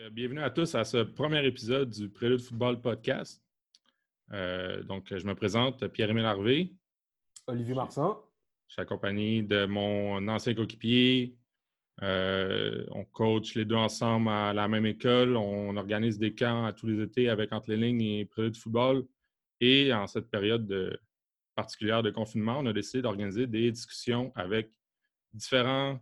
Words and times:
Euh, 0.00 0.10
bienvenue 0.10 0.40
à 0.40 0.50
tous 0.50 0.74
à 0.74 0.82
ce 0.82 0.96
premier 1.04 1.46
épisode 1.46 1.88
du 1.88 2.08
Prélude 2.08 2.40
Football 2.40 2.80
Podcast. 2.80 3.40
Euh, 4.32 4.82
donc, 4.82 5.06
je 5.16 5.24
me 5.24 5.36
présente, 5.36 5.86
Pierre-Émile 5.86 6.24
Harvé. 6.24 6.74
Olivier 7.46 7.74
Marsan. 7.74 8.20
Je 8.66 8.72
suis 8.72 8.82
accompagné 8.82 9.42
de 9.42 9.66
mon 9.66 10.26
ancien 10.26 10.52
coéquipier. 10.52 11.36
Euh, 12.02 12.84
on 12.90 13.04
coach 13.04 13.54
les 13.54 13.64
deux 13.64 13.76
ensemble 13.76 14.30
à 14.30 14.52
la 14.52 14.66
même 14.66 14.84
école. 14.84 15.36
On 15.36 15.76
organise 15.76 16.18
des 16.18 16.34
camps 16.34 16.64
à 16.64 16.72
tous 16.72 16.88
les 16.88 17.00
étés 17.00 17.28
avec 17.28 17.52
Entre 17.52 17.70
les 17.70 17.76
lignes 17.76 18.02
et 18.02 18.24
Prélude 18.24 18.56
Football. 18.56 19.06
Et 19.60 19.94
en 19.94 20.08
cette 20.08 20.28
période 20.28 20.98
particulière 21.54 22.02
de 22.02 22.10
confinement, 22.10 22.58
on 22.58 22.66
a 22.66 22.72
décidé 22.72 23.00
d'organiser 23.00 23.46
des 23.46 23.70
discussions 23.70 24.32
avec 24.34 24.72
différents 25.32 26.00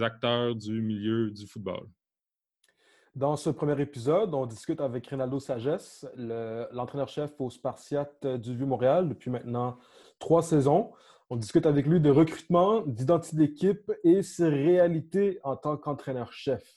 acteurs 0.00 0.54
du 0.54 0.80
milieu 0.80 1.32
du 1.32 1.48
football. 1.48 1.88
Dans 3.16 3.36
ce 3.36 3.48
premier 3.48 3.80
épisode, 3.80 4.34
on 4.34 4.44
discute 4.44 4.80
avec 4.80 5.06
Rinaldo 5.06 5.38
Sagesse, 5.38 6.04
l'entraîneur-chef 6.16 7.40
au 7.40 7.48
Spartiate 7.48 8.26
du 8.26 8.56
Vieux-Montréal 8.56 9.08
depuis 9.08 9.30
maintenant 9.30 9.78
trois 10.18 10.42
saisons. 10.42 10.90
On 11.30 11.36
discute 11.36 11.64
avec 11.64 11.86
lui 11.86 12.00
de 12.00 12.10
recrutement, 12.10 12.80
d'identité 12.80 13.36
d'équipe 13.36 13.92
et 14.02 14.24
ses 14.24 14.48
réalités 14.48 15.38
en 15.44 15.54
tant 15.54 15.76
qu'entraîneur-chef. 15.76 16.68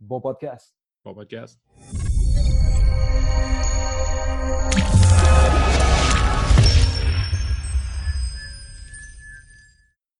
Bon 0.00 0.22
podcast. 0.22 0.74
Bon 1.04 1.12
podcast. 1.12 1.60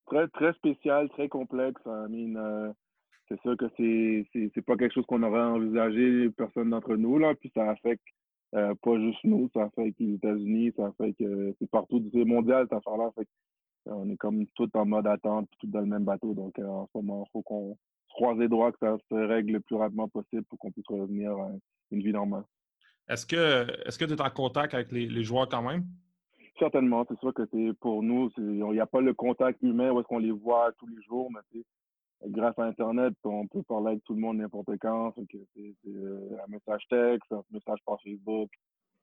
Très, 0.08 0.28
très 0.28 0.52
spécial, 0.52 1.08
très 1.08 1.30
complexe. 1.30 1.80
I 1.86 2.06
mean, 2.10 2.36
euh, 2.36 2.70
c'est 3.28 3.40
sûr 3.40 3.56
que 3.56 3.66
c'est, 3.76 4.26
c'est, 4.54 4.62
pas 4.62 4.76
quelque 4.76 4.94
chose 4.94 5.06
qu'on 5.06 5.22
aurait 5.22 5.40
envisagé, 5.40 6.30
personne 6.30 6.70
d'entre 6.70 6.96
nous, 6.96 7.18
là. 7.18 7.34
Puis 7.34 7.50
ça 7.54 7.70
affecte 7.70 8.04
euh, 8.54 8.74
pas 8.82 8.98
juste 8.98 9.24
nous, 9.24 9.50
ça 9.52 9.64
affecte 9.64 9.98
les 9.98 10.14
États-Unis, 10.14 10.72
ça 10.76 10.86
affecte. 10.86 11.20
Euh, 11.20 11.52
c'est 11.58 11.70
partout, 11.70 12.02
c'est 12.12 12.24
mondial 12.24 12.64
cette 12.64 12.78
affaire-là. 12.78 13.10
Fait 13.16 13.28
euh, 13.88 13.92
on 13.94 14.08
est 14.10 14.16
comme 14.16 14.46
tout 14.54 14.70
en 14.76 14.86
mode 14.86 15.06
attente, 15.06 15.48
tout 15.60 15.66
dans 15.66 15.80
le 15.80 15.86
même 15.86 16.04
bateau. 16.04 16.34
Donc 16.34 16.58
en 16.58 16.88
ce 16.92 16.98
moment, 16.98 17.24
il 17.26 17.30
faut 17.32 17.42
qu'on 17.42 17.76
se 18.08 18.14
croise 18.14 18.38
les 18.38 18.48
doigts, 18.48 18.72
que 18.72 18.78
ça 18.80 18.96
se 19.10 19.14
règle 19.14 19.54
le 19.54 19.60
plus 19.60 19.76
rapidement 19.76 20.08
possible 20.08 20.44
pour 20.44 20.58
qu'on 20.58 20.70
puisse 20.70 20.86
revenir 20.88 21.32
à 21.32 21.50
une 21.90 22.02
vie 22.02 22.12
normale. 22.12 22.44
Est-ce 23.08 23.26
que 23.26 23.66
est-ce 23.86 23.98
que 23.98 24.04
tu 24.04 24.14
es 24.14 24.20
en 24.20 24.30
contact 24.30 24.74
avec 24.74 24.90
les, 24.92 25.06
les 25.06 25.24
joueurs 25.24 25.48
quand 25.48 25.62
même? 25.62 25.84
Certainement, 26.58 27.04
c'est 27.08 27.18
sûr 27.18 27.34
que 27.34 27.42
c'est 27.52 27.72
pour 27.80 28.02
nous, 28.02 28.30
il 28.38 28.64
n'y 28.64 28.80
a 28.80 28.86
pas 28.86 29.02
le 29.02 29.12
contact 29.12 29.62
humain 29.62 29.90
où 29.90 30.00
est-ce 30.00 30.08
qu'on 30.08 30.18
les 30.18 30.30
voit 30.30 30.72
tous 30.78 30.86
les 30.86 31.02
jours, 31.02 31.30
mais 31.30 31.62
grâce 32.24 32.58
à 32.58 32.64
Internet, 32.64 33.14
on 33.24 33.46
peut 33.46 33.62
parler 33.62 33.88
avec 33.88 34.04
tout 34.04 34.14
le 34.14 34.20
monde 34.20 34.38
n'importe 34.38 34.76
quand. 34.80 35.14
C'est 35.16 35.74
euh, 35.88 36.36
un 36.44 36.50
message 36.50 36.82
texte, 36.88 37.32
un 37.32 37.42
message 37.50 37.78
par 37.84 38.00
Facebook, 38.02 38.50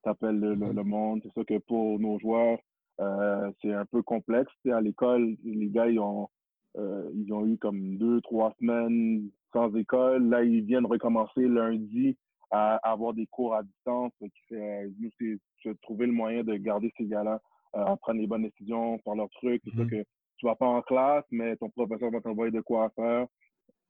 t'appelles 0.04 0.40
le, 0.40 0.56
le, 0.56 0.72
le, 0.72 0.84
monde. 0.84 1.22
C'est 1.24 1.34
sûr 1.34 1.46
que 1.46 1.58
pour 1.60 2.00
nos 2.00 2.20
joueurs, 2.20 2.60
euh, 3.00 3.52
c'est 3.62 3.74
un 3.74 3.86
peu 3.86 4.02
complexe. 4.02 4.52
à 4.72 4.82
l'école, 4.82 5.36
les 5.44 5.70
gars, 5.70 5.88
ils 5.88 6.00
ont, 6.00 6.30
euh, 6.78 7.10
ils 7.14 7.32
ont 7.34 7.46
eu 7.46 7.58
comme 7.58 7.98
deux, 7.98 8.22
trois 8.22 8.54
semaines 8.60 9.30
sans 9.52 9.74
école. 9.76 10.30
Là, 10.30 10.44
ils 10.44 10.62
viennent 10.62 10.86
recommencer 10.86 11.48
lundi 11.48 12.18
à, 12.52 12.76
avoir 12.78 13.14
des 13.14 13.28
cours 13.28 13.56
à 13.56 13.64
distance. 13.64 14.12
nous, 14.22 15.10
c'est 15.18 15.82
trouver 15.82 16.08
le 16.08 16.14
moyen 16.14 16.44
de 16.44 16.56
garder 16.56 16.92
ces 16.98 17.06
gars-là 17.06 17.40
à 17.74 17.96
prendre 17.98 18.20
les 18.20 18.28
bonnes 18.28 18.44
décisions, 18.44 19.00
faire 19.00 19.16
leurs 19.16 19.30
trucs. 19.32 19.62
C'est 19.66 19.74
sûr 19.74 19.90
que 19.90 20.04
tu 20.38 20.46
vas 20.46 20.56
pas 20.56 20.68
en 20.68 20.82
classe, 20.82 21.26
mais 21.32 21.56
ton 21.58 21.70
professeur 21.70 22.12
va 22.12 22.22
t'envoyer 22.22 22.52
de 22.52 22.62
quoi 22.62 22.90
faire. 22.96 23.28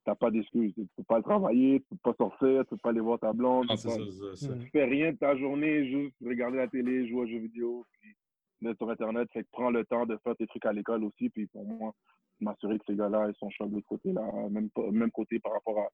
Tu 0.04 0.10
n'as 0.10 0.14
pas 0.14 0.30
d'excuses. 0.30 0.74
Tu 0.74 0.80
ne 0.80 0.86
peux 0.96 1.04
pas 1.04 1.22
travailler, 1.22 1.80
tu 1.80 1.86
ne 1.92 1.96
peux 1.96 2.12
pas 2.12 2.24
sortir, 2.24 2.48
tu 2.48 2.56
ne 2.56 2.62
peux 2.64 2.76
pas 2.76 2.90
aller 2.90 3.00
voir 3.00 3.18
ta 3.18 3.32
blonde. 3.32 3.66
tu 3.68 4.48
ne 4.48 4.64
fais 4.72 4.84
rien 4.84 5.12
de 5.12 5.16
ta 5.16 5.36
journée, 5.36 5.90
juste 5.90 6.14
regarder 6.24 6.58
la 6.58 6.68
télé, 6.68 7.08
jouer 7.08 7.22
aux 7.22 7.26
jeux 7.26 7.38
vidéo, 7.38 7.86
puis 7.92 8.14
mettre 8.60 8.78
sur 8.78 8.90
Internet. 8.90 9.28
Fait 9.32 9.42
que 9.42 9.48
prends 9.52 9.70
le 9.70 9.84
temps 9.84 10.04
de 10.04 10.18
faire 10.22 10.36
tes 10.36 10.46
trucs 10.46 10.66
à 10.66 10.72
l'école 10.72 11.04
aussi. 11.04 11.30
Puis 11.30 11.46
pour 11.46 11.64
moi, 11.64 11.92
m'assurer 12.40 12.78
que 12.78 12.84
ces 12.86 12.96
gars-là, 12.96 13.28
ils 13.28 13.38
sont 13.38 13.50
chauds 13.50 13.66
de 13.66 13.74
l'autre 13.74 13.88
côté. 13.88 14.12
Là. 14.12 14.22
Même, 14.50 14.68
même 14.92 15.10
côté 15.10 15.38
par 15.38 15.52
rapport 15.52 15.78
à. 15.78 15.88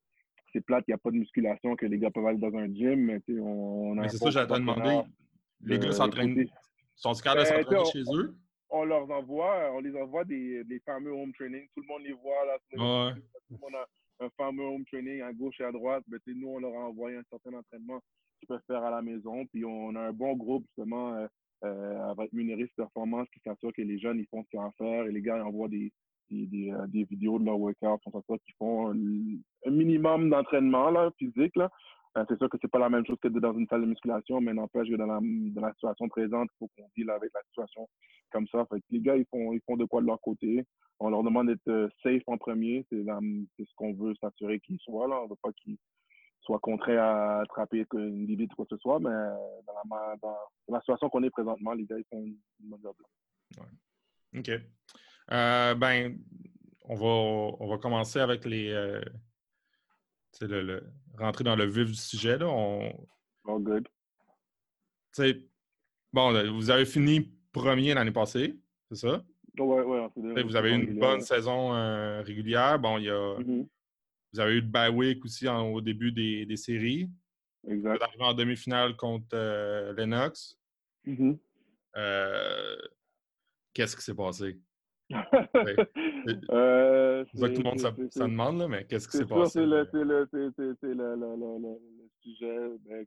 C'est 0.53 0.61
plate, 0.61 0.83
il 0.89 0.91
n'y 0.91 0.95
a 0.95 0.99
pas 0.99 1.13
de 1.13 1.17
musculation, 1.17 1.77
que 1.77 1.87
les 1.87 1.99
gars 1.99 2.11
peuvent 2.11 2.27
aller 2.27 2.39
dans 2.39 2.53
un 2.59 2.67
gym. 2.67 2.97
Mais, 3.05 3.21
on, 3.41 3.95
mais 3.95 4.09
c'est 4.09 4.17
ça, 4.17 4.31
j'allais 4.31 4.49
te 4.49 4.55
demander. 4.55 5.03
Les 5.63 5.79
gars 5.79 5.93
s'entraînent. 5.93 6.45
Sont 6.97 7.13
ils 7.13 7.23
capables 7.23 7.45
de 7.45 7.51
ben, 7.51 7.63
s'entraîner 7.63 7.85
chez 7.93 8.03
eux? 8.13 8.35
On 8.71 8.85
leur 8.85 9.11
envoie, 9.11 9.71
on 9.73 9.81
les 9.81 9.95
envoie 9.97 10.25
des, 10.25 10.65
des, 10.65 10.81
fameux 10.81 11.13
home 11.13 11.33
training. 11.33 11.67
Tout 11.75 11.83
le 11.83 11.89
monde 11.89 12.03
les 12.03 12.13
voit 12.13 12.45
là. 12.47 12.59
Tout 12.71 12.77
le 12.77 13.59
monde 13.59 13.75
a 13.75 13.87
un 14.25 14.31
fameux 14.37 14.65
home 14.65 14.85
training 14.87 15.23
à 15.23 15.33
gauche 15.33 15.61
et 15.61 15.65
à 15.65 15.73
droite. 15.73 16.05
Mais 16.09 16.19
nous, 16.35 16.49
on 16.49 16.59
leur 16.59 16.75
a 16.75 16.89
envoyé 16.89 17.17
un 17.17 17.25
certain 17.31 17.55
entraînement 17.55 18.01
qu'ils 18.39 18.49
peuvent 18.49 18.63
faire 18.67 18.85
à 18.85 18.91
la 18.91 19.03
maison. 19.03 19.45
Puis 19.47 19.65
on 19.65 19.95
a 19.97 20.01
un 20.01 20.13
bon 20.13 20.35
groupe 20.35 20.65
justement 20.69 21.15
euh, 21.15 21.27
euh, 21.65 22.11
avec 22.11 22.33
Muneris 22.33 22.71
Performance 22.77 23.29
qui 23.35 23.41
s'assure 23.41 23.73
que 23.73 23.83
les 23.83 23.99
jeunes 23.99 24.19
ils 24.19 24.27
font 24.29 24.43
ce 24.45 24.49
qu'ils 24.49 24.59
ont 24.59 24.67
à 24.67 24.73
faire 24.79 25.07
et 25.07 25.13
les 25.13 25.21
gars 25.21 25.37
ils 25.37 25.43
envoient 25.43 25.69
des, 25.69 25.93
des, 26.31 26.47
des, 26.47 26.71
euh, 26.71 26.87
vidéos 27.11 27.39
de 27.39 27.45
leur 27.45 27.59
workout, 27.59 28.01
on 28.07 28.13
s'assure 28.13 28.39
qu'ils 28.45 28.55
font 28.59 28.91
un, 28.91 29.71
minimum 29.71 30.31
d'entraînement 30.31 31.11
physique. 31.19 31.57
Là. 31.57 31.71
Euh, 32.19 32.25
c'est 32.29 32.39
sûr 32.39 32.49
que 32.49 32.57
c'est 32.61 32.71
pas 32.71 32.81
la 32.81 32.89
même 32.89 33.07
chose 33.07 33.19
que 33.23 33.29
dans 33.29 33.57
une 33.57 33.69
salle 33.69 33.83
de 33.83 33.87
musculation, 33.87 34.41
mais 34.41 34.53
n'empêche 34.53 34.89
que 34.89 34.97
dans 34.97 35.07
la, 35.07 35.21
dans 35.23 35.61
la 35.61 35.73
situation 35.75 36.09
présente, 36.09 36.49
il 36.55 36.59
faut 36.59 36.71
qu'on 36.77 36.89
deal 36.97 37.09
avec 37.11 37.31
la 37.33 37.43
situation 37.45 37.89
comme 38.33 38.49
ça. 38.49 38.67
Fait 38.67 38.83
les 38.91 39.01
gars, 39.01 39.17
ils 39.17 39.27
font, 39.27 39.53
ils 39.53 39.61
font 39.65 39.77
de 39.77 39.85
quoi 39.85 40.01
de 40.01 40.07
leur 40.07 40.21
côté. 40.21 40.67
On 40.99 41.11
leur 41.11 41.23
demande 41.23 41.47
d'être 41.47 41.69
euh, 41.69 41.89
safe 42.03 42.23
en 42.27 42.37
premier. 42.37 42.85
C'est 42.91 43.05
ce 43.05 43.75
qu'on 43.77 43.95
veut 43.95 44.15
s'assurer 44.21 44.59
qu'ils 44.61 44.81
soient 44.81 45.07
là. 45.07 45.21
On 45.23 45.29
veut 45.29 45.37
pas 45.41 45.53
qu'ils 45.53 45.79
soient 46.41 46.59
contraints 46.59 46.99
à 46.99 47.41
attraper 47.43 47.87
une 47.95 48.27
limite 48.27 48.53
ou 48.53 48.57
quoi 48.57 48.67
que 48.67 48.77
ce 48.77 48.81
soit, 48.81 48.99
mais 48.99 49.11
dans 49.11 49.97
la, 49.97 50.17
dans, 50.21 50.37
la 50.69 50.81
situation 50.81 51.09
qu'on 51.11 51.23
est 51.23 51.31
présentement, 51.31 51.75
les 51.75 51.85
gars, 51.85 51.99
ils 51.99 52.05
font 52.11 52.25
une 52.25 52.37
bonne 52.61 52.81
job. 52.83 52.95
OK. 54.37 54.51
Euh, 55.33 55.75
ben, 55.75 56.19
on 56.85 56.95
va, 56.97 57.57
on 57.61 57.69
va 57.69 57.79
commencer 57.79 58.19
avec 58.19 58.45
les 58.45 59.01
le, 60.41 60.83
rentrer 61.19 61.45
dans 61.45 61.57
le 61.57 61.67
vif 61.67 61.87
du 61.87 61.95
sujet. 61.95 62.39
Là, 62.39 62.49
on... 62.49 62.93
Oh, 63.45 63.59
good. 63.59 63.89
bon, 66.13 66.53
vous 66.53 66.71
avez 66.71 66.87
fini 66.87 67.33
premier 67.53 67.95
l'année 67.95 68.13
passée, 68.13 68.57
c'est 68.89 68.99
ça? 68.99 69.25
Oui, 69.59 69.83
oui. 69.85 70.43
Vous 70.45 70.57
avez 70.57 70.71
eu 70.71 70.75
une 70.75 70.99
bonne 70.99 71.21
saison 71.21 71.75
euh, 71.75 72.23
régulière. 72.23 72.79
Bon, 72.79 72.99
il 72.99 73.05
y 73.05 73.11
a... 73.11 73.39
Mm-hmm. 73.39 73.67
Vous 74.33 74.41
avez 74.41 74.53
eu 74.55 74.61
le 74.61 74.67
bye 74.67 74.91
week 74.91 75.25
aussi 75.25 75.49
au 75.49 75.81
début 75.81 76.13
des, 76.13 76.47
des, 76.47 76.57
séries. 76.57 77.11
Exact. 77.69 77.97
Vous 77.97 78.05
arrivé 78.05 78.25
en 78.25 78.35
demi-finale 78.35 78.97
contre 78.97 79.27
euh, 79.35 79.93
Lennox. 79.95 80.57
Mm-hmm. 81.07 81.39
Euh, 81.97 82.77
qu'est-ce 83.75 83.97
qui 83.97 84.03
s'est 84.03 84.15
passé? 84.15 84.59
Euh, 86.51 87.25
que 87.35 87.47
tout 87.47 87.63
le 87.63 87.65
monde 87.65 87.79
ça, 87.79 87.91
demande, 88.27 88.59
là, 88.59 88.69
mais 88.69 88.85
qu'est-ce 88.85 89.09
qui 89.09 89.19
s'est 89.19 89.27
passé? 89.27 89.61
C'est 89.61 89.67
le, 89.67 89.89
le, 89.93 90.05
le, 90.05 91.19
le, 91.63 91.79
sujet, 92.23 92.57
ben, 92.89 93.05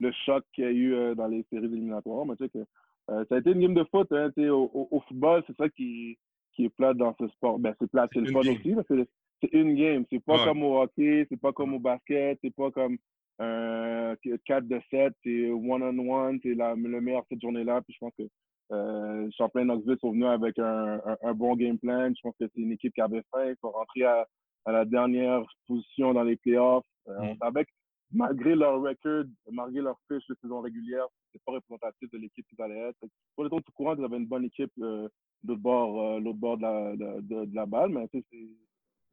le 0.00 0.12
choc 0.24 0.44
qu'il 0.52 0.64
y 0.64 0.66
a 0.66 0.70
eu 0.70 0.94
euh, 0.94 1.14
dans 1.14 1.28
les 1.28 1.44
séries 1.50 1.66
éliminatoires. 1.66 2.26
Mais 2.26 2.36
tu 2.36 2.44
sais 2.44 2.50
que, 2.50 2.64
euh, 3.10 3.24
ça 3.28 3.36
a 3.36 3.38
été 3.38 3.50
une 3.50 3.60
game 3.60 3.74
de 3.74 3.84
foot. 3.90 4.10
Hein, 4.12 4.30
au, 4.50 4.88
au, 4.90 5.00
football, 5.08 5.42
c'est 5.46 5.56
ça 5.56 5.68
qui, 5.68 6.18
qui 6.54 6.64
est 6.64 6.70
plat 6.70 6.94
dans 6.94 7.14
ce 7.20 7.28
sport. 7.28 7.58
Ben, 7.58 7.74
c'est 7.80 7.90
plat, 7.90 8.08
c'est 8.12 8.20
le 8.20 8.32
fun 8.32 8.40
aussi, 8.40 8.74
c'est 9.40 9.52
une 9.52 9.74
game. 9.74 10.04
C'est 10.10 10.24
pas 10.24 10.44
comme 10.44 10.62
au 10.62 10.80
hockey, 10.80 11.26
c'est 11.28 11.40
pas 11.40 11.52
comme 11.52 11.74
au 11.74 11.78
basket, 11.78 12.38
c'est 12.42 12.54
pas 12.54 12.70
comme 12.70 12.96
euh, 13.40 14.14
4 14.46 14.66
de 14.66 14.80
7, 14.90 15.12
c'est 15.22 15.50
one-on-one, 15.50 16.38
c'est 16.42 16.54
le 16.54 17.00
meilleur 17.00 17.24
cette 17.28 17.40
journée-là. 17.40 17.82
Puis 17.82 17.94
je 17.94 17.98
pense 17.98 18.14
que 18.16 18.24
euh, 18.72 19.28
Champlain 19.36 19.64
Knoxville 19.64 19.98
sont 20.00 20.12
venus 20.12 20.26
avec 20.26 20.58
un, 20.58 21.00
un, 21.22 21.34
bon 21.34 21.54
game 21.54 21.78
plan. 21.78 22.08
Je 22.08 22.20
pense 22.22 22.34
que 22.38 22.46
c'est 22.54 22.60
une 22.60 22.72
équipe 22.72 22.94
qui 22.94 23.00
avait 23.00 23.22
faim. 23.30 23.44
Il 23.46 23.56
faut 23.60 23.70
rentrer 23.70 24.04
à, 24.04 24.26
à, 24.64 24.72
la 24.72 24.84
dernière 24.84 25.42
position 25.66 26.14
dans 26.14 26.22
les 26.22 26.36
playoffs. 26.36 26.86
Euh, 27.08 27.16
On 27.20 27.34
mm. 27.34 27.38
savait 27.38 27.64
que 27.64 27.70
malgré 28.12 28.54
leur 28.54 28.80
record, 28.80 29.24
malgré 29.50 29.82
leur 29.82 29.98
fiche 30.08 30.26
de 30.28 30.36
saison 30.40 30.60
régulière, 30.60 31.06
c'est 31.32 31.42
pas 31.44 31.52
représentatif 31.52 32.10
de 32.10 32.18
l'équipe 32.18 32.46
qu'ils 32.48 32.62
allaient 32.62 32.88
être. 32.88 32.98
Pour 33.34 33.44
les 33.44 33.50
autres, 33.50 33.66
tout 33.66 33.72
courant, 33.72 33.96
ils 33.96 34.04
avaient 34.04 34.16
une 34.16 34.26
bonne 34.26 34.44
équipe 34.44 34.72
euh, 34.80 35.08
de 35.42 35.48
l'autre 35.48 35.60
bord, 35.62 36.02
euh, 36.02 36.20
l'autre 36.20 36.38
bord 36.38 36.56
de 36.56 36.62
la, 36.62 36.96
de, 36.96 37.44
de, 37.44 37.54
la 37.54 37.66
balle. 37.66 37.90
Mais 37.90 38.08
c'est 38.12 38.24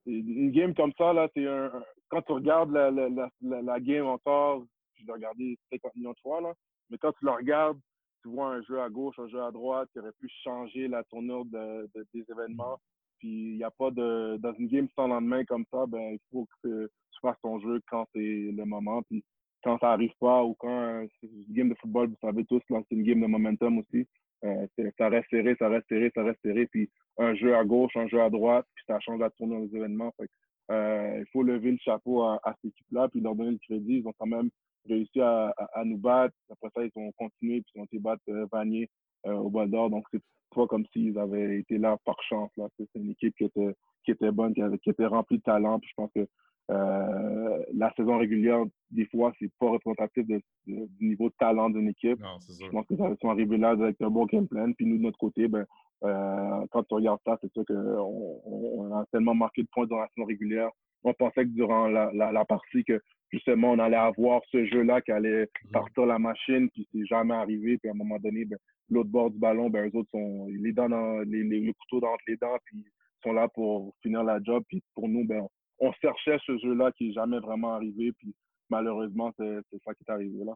une 0.05 0.51
game 0.51 0.73
comme 0.73 0.93
ça, 0.97 1.13
là, 1.13 1.27
c'est 1.35 1.45
un, 1.47 1.71
quand 2.09 2.21
tu 2.21 2.31
regardes 2.31 2.71
la, 2.71 2.89
la, 2.91 3.09
la, 3.41 3.61
la 3.61 3.79
game 3.79 4.05
encore, 4.05 4.65
je 4.95 5.05
l'ai 5.05 5.13
regardé 5.13 5.57
50 5.71 5.95
millions 5.95 6.11
de 6.11 6.19
fois, 6.21 6.41
là, 6.41 6.53
mais 6.89 6.97
quand 6.97 7.11
tu 7.13 7.25
la 7.25 7.35
regardes, 7.35 7.79
tu 8.21 8.29
vois 8.29 8.47
un 8.47 8.61
jeu 8.63 8.79
à 8.81 8.89
gauche, 8.89 9.17
un 9.19 9.27
jeu 9.27 9.41
à 9.41 9.51
droite 9.51 9.89
qui 9.91 9.99
aurait 9.99 10.11
pu 10.19 10.29
changer 10.43 10.87
la 10.87 11.03
tournure 11.03 11.45
de, 11.45 11.89
des 12.13 12.25
événements. 12.29 12.79
Puis 13.19 13.29
il 13.29 13.57
n'y 13.57 13.63
a 13.63 13.71
pas 13.71 13.91
de. 13.91 14.37
Dans 14.37 14.53
une 14.53 14.67
game 14.67 14.87
sans 14.95 15.07
lendemain 15.07 15.43
comme 15.45 15.65
ça, 15.71 15.85
ben 15.85 16.13
il 16.13 16.19
faut 16.31 16.47
que 16.63 16.85
tu 16.85 17.19
fasses 17.21 17.39
ton 17.41 17.59
jeu 17.59 17.81
quand 17.89 18.07
c'est 18.13 18.51
le 18.51 18.65
moment. 18.65 19.01
Puis 19.03 19.23
quand 19.63 19.77
ça 19.79 19.87
n'arrive 19.87 20.13
pas 20.19 20.43
ou 20.43 20.55
quand 20.55 21.05
c'est 21.19 21.27
une 21.27 21.53
game 21.53 21.69
de 21.69 21.75
football, 21.75 22.09
vous 22.09 22.15
savez 22.21 22.45
tous, 22.45 22.61
c'est 22.67 22.95
une 22.95 23.03
game 23.03 23.21
de 23.21 23.27
momentum 23.27 23.79
aussi. 23.79 24.07
Euh, 24.43 24.65
ça 24.97 25.09
reste 25.09 25.29
serré, 25.29 25.55
ça 25.59 25.69
reste 25.69 25.87
serré, 25.87 26.11
ça 26.15 26.23
reste 26.23 26.39
serré. 26.43 26.65
Puis 26.65 26.89
un 27.17 27.35
jeu 27.35 27.55
à 27.55 27.63
gauche, 27.63 27.95
un 27.95 28.07
jeu 28.07 28.21
à 28.21 28.29
droite, 28.29 28.65
puis 28.73 28.83
ça 28.87 28.99
change 28.99 29.19
la 29.19 29.29
tournure 29.29 29.67
des 29.67 29.77
événements. 29.77 30.11
Fait 30.17 30.29
il 30.73 31.25
faut 31.33 31.43
lever 31.43 31.71
le 31.71 31.77
chapeau 31.79 32.23
à, 32.23 32.39
à 32.43 32.53
cette 32.55 32.71
équipe-là, 32.71 33.09
puis 33.09 33.19
leur 33.19 33.35
donner 33.35 33.51
le 33.51 33.57
crédit. 33.57 33.97
Ils 33.97 34.07
ont 34.07 34.13
quand 34.17 34.25
même 34.25 34.49
réussi 34.87 35.21
à, 35.21 35.53
à, 35.73 35.83
nous 35.85 35.97
battre. 35.97 36.35
Après 36.49 36.69
ça, 36.75 36.83
ils 36.83 36.91
ont 36.95 37.11
continué, 37.13 37.61
puis 37.61 37.71
ils 37.75 37.81
ont 37.81 37.85
été 37.85 37.99
battre 37.99 38.23
Vanier 38.51 38.89
au 39.25 39.49
bol 39.49 39.69
d'or. 39.69 39.89
Donc, 39.89 40.05
c'est 40.11 40.21
pas 40.55 40.67
comme 40.67 40.85
s'ils 40.91 41.17
avaient 41.17 41.59
été 41.59 41.77
là 41.77 41.97
par 42.05 42.21
chance. 42.23 42.51
Là. 42.57 42.67
C'est 42.77 42.87
une 42.95 43.11
équipe 43.11 43.35
qui 43.35 43.45
était, 43.45 43.75
qui 44.03 44.11
était 44.11 44.31
bonne, 44.31 44.53
qui, 44.53 44.61
avait, 44.61 44.77
qui 44.79 44.89
était 44.89 45.05
remplie 45.05 45.37
de 45.37 45.43
talent. 45.43 45.79
Puis 45.79 45.89
je 45.89 45.95
pense 45.95 46.11
que 46.13 46.27
euh, 46.71 47.63
la 47.73 47.91
saison 47.95 48.17
régulière, 48.17 48.63
des 48.91 49.05
fois, 49.07 49.33
c'est 49.39 49.51
pas 49.59 49.69
représentatif 49.69 50.25
de, 50.27 50.41
du 50.65 51.07
niveau 51.07 51.29
de 51.29 51.35
talent 51.39 51.69
d'une 51.69 51.89
équipe. 51.89 52.19
Non, 52.19 52.37
je 52.39 52.69
pense 52.69 52.85
que 52.87 52.95
ça 52.95 53.09
sont 53.21 53.29
arrivés 53.29 53.57
là 53.57 53.71
avec 53.71 54.01
un 54.01 54.09
bon 54.09 54.25
game 54.25 54.47
plan. 54.47 54.71
Puis 54.73 54.85
nous, 54.85 54.97
de 54.97 55.03
notre 55.03 55.17
côté, 55.17 55.47
ben, 55.47 55.65
euh, 56.03 56.65
quand 56.71 56.83
on 56.91 56.95
regarde 56.95 57.19
ça, 57.25 57.37
c'est 57.41 57.51
sûr 57.51 57.65
qu'on 57.65 58.41
on 58.45 58.95
a 58.95 59.05
tellement 59.11 59.35
marqué 59.35 59.63
de 59.63 59.67
points 59.71 59.87
dans 59.87 59.97
la 59.97 60.07
saison 60.15 60.25
régulière. 60.25 60.69
On 61.03 61.13
pensait 61.13 61.43
que 61.43 61.49
durant 61.49 61.87
la, 61.87 62.11
la, 62.13 62.45
partie, 62.45 62.83
que 62.83 63.01
justement, 63.31 63.71
on 63.71 63.79
allait 63.79 63.95
avoir 63.95 64.41
ce 64.51 64.65
jeu-là 64.65 65.01
qui 65.01 65.11
allait 65.11 65.43
mm-hmm. 65.43 65.71
partir 65.71 66.05
la 66.05 66.19
machine, 66.19 66.69
puis 66.69 66.87
c'est 66.91 67.05
jamais 67.05 67.33
arrivé. 67.33 67.77
Puis 67.77 67.89
à 67.89 67.93
un 67.93 67.97
moment 67.97 68.19
donné, 68.19 68.45
ben, 68.45 68.57
l'autre 68.89 69.09
bord 69.09 69.31
du 69.31 69.39
ballon, 69.39 69.69
ben, 69.69 69.87
eux 69.87 69.97
autres 69.97 70.11
sont 70.11 70.47
les 70.47 70.73
dents 70.73 70.89
dans, 70.89 71.19
les, 71.21 71.43
les, 71.43 71.59
le 71.61 71.73
couteau 71.73 71.99
dans 71.99 72.15
les 72.27 72.37
dents, 72.37 72.57
puis 72.65 72.85
sont 73.23 73.33
là 73.33 73.47
pour 73.47 73.95
finir 74.01 74.23
la 74.23 74.41
job. 74.41 74.63
Puis 74.67 74.83
pour 74.95 75.07
nous, 75.07 75.25
ben, 75.25 75.45
on 75.79 75.91
cherchait 75.93 76.37
ce 76.45 76.57
jeu-là 76.59 76.91
qui 76.93 77.07
n'est 77.07 77.13
jamais 77.13 77.39
vraiment 77.39 77.73
arrivé. 77.73 78.11
Puis 78.13 78.33
malheureusement, 78.69 79.33
c'est 79.37 79.61
ça 79.83 79.93
qui 79.93 80.03
est 80.07 80.11
arrivé 80.11 80.43
là. 80.43 80.53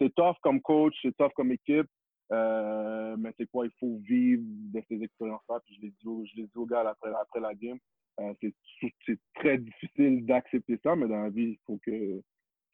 C'est 0.00 0.14
tough 0.14 0.36
comme 0.42 0.60
coach, 0.60 0.94
c'est 1.02 1.16
tough 1.16 1.32
comme 1.34 1.52
équipe. 1.52 1.88
Euh, 2.32 3.16
mais 3.18 3.32
c'est 3.36 3.46
quoi, 3.50 3.66
il 3.66 3.72
faut 3.78 4.00
vivre 4.02 4.42
de 4.46 4.82
ces 4.88 5.02
expériences-là. 5.02 5.60
Puis 5.64 5.76
je 5.76 5.82
l'ai 5.82 5.90
dit, 5.90 6.46
dit 6.46 6.50
aux 6.56 6.66
gars 6.66 6.80
après, 6.88 7.10
après 7.10 7.40
la 7.40 7.54
game. 7.54 7.78
Euh, 8.20 8.32
c'est 9.06 9.18
très 9.34 9.58
difficile 9.58 10.24
d'accepter 10.24 10.78
ça, 10.82 10.94
mais 10.94 11.08
dans 11.08 11.22
la 11.22 11.30
vie, 11.30 11.56
il 11.56 11.58
faut 11.66 11.78
que 11.84 12.20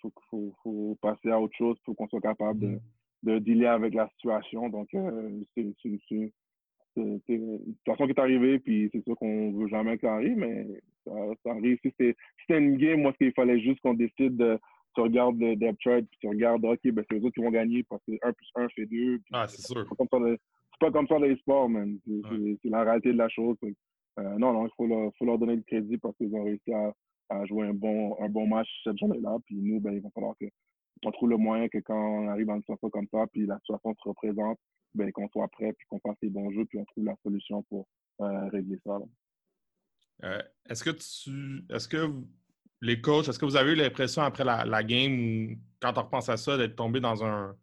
faut, 0.00 0.12
faut, 0.31 0.54
faut 0.62 0.98
passer 1.00 1.31
à 1.31 1.40
autre 1.40 1.56
chose, 1.56 1.76
il 1.81 1.84
faut 1.84 1.94
qu'on 1.94 2.08
soit 2.08 2.20
capable 2.20 2.58
de, 2.60 2.66
mm. 2.66 2.81
de 3.22 3.38
dealer 3.38 3.66
avec 3.66 3.94
la 3.94 4.08
situation. 4.10 4.69
Donc, 4.69 4.92
euh, 4.94 5.40
c'est 5.54 5.62
une 5.62 5.75
situation 7.26 8.06
qui 8.06 8.12
est 8.12 8.19
arrivée, 8.19 8.58
puis 8.58 8.90
c'est 8.92 9.02
sûr 9.04 9.16
qu'on 9.16 9.52
veut 9.52 9.69
jamais 9.69 9.96
que 9.96 10.06
ça 10.06 10.14
arrive, 10.14 10.37
mais 10.37 10.66
ça, 11.04 11.12
ça 11.44 11.50
arrive. 11.52 11.78
Si 11.82 11.92
c'était 11.98 12.16
une 12.48 12.76
game, 12.76 13.02
moi, 13.02 13.12
qu'il 13.12 13.32
fallait 13.32 13.60
juste 13.60 13.81
qu'on 13.81 13.94
décide 13.94 14.37
de. 14.37 14.58
Tu 14.96 15.02
regardes 15.02 15.38
le 15.38 15.54
depth 15.54 15.81
chart, 15.81 16.02
puis 16.02 16.19
tu 16.20 16.28
regardes, 16.28 16.64
OK, 16.64 16.81
ben, 16.84 17.04
c'est 17.08 17.16
eux 17.16 17.25
autres 17.25 17.34
qui 17.34 17.42
vont 17.42 17.52
gagner 17.52 17.84
parce 17.84 18.02
que 18.04 18.12
1 18.22 18.32
plus 18.32 18.50
1 18.56 18.69
fait 18.70 18.87
2. 18.87 19.20
Ah, 19.32 19.46
c'est 19.46 19.62
sûr. 19.62 19.87
C'est 19.88 19.96
pas 20.81 20.90
comme 20.90 21.06
ça 21.06 21.14
dans 21.14 21.26
les 21.26 21.37
sports, 21.37 21.69
man. 21.69 21.96
C'est 22.04 22.69
la 22.69 22.82
réalité 22.82 23.12
de 23.12 23.19
la 23.19 23.28
chose. 23.28 23.56
Euh, 24.19 24.39
non, 24.39 24.53
non, 24.53 24.67
il 24.67 24.71
faut 24.77 24.87
leur, 25.25 25.39
donner 25.39 25.57
le 25.57 25.62
crédit 25.62 25.99
parce 25.99 26.17
qu'ils 26.17 26.35
ont 26.35 26.45
réussi 26.45 26.73
à, 26.73 27.45
jouer 27.47 27.69
un 27.69 27.75
bon, 27.75 28.17
un 28.21 28.29
bon 28.29 28.47
match 28.47 28.69
cette 28.85 28.99
journée-là. 28.99 29.39
Puis 29.47 29.57
nous, 29.57 29.81
ben, 29.81 29.93
il 29.93 30.01
va 30.01 30.11
falloir 30.11 30.35
qu'on 30.37 31.11
trouve 31.12 31.31
le 31.31 31.37
moyen 31.37 31.69
que 31.69 31.79
quand 31.79 31.95
on 31.95 32.29
arrive 32.29 32.47
dans 32.47 32.57
une 32.57 32.62
situation 32.62 32.91
comme 32.91 33.07
ça, 33.12 33.27
puis 33.33 33.47
la 33.47 33.59
situation 33.59 33.95
se 33.95 34.09
représente, 34.09 34.59
ben, 34.95 35.11
qu'on 35.12 35.29
soit 35.29 35.49
prêt, 35.49 35.73
puis 35.73 35.87
qu'on 35.89 36.01
fasse 36.01 36.17
les 36.23 36.31
bons 36.31 36.51
jeux, 36.51 36.65
puis 36.65 36.79
on 36.79 36.85
trouve 36.85 37.05
la 37.05 37.17
solution 37.23 37.62
pour 37.65 37.87
euh, 38.21 38.49
régler 38.49 38.79
ça. 38.85 38.99
Euh, 40.25 40.43
est-ce 40.69 40.85
que 40.85 40.91
tu. 40.91 41.65
Est-ce 41.73 41.89
que 41.89 42.12
les 42.83 43.01
coachs, 43.01 43.29
est-ce 43.29 43.39
que 43.39 43.45
vous 43.45 43.57
avez 43.57 43.73
eu 43.73 43.75
l'impression 43.75 44.23
après 44.23 44.45
la, 44.45 44.65
la, 44.65 44.83
game, 44.83 45.57
quand 45.81 45.97
on 45.99 46.03
repense 46.03 46.29
à 46.29 46.37
ça, 46.37 46.57
d'être 46.57 46.77
tombé 46.77 47.01
dans 47.01 47.25
un, 47.25 47.57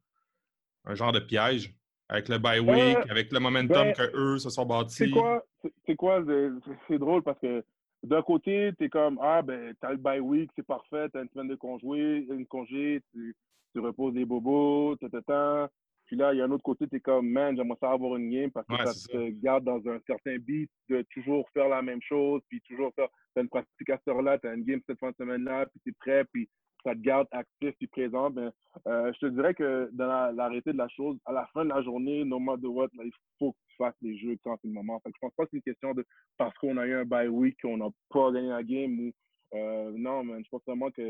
genre 0.92 1.12
de 1.12 1.20
piège? 1.20 1.76
Avec 2.09 2.30
le 2.30 2.38
bye 2.38 2.59
week, 2.59 2.98
euh, 2.98 3.04
avec 3.09 3.31
le 3.31 3.39
momentum 3.39 3.88
ben, 3.88 3.94
que 3.94 4.15
eux 4.15 4.38
se 4.38 4.50
sont 4.50 4.65
bâtis? 4.65 4.95
C'est 4.95 5.09
quoi? 5.09 5.44
C'est 5.86 5.95
quoi? 5.95 6.24
C'est 6.88 6.98
drôle 6.98 7.24
parce 7.24 7.39
que 7.39 7.63
d'un 8.04 8.21
côté, 8.21 8.71
tu 8.77 8.86
es 8.86 8.89
comme 8.89 9.19
Ah, 9.21 9.42
ben, 9.42 9.74
t'as 9.81 9.92
le 9.92 9.98
bye 9.98 10.19
week, 10.19 10.50
c'est 10.56 10.65
parfait, 10.65 11.09
t'as 11.09 11.24
une 11.24 11.30
semaine 11.30 11.50
de 11.50 11.56
congé, 11.56 12.25
une 12.30 12.45
congé, 12.45 13.01
tu, 13.12 13.36
tu 13.74 13.80
reposes 13.80 14.13
des 14.13 14.25
bobos, 14.25 14.95
ta, 14.95 15.69
puis 16.07 16.15
là, 16.15 16.33
il 16.33 16.38
y 16.38 16.42
a 16.42 16.45
un 16.45 16.51
autre 16.51 16.63
côté, 16.63 16.88
tu 16.88 16.95
es 16.95 17.00
comme, 17.01 17.30
man, 17.30 17.56
j'aimerais 17.56 17.77
ça 17.81 17.92
avoir 17.92 18.15
une 18.15 18.30
game 18.30 18.50
parce 18.50 18.65
que 18.65 18.75
ça 18.77 19.10
te 19.10 19.30
garde 19.42 19.65
dans 19.65 19.86
un 19.89 20.00
certain 20.07 20.38
beat 20.38 20.71
de 20.89 21.06
toujours 21.13 21.48
faire 21.50 21.68
la 21.68 21.81
même 21.81 22.01
chose, 22.01 22.42
puis 22.48 22.62
toujours 22.62 22.94
faire. 22.95 23.10
Tu 23.36 23.39
as 23.39 23.42
une 23.42 23.50
pratique 23.50 23.89
à 23.89 24.00
ce 24.06 24.24
là 24.24 24.39
tu 24.39 24.48
as 24.48 24.53
une 24.53 24.63
game 24.63 24.80
cette 24.88 25.00
fin 25.00 25.12
de 25.12 25.15
semaine-là, 25.18 25.65
puis 25.65 25.81
tu 25.83 25.89
es 25.89 25.94
prêt, 26.00 26.24
puis 26.31 26.50
ça 26.83 26.94
te 26.94 27.00
garde 27.00 27.27
actif 27.31 27.75
et 27.81 27.88
présent. 27.88 28.29
Ben, 28.29 28.51
euh, 28.88 29.12
je 29.13 29.27
te 29.27 29.31
dirais 29.31 29.53
que 29.53 29.89
dans 29.94 30.07
la, 30.07 30.47
réalité 30.47 30.71
de 30.74 30.77
la 30.77 30.88
chose, 30.89 31.18
à 31.25 31.31
la 31.31 31.45
fin 31.47 31.63
de 31.63 31.69
la 31.69 31.81
journée, 31.81 32.24
no 32.24 32.39
matter 32.39 32.68
what, 32.68 32.88
il 32.94 33.12
faut 33.39 33.51
que 33.51 33.57
tu 33.69 33.75
fasses 33.77 33.95
les 34.01 34.18
jeux 34.18 34.38
quand 34.44 34.57
c'est 34.62 34.68
le 34.68 34.74
moment. 34.74 35.00
Fait 35.01 35.09
que 35.09 35.15
je 35.15 35.19
pense 35.21 35.33
pas 35.35 35.44
que 35.44 35.50
c'est 35.51 35.57
une 35.57 35.63
question 35.63 35.94
de 35.94 36.06
parce 36.38 36.57
qu'on 36.59 36.77
a 36.77 36.85
eu 36.85 36.94
un 36.94 37.06
bye 37.06 37.27
week 37.27 37.57
qu'on 37.62 37.77
n'a 37.77 37.89
pas 38.09 38.31
gagné 38.31 38.50
la 38.50 38.63
game 38.63 39.00
ou 39.00 39.12
euh, 39.53 39.91
non, 39.95 40.24
man, 40.25 40.44
je 40.44 40.50
pense 40.50 40.62
vraiment 40.68 40.91
qu'à 40.91 41.03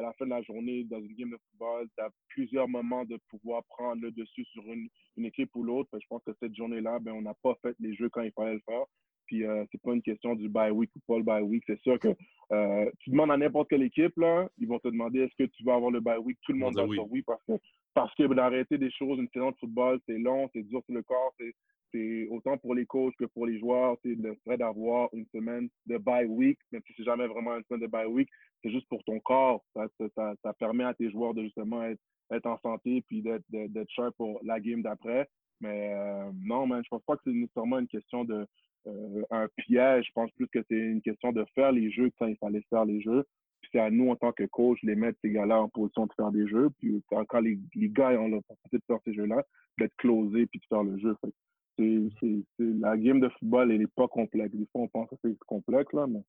la 0.00 0.12
fin 0.12 0.24
de 0.24 0.30
la 0.30 0.42
journée, 0.42 0.84
dans 0.84 1.00
une 1.00 1.14
game 1.14 1.30
de 1.30 1.38
football, 1.50 1.88
tu 1.96 2.04
as 2.04 2.10
plusieurs 2.28 2.68
moments 2.68 3.04
de 3.04 3.18
pouvoir 3.28 3.64
prendre 3.64 4.02
le 4.02 4.12
dessus 4.12 4.44
sur 4.52 4.62
une, 4.64 4.88
une 5.16 5.24
équipe 5.24 5.54
ou 5.56 5.64
l'autre. 5.64 5.90
Je 6.00 6.06
pense 6.08 6.22
que 6.24 6.32
cette 6.40 6.54
journée-là, 6.54 7.00
ben, 7.00 7.12
on 7.12 7.22
n'a 7.22 7.34
pas 7.42 7.56
fait 7.62 7.74
les 7.80 7.94
jeux 7.94 8.08
quand 8.08 8.22
il 8.22 8.32
fallait 8.32 8.54
le 8.54 8.62
faire. 8.64 8.84
Puis 9.30 9.46
euh, 9.46 9.64
c'est 9.70 9.80
pas 9.80 9.92
une 9.92 10.02
question 10.02 10.34
du 10.34 10.48
bye 10.48 10.72
week 10.72 10.90
ou 10.96 11.00
pas 11.06 11.16
le 11.16 11.22
bye 11.22 11.40
week. 11.40 11.62
C'est 11.64 11.80
sûr 11.82 12.00
que 12.00 12.08
euh, 12.50 12.90
tu 12.98 13.10
demandes 13.10 13.30
à 13.30 13.36
n'importe 13.36 13.70
quelle 13.70 13.84
équipe, 13.84 14.16
là, 14.16 14.48
ils 14.58 14.66
vont 14.66 14.80
te 14.80 14.88
demander 14.88 15.20
est-ce 15.20 15.36
que 15.38 15.48
tu 15.48 15.62
vas 15.62 15.74
avoir 15.74 15.92
le 15.92 16.00
bye 16.00 16.18
week. 16.18 16.36
Tout 16.42 16.52
le 16.52 16.58
monde 16.58 16.74
va 16.74 16.84
dire 16.84 17.08
oui 17.08 17.22
parce 17.22 17.42
que 17.44 17.52
parce 17.94 18.12
que 18.16 18.34
d'arrêter 18.34 18.76
des 18.76 18.90
choses, 18.90 19.20
une 19.20 19.28
saison 19.32 19.52
de 19.52 19.56
football, 19.60 20.00
c'est 20.06 20.18
long, 20.18 20.50
c'est 20.52 20.64
dur 20.64 20.82
sur 20.84 20.94
le 20.94 21.02
corps, 21.04 21.32
c'est 21.38 21.54
c'est 21.92 22.26
autant 22.28 22.58
pour 22.58 22.74
les 22.74 22.86
coachs 22.86 23.14
que 23.16 23.24
pour 23.26 23.46
les 23.46 23.58
joueurs, 23.60 23.96
c'est 24.02 24.16
le 24.16 24.36
fait 24.44 24.56
d'avoir 24.56 25.08
une 25.12 25.26
semaine 25.32 25.68
de 25.86 25.98
bye 25.98 26.26
week, 26.26 26.58
même 26.72 26.82
si 26.86 26.92
c'est 26.96 27.04
jamais 27.04 27.28
vraiment 27.28 27.56
une 27.56 27.64
semaine 27.64 27.82
de 27.82 27.86
bye 27.86 28.06
week, 28.06 28.28
c'est 28.64 28.70
juste 28.70 28.88
pour 28.88 29.02
ton 29.04 29.20
corps. 29.20 29.62
Ça, 29.74 29.86
ça, 30.16 30.34
ça, 30.42 30.52
permet 30.54 30.84
à 30.84 30.94
tes 30.94 31.10
joueurs 31.10 31.34
de 31.34 31.42
justement 31.44 31.84
être, 31.84 32.00
être 32.32 32.46
en 32.46 32.58
santé 32.58 33.02
puis 33.06 33.22
d'être 33.22 33.90
sharp 33.90 34.14
pour 34.16 34.40
la 34.42 34.58
game 34.60 34.82
d'après. 34.82 35.28
Mais 35.60 35.92
euh, 35.94 36.30
non, 36.42 36.66
man, 36.66 36.82
je 36.84 36.88
pense 36.88 37.02
pas 37.02 37.16
que 37.16 37.22
c'est 37.24 37.32
nécessairement 37.32 37.78
une 37.78 37.88
question 37.88 38.24
de 38.24 38.46
euh, 38.86 39.22
un 39.30 39.48
piège. 39.56 40.06
Je 40.06 40.12
pense 40.12 40.30
plus 40.32 40.48
que 40.48 40.60
c'est 40.68 40.76
une 40.76 41.02
question 41.02 41.32
de 41.32 41.44
faire 41.54 41.72
les 41.72 41.90
jeux 41.90 42.10
quand 42.18 42.26
il 42.26 42.36
fallait 42.36 42.64
faire 42.70 42.84
les 42.84 43.00
jeux. 43.00 43.24
Puis 43.60 43.70
c'est 43.72 43.80
à 43.80 43.90
nous, 43.90 44.10
en 44.10 44.16
tant 44.16 44.32
que 44.32 44.44
coach, 44.44 44.78
les 44.82 44.94
mettre 44.94 45.18
ces 45.22 45.30
gars-là 45.30 45.60
en 45.60 45.68
position 45.68 46.06
de 46.06 46.12
faire 46.14 46.30
des 46.30 46.48
jeux. 46.48 46.70
Puis 46.78 47.02
quand, 47.08 47.40
les, 47.40 47.58
les, 47.74 47.90
gars 47.90 48.10
ont 48.18 48.28
l'opportunité 48.28 48.78
de 48.78 48.84
faire 48.86 48.98
ces 49.04 49.12
jeux-là, 49.12 49.44
d'être 49.78 49.94
closés 49.98 50.46
puis 50.46 50.60
de 50.60 50.64
faire 50.66 50.82
le 50.82 50.98
jeu 50.98 51.14
c'est, 52.18 52.42
la 52.58 52.96
game 52.96 53.20
de 53.20 53.28
football, 53.38 53.70
elle 53.70 53.78
n'est 53.78 53.86
pas 53.86 54.08
complexe. 54.08 54.54
Des 54.54 54.66
fois, 54.72 54.82
on 54.82 54.88
pense 54.88 55.08
que 55.10 55.16
c'est 55.22 55.38
complexe, 55.46 55.92
là, 55.92 56.06
mais 56.06 56.22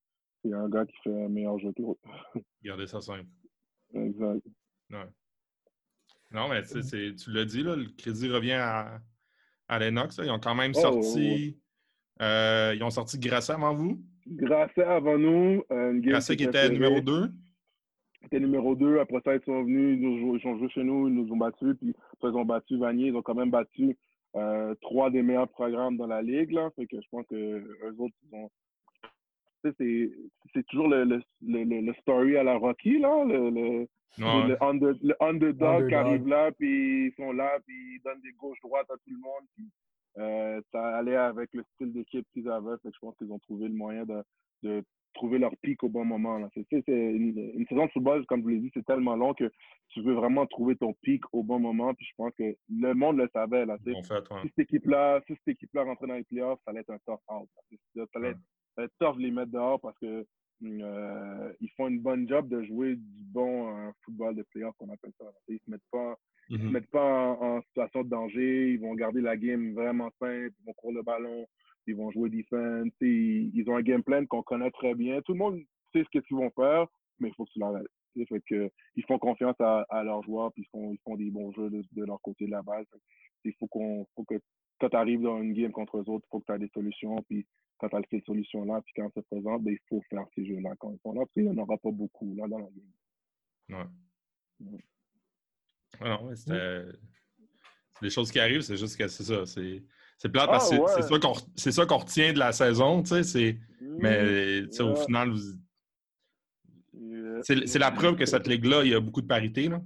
c'est 0.44 0.54
un 0.54 0.70
gars 0.70 0.86
qui 0.86 0.96
fait 1.04 1.24
un 1.24 1.30
meilleur 1.30 1.60
jeu 1.60 1.72
que 1.74 1.82
l'autre. 1.82 2.02
Gardez 2.64 2.88
ça 2.88 3.02
simple. 3.02 3.28
Exact. 3.94 4.46
Non, 6.32 6.48
mais 6.48 6.64
tu 6.64 7.32
l'as 7.32 7.46
dit, 7.46 7.64
là, 7.64 7.76
le 7.76 7.90
crédit 7.98 8.30
revient 8.30 8.54
à, 8.54 9.02
à 9.68 9.80
Lennox. 9.80 10.20
Ils 10.24 10.32
ont 10.32 10.40
quand 10.40 10.56
même 10.56 10.72
oh, 10.76 10.80
sorti. 10.80 11.60
Euh, 12.22 12.74
ils 12.76 12.84
ont 12.84 12.90
sorti 12.90 13.18
Grasset 13.20 13.54
avant 13.54 13.74
vous? 13.74 14.02
Grasset 14.28 14.84
avant 14.84 15.18
nous. 15.18 15.64
Euh, 15.72 16.00
Grasset 16.00 16.36
qui 16.36 16.44
était 16.44 16.70
numéro 16.70 17.02
2? 17.02 17.32
était 18.26 18.40
numéro 18.40 18.76
2. 18.76 19.00
Après 19.00 19.20
ça, 19.24 19.36
ils 19.36 19.44
sont 19.44 19.64
venus, 19.64 20.00
ils, 20.00 20.48
ont 20.48 20.58
joué 20.58 20.70
chez 20.70 20.84
nous, 20.84 21.08
ils 21.08 21.14
nous 21.14 21.32
ont 21.34 21.38
battus. 21.38 21.76
Puis 21.80 21.94
après, 22.14 22.30
ils 22.30 22.36
ont 22.36 22.46
battu 22.46 22.78
Vanier. 22.78 23.08
Ils 23.08 23.16
ont 23.16 23.22
quand 23.22 23.36
même 23.36 23.50
battu 23.50 23.98
euh, 24.36 24.76
trois 24.82 25.10
des 25.10 25.22
meilleurs 25.22 25.50
programmes 25.50 25.98
dans 25.98 26.08
la 26.08 26.22
ligue. 26.22 26.52
Là, 26.52 26.70
fait 26.76 26.86
que 26.86 26.98
je 27.02 27.08
pense 27.10 27.26
que 27.28 27.36
eux 27.36 27.96
autres, 27.98 28.16
ils 28.32 28.36
ont. 28.36 28.50
C'est 29.64 30.66
toujours 30.68 30.88
le, 30.88 31.04
le, 31.04 31.22
le, 31.42 31.94
story 32.02 32.36
à 32.36 32.44
la 32.44 32.58
Rocky, 32.58 32.98
là, 32.98 33.24
le, 33.26 33.52
le, 33.52 33.88
le, 34.18 35.24
underdog, 35.24 35.88
qui 35.88 35.94
arrive 35.94 36.28
là, 36.28 36.52
puis 36.52 37.08
ils 37.08 37.14
sont 37.16 37.32
là, 37.32 37.60
puis 37.68 37.76
ils 37.76 38.02
donnent 38.04 38.22
des 38.22 38.32
gauches-droites 38.32 38.90
à 38.90 38.96
tout 38.96 39.12
le 39.12 39.20
monde. 39.20 39.46
Puis, 39.56 39.66
euh, 40.18 40.62
ça 40.72 40.98
allait 40.98 41.16
avec 41.16 41.50
le 41.54 41.64
style 41.74 41.94
d'équipe 41.94 42.28
qu'ils 42.34 42.50
avaient. 42.50 42.78
Fait 42.84 42.90
que 42.90 42.96
je 42.96 43.00
pense 43.00 43.16
qu'ils 43.18 43.32
ont 43.32 43.40
trouvé 43.40 43.68
le 43.68 43.74
moyen 43.74 44.06
de, 44.06 44.24
de 44.64 44.84
trouver 45.14 45.40
leur 45.40 45.56
pic 45.62 45.84
au 45.84 45.90
bon 45.90 46.06
moment. 46.06 46.38
Là. 46.38 46.50
C'est, 46.54 46.88
une, 46.88 47.38
une, 47.56 47.66
saison 47.68 47.86
de 47.86 47.92
football, 47.92 48.26
comme 48.26 48.40
je 48.40 48.44
vous 48.44 48.50
l'ai 48.50 48.60
dit, 48.60 48.72
c'est 48.74 48.86
tellement 48.86 49.16
long 49.16 49.34
que 49.34 49.52
tu 49.90 50.02
veux 50.02 50.14
vraiment 50.14 50.46
trouver 50.46 50.76
ton 50.76 50.94
pic 51.02 51.22
au 51.34 51.44
bon 51.44 51.60
moment. 51.60 51.94
Puis 51.94 52.06
je 52.06 52.14
pense 52.18 52.34
que 52.38 52.56
le 52.70 52.94
monde 52.94 53.18
le 53.18 53.30
savait. 53.34 53.66
Là, 53.66 53.78
bon 53.86 54.04
fait, 54.04 54.24
Si 54.42 54.48
cette 54.50 54.60
équipe-là, 54.60 55.22
si 55.28 55.34
cette 55.36 55.56
équipe-là 55.56 55.84
rentrait 55.84 56.08
dans 56.08 56.16
les 56.16 56.24
playoffs, 56.24 56.60
ça 56.66 56.72
allait 56.72 56.82
être 56.82 56.92
un 56.92 57.00
tough 57.06 57.22
out. 57.30 57.50
Ça 57.96 58.04
allait, 58.16 58.30
être, 58.30 58.40
ça 58.76 58.84
être 58.84 58.94
tough 59.00 59.18
de 59.18 59.22
les 59.22 59.32
mettre 59.32 59.52
dehors 59.52 59.80
parce 59.80 59.98
que 60.00 60.26
euh, 60.64 61.54
ils 61.60 61.70
font 61.78 61.88
une 61.88 62.00
bonne 62.00 62.28
job 62.28 62.48
de 62.50 62.64
jouer 62.64 62.96
du 62.96 63.24
bon 63.24 63.70
euh, 63.70 63.92
football 64.04 64.36
de 64.36 64.44
playoff, 64.44 64.76
qu'on 64.78 64.92
appelle 64.92 65.14
ça. 65.20 65.26
Ils 65.48 65.60
se 65.60 65.70
mettent 65.70 65.82
pas, 65.92 66.18
ils 66.50 66.58
se 66.58 66.64
mm-hmm. 66.64 66.72
mettent 66.72 66.92
pas 66.92 67.38
en, 67.40 67.62
situation 67.62 68.04
de 68.04 68.10
danger. 68.10 68.74
Ils 68.74 68.80
vont 68.80 68.94
garder 68.96 69.22
la 69.22 69.38
game 69.38 69.74
vraiment 69.74 70.12
simple. 70.20 70.52
Ils 70.60 70.66
vont 70.66 70.74
courir 70.74 70.98
le 70.98 71.04
ballon 71.04 71.48
ils 71.88 71.96
vont 71.96 72.12
jouer 72.12 72.30
defense, 72.30 72.92
ils, 73.02 73.52
ils 73.54 73.70
ont 73.70 73.76
un 73.76 73.82
game 73.82 74.04
plan 74.04 74.26
qu'on 74.26 74.44
connaît 74.44 74.72
très 74.72 74.96
bien. 74.96 75.22
Tout 75.22 75.34
le 75.34 75.40
monde 75.40 75.60
sait 75.94 76.04
ce 76.04 76.20
qu'ils 76.20 76.38
vont 76.38 76.52
faire, 76.52 76.88
mais 77.20 77.30
il 77.30 77.36
faut 77.36 77.46
que 77.46 77.52
tu 77.52 77.60
leur 77.60 77.74
fait 78.28 78.42
que, 78.46 78.70
ils 78.96 79.06
font 79.06 79.20
confiance 79.20 79.56
à, 79.60 79.86
à 79.90 80.04
leurs 80.04 80.24
joueurs, 80.24 80.52
puis 80.54 80.64
ils 80.64 80.70
font, 80.70 80.92
ils 80.92 81.00
font 81.04 81.16
des 81.16 81.30
bons 81.30 81.52
jeux 81.54 81.70
de, 81.70 82.06
leur 82.06 82.22
côté 82.22 82.46
de 82.46 82.52
la 82.52 82.62
balle. 82.62 82.86
Il 83.46 83.54
faut, 83.54 83.68
qu'on, 83.68 84.06
faut 84.16 84.24
que 84.26 84.36
quand 84.80 84.90
tu 84.90 84.98
arrives 84.98 85.22
dans 85.22 85.42
une 85.42 85.54
game 85.54 85.72
contre 85.72 85.98
eux 85.98 86.10
autres, 86.10 86.26
il 86.28 86.30
faut 86.30 86.40
que 86.40 86.46
tu 86.46 86.52
aies 86.52 86.60
des 86.60 86.72
solutions. 86.74 87.16
Puis 87.30 87.46
quand 87.82 87.90
tu 87.90 87.96
as 87.96 88.02
ces 88.12 88.24
solutions-là, 88.26 88.82
puis 88.86 88.94
quand 88.96 89.10
ça 89.14 89.22
se 89.22 89.26
présente, 89.28 89.64
ben, 89.64 89.74
il 89.74 89.80
faut 89.90 90.02
faire 90.10 90.26
ces 90.36 90.46
jeux-là 90.46 90.76
quand 90.80 90.92
ils 90.92 91.00
sont 91.02 91.14
là, 91.14 91.22
parce 91.22 91.34
qu'il 91.34 91.44
n'y 91.44 91.50
en 91.50 91.58
aura 91.58 91.78
pas 91.78 91.92
beaucoup 91.92 92.36
là, 92.36 92.48
dans 92.48 92.60
la 92.60 92.66
game. 92.66 93.90
Ouais. 94.62 94.80
Alors, 96.00 96.24
ouais, 96.26 96.36
c'était. 96.36 96.84
C'est 97.94 98.06
des 98.06 98.10
choses 98.10 98.32
qui 98.32 98.40
arrivent, 98.40 98.62
c'est 98.62 98.78
juste 98.78 98.98
que 98.98 99.08
c'est 99.08 99.24
ça. 99.24 99.46
C'est, 99.46 99.84
c'est 100.18 100.30
plate 100.30 100.48
parce 100.48 100.70
que 100.70 100.76
c'est, 100.88 101.02
ça 101.02 101.20
qu'on, 101.20 101.34
c'est 101.56 101.72
ça 101.72 101.86
qu'on 101.86 101.98
retient 101.98 102.34
de 102.34 102.40
la 102.40 102.52
saison, 102.52 103.04
tu 103.04 103.24
sais. 103.24 103.60
Mais 103.80 104.64
tu 104.64 104.72
sais, 104.72 104.84
au 104.84 104.96
final, 104.96 105.34
c'est, 107.44 107.68
c'est 107.68 107.80
la 107.80 107.92
preuve 107.92 108.16
que 108.16 108.26
cette 108.26 108.48
ligue-là, 108.48 108.84
il 108.84 108.92
y 108.92 108.96
a 108.96 109.00
beaucoup 109.00 109.22
de 109.22 109.28
parité. 109.28 109.68
Là. 109.68 109.82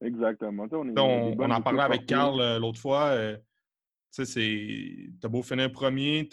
Exactement. 0.00 0.66
On, 0.72 1.36
on, 1.38 1.50
en 1.50 1.62
parlait 1.62 1.82
avec 1.82 2.06
Carl 2.06 2.40
euh, 2.40 2.58
l'autre 2.58 2.80
fois. 2.80 3.06
Euh, 3.08 3.36
tu 4.14 4.24
sais, 4.24 5.10
t'as 5.20 5.28
beau 5.28 5.42
finir 5.42 5.72
premier, 5.72 6.28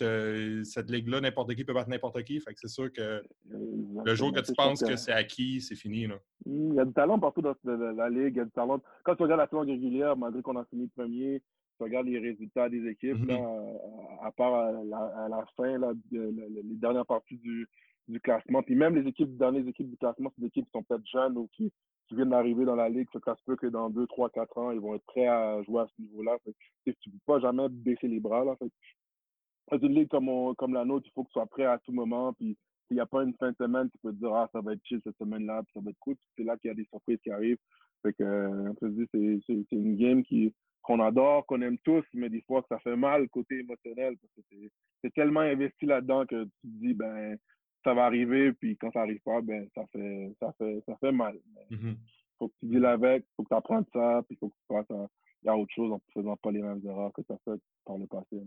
cette 0.64 0.90
ligue-là, 0.90 1.22
n'importe 1.22 1.56
qui 1.56 1.64
peut 1.64 1.74
battre 1.74 1.90
n'importe 1.90 2.24
qui. 2.24 2.40
Fait 2.40 2.54
que 2.54 2.60
c'est 2.60 2.68
sûr 2.68 2.92
que 2.92 3.24
le 3.50 4.16
jour 4.16 4.32
que 4.32 4.40
tu 4.40 4.54
penses 4.54 4.84
que, 4.84 4.96
c'est 4.96 5.12
acquis, 5.12 5.62
c'est 5.62 5.76
fini. 5.76 6.06
Là. 6.06 6.16
Il 6.46 6.76
y 6.76 6.80
a 6.80 6.86
du 6.86 6.94
talent 6.94 7.18
partout 7.20 7.42
dans 7.42 7.56
la, 7.64 8.10
ligue. 8.10 8.36
Il 8.36 8.38
y 8.38 8.42
a 8.42 8.46
du 8.46 8.52
talent. 8.52 8.82
Quand 9.04 9.16
tu 9.16 9.24
regardes 9.24 9.42
la 9.42 9.48
saison 9.48 9.62
régulière, 9.62 10.16
malgré 10.16 10.42
qu'on 10.44 10.58
a 10.58 10.66
fini 10.66 10.88
premier, 10.88 11.42
tu 11.78 11.84
regardes 11.84 12.08
les 12.08 12.20
résultats 12.20 12.70
des 12.70 12.88
équipes, 12.88 13.18
mm-hmm. 13.18 14.26
à 14.26 14.32
part 14.32 14.54
à 14.54 15.30
la, 15.30 15.46
fin, 15.58 15.80
là, 15.80 15.94
les 16.12 16.64
dernières 16.64 17.08
parties 17.08 17.38
du, 17.38 17.68
du 18.08 18.20
classement. 18.20 18.62
Puis 18.64 18.76
même 18.76 18.96
les 18.96 19.08
équipes, 19.08 19.36
dans 19.38 19.52
les 19.52 19.68
équipes 19.68 19.90
du 19.90 19.98
classement, 19.98 20.32
c'est 20.36 20.42
des 20.42 20.48
équipes 20.48 20.66
qui 20.66 20.72
sont 20.72 20.84
peut-être 20.84 21.08
jeunes 21.08 21.38
ou 21.38 21.48
qui, 21.54 21.72
viennent 22.14 22.32
d'arriver 22.32 22.66
dans 22.66 22.76
la 22.76 22.90
ligue. 22.90 23.08
Ça 23.26 23.36
se 23.38 23.44
peut 23.46 23.56
que 23.56 23.68
dans 23.68 23.90
2, 23.90 24.06
3, 24.08 24.30
4 24.32 24.58
ans, 24.58 24.72
ils 24.72 24.82
vont 24.82 24.96
être 24.96 25.06
prêts 25.06 25.28
à 25.28 25.64
jouer 25.64 25.84
à 25.84 25.88
ce 25.88 26.02
niveau-là. 26.02 26.38
Tu 26.44 26.52
ne 26.86 26.92
peux 26.94 27.18
pas 27.26 27.40
jamais 27.40 27.70
baisser 27.70 28.10
les 28.10 28.20
bras. 28.20 28.44
Là. 28.44 28.58
Fait, 28.58 29.78
une 29.78 29.96
ligue 29.96 30.10
comme, 30.10 30.54
comme 30.56 30.74
la 30.74 30.84
nôtre, 30.84 31.08
il 31.08 31.14
faut 31.14 31.24
que 31.24 31.30
tu 31.30 31.34
sois 31.34 31.46
prêt 31.46 31.64
à 31.64 31.78
tout 31.78 31.94
moment. 31.94 32.34
Puis 32.34 32.58
s'il 32.88 32.96
n'y 32.96 33.02
a 33.02 33.06
pas 33.06 33.24
une 33.24 33.34
fin 33.36 33.52
de 33.52 33.56
semaine, 33.56 33.90
tu 33.90 33.98
peux 34.00 34.12
te 34.12 34.18
dire 34.18 34.34
Ah, 34.34 34.50
ça 34.52 34.60
va 34.60 34.74
être 34.74 34.84
chill 34.84 35.00
cette 35.06 35.18
semaine-là, 35.20 35.64
ça 35.74 35.80
va 35.80 35.92
être 35.92 36.00
cool. 36.02 36.18
C'est 36.36 36.44
là 36.44 36.58
qu'il 36.58 36.68
y 36.68 36.72
a 36.72 36.76
des 36.76 36.84
surprises 36.84 37.20
qui 37.24 37.32
arrivent. 37.32 37.60
Fait 38.02 38.12
que, 38.12 38.24
euh, 38.24 38.74
c'est 38.82 39.72
une 39.72 39.96
game 39.96 40.24
qui, 40.24 40.54
qu'on 40.82 41.00
adore, 41.00 41.46
qu'on 41.46 41.62
aime 41.62 41.78
tous, 41.80 42.04
mais 42.14 42.30
des 42.30 42.42
fois, 42.42 42.66
ça 42.68 42.80
fait 42.80 42.96
mal 42.96 43.30
côté 43.30 43.60
émotionnel 43.60 44.18
parce 44.18 44.34
que 44.34 44.56
c'est 45.02 45.14
tellement 45.14 45.42
investi 45.42 45.86
là-dedans 45.86 46.26
que 46.26 46.44
tu 46.44 46.50
te 46.50 46.68
dis, 46.68 46.94
ben, 46.94 47.38
ça 47.84 47.94
va 47.94 48.06
arriver, 48.06 48.54
puis 48.54 48.78
quand 48.78 48.92
ça 48.92 49.00
n'arrive 49.00 49.22
pas, 49.22 49.42
ben, 49.42 49.68
ça 49.76 49.86
fait, 49.92 50.36
ça 50.40 50.54
fait, 50.58 50.84
ça 50.88 50.96
fait 50.98 51.12
mal. 51.12 51.40
Il 51.70 51.78
mm-hmm. 51.78 51.96
faut 52.38 52.50
que 52.50 52.54
tu 52.60 52.66
deals 52.68 52.86
avec, 52.86 53.26
faut 53.36 53.44
que 53.44 53.50
tu 53.50 53.56
apprennes 53.56 53.86
ça, 53.94 54.22
puis 54.28 54.38
faut 54.40 54.50
que 54.50 54.56
tu 54.56 54.66
fasses 54.68 55.10
il 55.44 55.48
y 55.48 55.50
a 55.50 55.58
autre 55.58 55.74
chose 55.74 55.92
en 55.92 55.96
ne 55.96 56.22
faisant 56.22 56.38
pas 56.38 56.52
les 56.52 56.62
mêmes 56.62 56.82
erreurs 56.86 57.12
que 57.14 57.22
tu 57.22 57.32
as 57.32 57.38
fait 57.44 57.60
par 57.86 57.98
le 57.98 58.08
passé. 58.08 58.42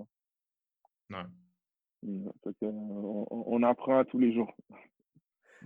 Là. 1.08 1.26
Mm, 2.02 2.28
on, 2.62 3.26
on, 3.30 3.62
apprend 3.62 4.04
tous 4.04 4.18
les 4.18 4.32
jours. 4.32 4.52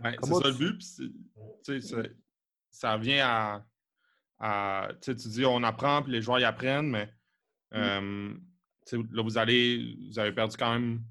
Ouais, 0.03 0.17
c'est 0.23 0.33
ça 0.33 0.49
le 0.49 0.57
but. 0.57 0.83
Ça, 1.63 1.97
ça 2.71 2.95
revient 2.95 3.21
à, 3.21 3.65
à 4.39 4.89
tu 5.03 5.15
dis 5.15 5.45
on 5.45 5.63
apprend 5.63 6.03
puis 6.03 6.13
les 6.13 6.23
joueurs 6.23 6.39
y 6.39 6.45
apprennent, 6.45 6.89
mais 6.89 7.07
mm. 7.73 7.77
euh, 7.77 8.35
là 9.13 9.23
vous 9.23 9.37
allez 9.37 9.97
vous 10.09 10.19
avez 10.19 10.33
perdu 10.33 10.57
quand 10.57 10.73
même 10.73 11.03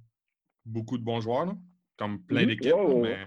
beaucoup 0.66 0.98
de 0.98 1.04
bons 1.04 1.22
joueurs. 1.22 1.46
Là 1.46 1.58
comme 1.98 2.20
plein 2.24 2.44
mhm. 2.44 2.48
d'équipes. 2.48 2.74
mais... 3.02 3.18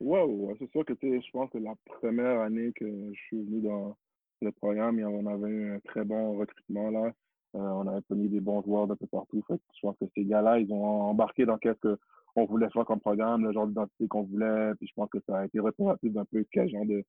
ouais, 0.00 0.54
c'est 0.58 0.70
sûr 0.70 0.84
que 0.84 0.94
je 1.02 1.30
pense 1.30 1.50
que 1.50 1.58
la 1.58 1.74
première 1.84 2.40
année 2.40 2.72
que 2.74 2.86
je 2.86 3.20
suis 3.26 3.42
venu 3.42 3.60
dans 3.60 3.96
le 4.40 4.52
programme, 4.52 5.00
on 5.00 5.26
avait 5.26 5.50
eu 5.50 5.74
un 5.74 5.80
très 5.80 6.04
bon 6.04 6.38
recrutement 6.38 6.90
là. 6.90 7.12
Euh, 7.54 7.58
on 7.58 7.86
avait 7.86 8.00
pris 8.02 8.28
des 8.28 8.40
bons 8.40 8.62
joueurs 8.62 8.86
de 8.86 8.94
peu 8.94 9.06
partout. 9.06 9.42
Fait 9.46 9.60
je 9.74 9.80
pense 9.82 9.96
que 9.98 10.06
ces 10.14 10.24
gars-là, 10.24 10.58
ils 10.58 10.72
ont 10.72 10.84
embarqué 10.84 11.44
dans 11.44 11.58
ce 11.62 11.96
qu'on 12.34 12.46
voulait 12.46 12.70
faire 12.70 12.86
comme 12.86 13.00
programme, 13.00 13.44
le 13.44 13.52
genre 13.52 13.66
d'identité 13.66 14.08
qu'on 14.08 14.22
voulait. 14.22 14.72
Puis 14.78 14.88
je 14.88 14.94
pense 14.94 15.10
que 15.10 15.18
ça 15.28 15.40
a 15.40 15.44
été 15.44 15.60
représentatif 15.60 16.12
d'un 16.12 16.24
peu 16.24 16.44
quel 16.50 16.70
genre 16.70 16.86
de, 16.86 17.04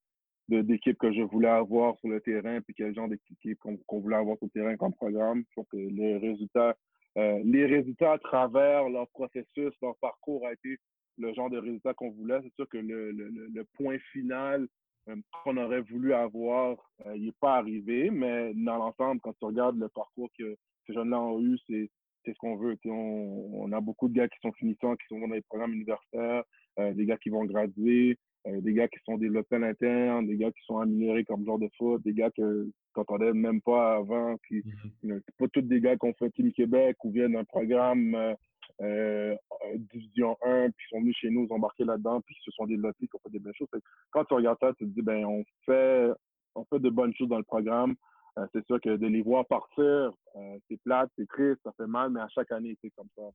d'équipe 0.61 0.97
que 0.97 1.13
je 1.13 1.21
voulais 1.21 1.47
avoir 1.47 1.97
sur 1.99 2.09
le 2.09 2.19
terrain, 2.19 2.59
puis 2.61 2.73
quel 2.75 2.93
genre 2.93 3.07
d'équipe 3.07 3.57
qu'on 3.87 3.99
voulait 3.99 4.17
avoir 4.17 4.37
sur 4.37 4.47
le 4.47 4.61
terrain 4.61 4.75
comme 4.75 4.93
programme. 4.93 5.43
Je 5.49 5.53
pense 5.55 5.67
que 5.69 5.77
les 5.77 6.17
résultats, 6.17 6.75
euh, 7.17 7.39
les 7.45 7.65
résultats 7.65 8.13
à 8.13 8.17
travers 8.17 8.89
leur 8.89 9.07
processus, 9.09 9.73
leur 9.81 9.95
parcours 10.01 10.45
a 10.45 10.51
été 10.51 10.77
le 11.17 11.33
genre 11.33 11.49
de 11.49 11.57
résultat 11.57 11.93
qu'on 11.93 12.11
voulait. 12.11 12.39
C'est 12.43 12.53
sûr 12.55 12.67
que 12.69 12.77
le, 12.77 13.11
le, 13.11 13.29
le 13.29 13.63
point 13.75 13.97
final 14.11 14.67
euh, 15.09 15.15
qu'on 15.43 15.57
aurait 15.57 15.81
voulu 15.81 16.13
avoir, 16.13 16.77
euh, 17.05 17.15
il 17.17 17.25
n'est 17.25 17.33
pas 17.41 17.55
arrivé, 17.55 18.09
mais 18.09 18.53
dans 18.53 18.77
l'ensemble, 18.77 19.19
quand 19.21 19.33
tu 19.33 19.45
regardes 19.45 19.77
le 19.77 19.89
parcours 19.89 20.29
que 20.39 20.55
ces 20.87 20.93
jeunes-là 20.93 21.19
ont 21.19 21.41
eu, 21.41 21.57
c'est 21.67 21.89
ce 22.25 22.37
qu'on 22.37 22.55
veut. 22.55 22.77
On, 22.85 23.49
on, 23.53 23.71
a 23.73 23.81
beaucoup 23.81 24.07
de 24.07 24.13
gars 24.13 24.29
qui 24.29 24.39
sont 24.41 24.53
finissants, 24.53 24.95
qui 24.95 25.05
sont 25.09 25.19
dans 25.19 25.33
les 25.33 25.41
programmes 25.41 25.73
universitaires, 25.73 26.43
euh, 26.79 26.93
des 26.93 27.05
gars 27.05 27.17
qui 27.17 27.29
vont 27.29 27.43
graduer, 27.43 28.17
des 28.45 28.73
gars 28.73 28.89
qui 28.89 28.99
sont 29.05 29.17
développés 29.17 29.55
à 29.55 29.59
l'interne, 29.59 30.27
des 30.27 30.35
gars 30.35 30.51
qui 30.51 30.61
sont 30.65 30.77
améliorés 30.77 31.23
comme 31.23 31.45
genre 31.45 31.59
de 31.59 31.69
foot, 31.77 32.01
des 32.03 32.13
gars 32.13 32.29
que 32.31 32.69
t'entendais 32.93 33.31
même 33.31 33.61
pas 33.61 33.95
avant. 33.95 34.35
Puis, 34.41 34.61
mm-hmm. 35.03 35.21
C'est 35.25 35.37
pas 35.37 35.47
tous 35.47 35.61
des 35.61 35.79
gars 35.79 35.95
qui 35.95 36.07
ont 36.07 36.13
fait 36.13 36.29
Team 36.31 36.51
Québec 36.51 36.97
ou 37.05 37.11
viennent 37.11 37.33
d'un 37.33 37.45
programme 37.45 38.35
euh, 38.81 39.35
Division 39.75 40.37
1, 40.41 40.69
puis 40.71 40.85
sont 40.89 40.99
venus 40.99 41.15
chez 41.17 41.29
nous, 41.29 41.45
ils 41.45 41.53
embarqué 41.53 41.83
là-dedans, 41.83 42.21
puis 42.21 42.35
ils 42.37 42.43
se 42.43 42.51
sont 42.51 42.65
développés, 42.65 43.05
ils 43.05 43.15
ont 43.15 43.19
fait 43.23 43.31
des 43.31 43.39
belles 43.39 43.53
choses. 43.55 43.67
quand 44.11 44.25
tu 44.25 44.33
regardes 44.33 44.59
ça, 44.59 44.73
tu 44.77 44.85
te 44.85 44.89
dis, 44.89 45.01
ben, 45.01 45.25
on 45.25 45.43
fait, 45.65 46.09
on 46.55 46.65
fait 46.65 46.79
de 46.79 46.89
bonnes 46.89 47.13
choses 47.15 47.29
dans 47.29 47.37
le 47.37 47.43
programme. 47.43 47.95
Euh, 48.39 48.47
c'est 48.51 48.65
sûr 48.65 48.81
que 48.81 48.95
de 48.95 49.07
les 49.07 49.21
voir 49.21 49.45
partir, 49.45 50.11
euh, 50.35 50.57
c'est 50.67 50.81
plate, 50.81 51.11
c'est 51.17 51.27
triste, 51.27 51.61
ça 51.63 51.71
fait 51.77 51.85
mal, 51.85 52.09
mais 52.09 52.21
à 52.21 52.27
chaque 52.29 52.51
année, 52.51 52.75
c'est 52.81 52.89
comme 52.91 53.09
ça. 53.15 53.29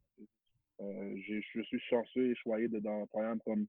je 0.81 1.41
suis 1.63 1.81
chanceux 1.89 2.31
et 2.31 2.35
choyé 2.35 2.67
de 2.69 2.81
dans 2.81 3.03
un 3.03 3.07
programme 3.07 3.39
comme 3.45 3.67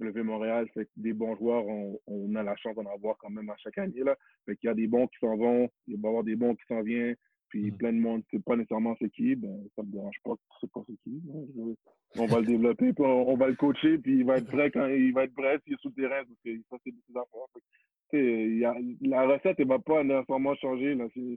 le 0.00 0.10
V-Montréal. 0.10 0.68
Fait 0.74 0.86
que 0.86 0.90
des 0.96 1.12
bons 1.12 1.36
joueurs, 1.36 1.64
on, 1.66 2.34
a 2.34 2.42
la 2.42 2.56
chance 2.56 2.74
d'en 2.74 2.86
avoir 2.92 3.16
quand 3.18 3.30
même 3.30 3.48
à 3.50 3.56
chaque 3.58 3.78
année. 3.78 4.00
Là. 4.00 4.16
Fait 4.44 4.58
y 4.62 4.68
a 4.68 4.74
des 4.74 4.88
bons 4.88 5.06
qui 5.06 5.18
s'en 5.20 5.36
vont, 5.36 5.68
il 5.86 6.00
va 6.00 6.08
y 6.08 6.10
avoir 6.10 6.24
des 6.24 6.36
bons 6.36 6.54
qui 6.56 6.64
s'en 6.66 6.82
viennent 6.82 7.16
puis 7.52 7.70
plein 7.70 7.92
de 7.92 7.98
monde 7.98 8.22
ne 8.22 8.38
sait 8.38 8.42
pas 8.42 8.56
nécessairement 8.56 8.96
c'est 8.98 9.10
qui, 9.10 9.36
ben, 9.36 9.62
ça 9.76 9.82
ne 9.82 9.88
me 9.88 9.92
dérange 9.92 10.16
pas 10.24 10.34
que 10.34 10.40
sais 10.58 10.66
pas 10.72 10.80
c'est 10.86 10.96
qui. 11.04 11.20
Hein. 11.28 11.74
on 12.16 12.26
va 12.26 12.40
le 12.40 12.46
développer, 12.46 12.94
puis 12.94 13.04
on, 13.04 13.36
va 13.36 13.48
le 13.48 13.56
coacher, 13.56 13.98
puis 13.98 14.20
il 14.20 14.24
va 14.24 14.38
être 14.38 14.46
prêt 14.46 14.70
quand 14.70 14.86
il 14.86 15.12
va 15.12 15.24
être 15.24 15.34
prêt 15.34 15.58
s'il 15.62 15.74
est 15.74 15.80
sous 15.82 15.92
le 15.94 16.02
terrain, 16.02 16.24
parce 16.24 16.40
que 16.42 16.62
ça, 16.70 16.76
c'est 16.82 16.92
des 16.92 17.20
affaires. 17.20 18.80
la 19.02 19.26
recette 19.26 19.58
ne 19.58 19.64
va 19.66 19.78
pas 19.80 20.02
nécessairement 20.02 20.54
changer. 20.54 20.94
Là. 20.94 21.04
Nous, 21.14 21.36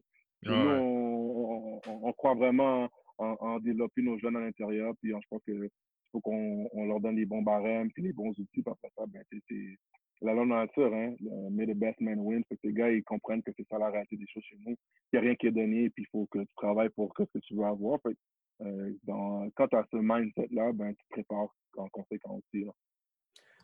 on, 0.54 1.82
on, 1.86 2.14
croit 2.14 2.36
vraiment 2.36 2.88
en, 3.18 3.36
en, 3.42 3.60
développer 3.60 4.02
nos 4.02 4.18
jeunes 4.18 4.38
à 4.38 4.42
l'intérieur, 4.42 4.94
puis 5.02 5.12
je 5.12 5.28
pense 5.30 5.44
qu'il 5.44 5.68
faut 6.14 6.22
qu'on 6.22 6.86
leur 6.86 7.02
donne 7.02 7.18
les 7.18 7.26
bons 7.26 7.42
barèmes, 7.42 7.92
puis 7.92 8.04
les 8.04 8.14
bons 8.14 8.30
outils, 8.30 8.62
puis 8.62 8.64
après 8.66 8.90
ça, 8.96 9.04
ben, 9.08 9.22
c'est 9.30 9.78
la 10.22 10.34
loi 10.34 10.46
nature, 10.46 10.94
hein, 10.94 11.16
le 11.20 11.50
May 11.50 11.66
the 11.68 11.78
best 11.78 12.00
man 12.02 12.20
win. 12.20 12.44
Que 12.46 12.56
les 12.64 12.74
gars, 12.74 12.92
ils 12.92 13.04
comprennent 13.04 13.44
que 13.44 13.52
c'est 13.58 13.68
ça 13.68 13.78
la 13.78 13.90
réalité 13.90 14.18
des 14.18 14.28
choses 14.28 14.44
chez 14.44 14.58
nous. 14.66 14.76
Il 15.12 15.20
n'y 15.20 15.20
a 15.20 15.22
rien 15.22 15.36
qui 15.36 15.48
est 15.48 15.52
donné, 15.52 15.90
puis 15.90 16.04
il 16.04 16.08
faut 16.12 16.28
que 16.32 16.40
tu 16.40 16.56
travailles 16.56 16.90
pour 16.90 17.14
ce 17.18 17.24
que 17.24 17.40
tu 17.40 17.56
veux 17.56 17.66
avoir. 17.66 18.00
Fait 18.02 18.18
euh, 18.62 18.94
dans, 19.04 19.50
quand 19.56 19.68
tu 19.68 19.76
as 19.76 19.86
ce 19.92 19.98
mindset-là, 19.98 20.72
ben, 20.74 20.94
tu 20.94 21.04
te 21.04 21.10
prépares 21.10 21.48
en 21.78 21.90
conséquence 21.90 22.42
aussi. 22.54 22.66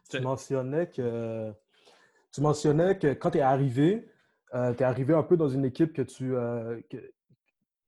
Tu 0.10 0.20
mentionnais 0.20 0.88
que 0.88 1.54
tu 2.32 2.42
mentionnais 2.42 2.98
que 2.98 3.14
quand 3.14 3.32
tu 3.32 3.38
es 3.38 3.42
arrivé, 3.42 4.08
euh, 4.54 4.74
tu 4.74 4.84
es 4.84 4.86
arrivé 4.86 5.14
un 5.14 5.24
peu 5.24 5.38
dans 5.38 5.50
une 5.50 5.66
équipe 5.66 5.94
que 5.94 6.02
tu, 6.02 6.36
euh, 6.36 6.82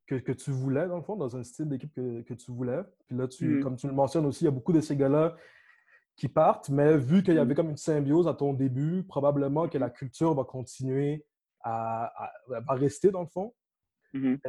que, 0.08 0.16
que, 0.16 0.32
tu 0.32 0.52
voulais, 0.52 0.88
dans 0.88 0.98
le 0.98 1.04
fond, 1.04 1.16
dans 1.16 1.36
un 1.36 1.44
style 1.44 1.68
d'équipe 1.68 1.94
que, 1.94 2.22
que, 2.22 2.34
tu 2.34 2.52
voulais. 2.52 2.82
Puis 3.08 3.18
là, 3.18 3.28
tu, 3.28 3.46
mm. 3.46 3.64
comme 3.64 3.76
tu 3.76 3.88
le 3.88 3.94
mentionnes 3.94 4.26
aussi, 4.26 4.44
il 4.44 4.46
y 4.46 4.48
a 4.50 4.52
beaucoup 4.52 4.74
de 4.74 4.82
ces 4.82 4.96
gars-là 4.96 5.36
qui 6.16 6.28
partent, 6.28 6.70
mais 6.70 6.98
vu 6.98 7.24
qu'il 7.24 7.36
y 7.36 7.40
avait 7.40 7.54
mm. 7.54 7.58
comme 7.58 7.70
une 7.70 7.78
symbiose 7.78 8.28
à 8.28 8.34
ton 8.34 8.54
début, 8.54 9.04
probablement 9.04 9.68
que 9.68 9.78
la 9.78 9.90
culture 9.90 10.34
va 10.34 10.44
continuer 10.44 11.26
à, 11.62 12.32
rester 12.70 13.12
dans 13.12 13.22
le 13.22 13.28
fond. 13.28 13.54
Mm-hmm. 14.14 14.40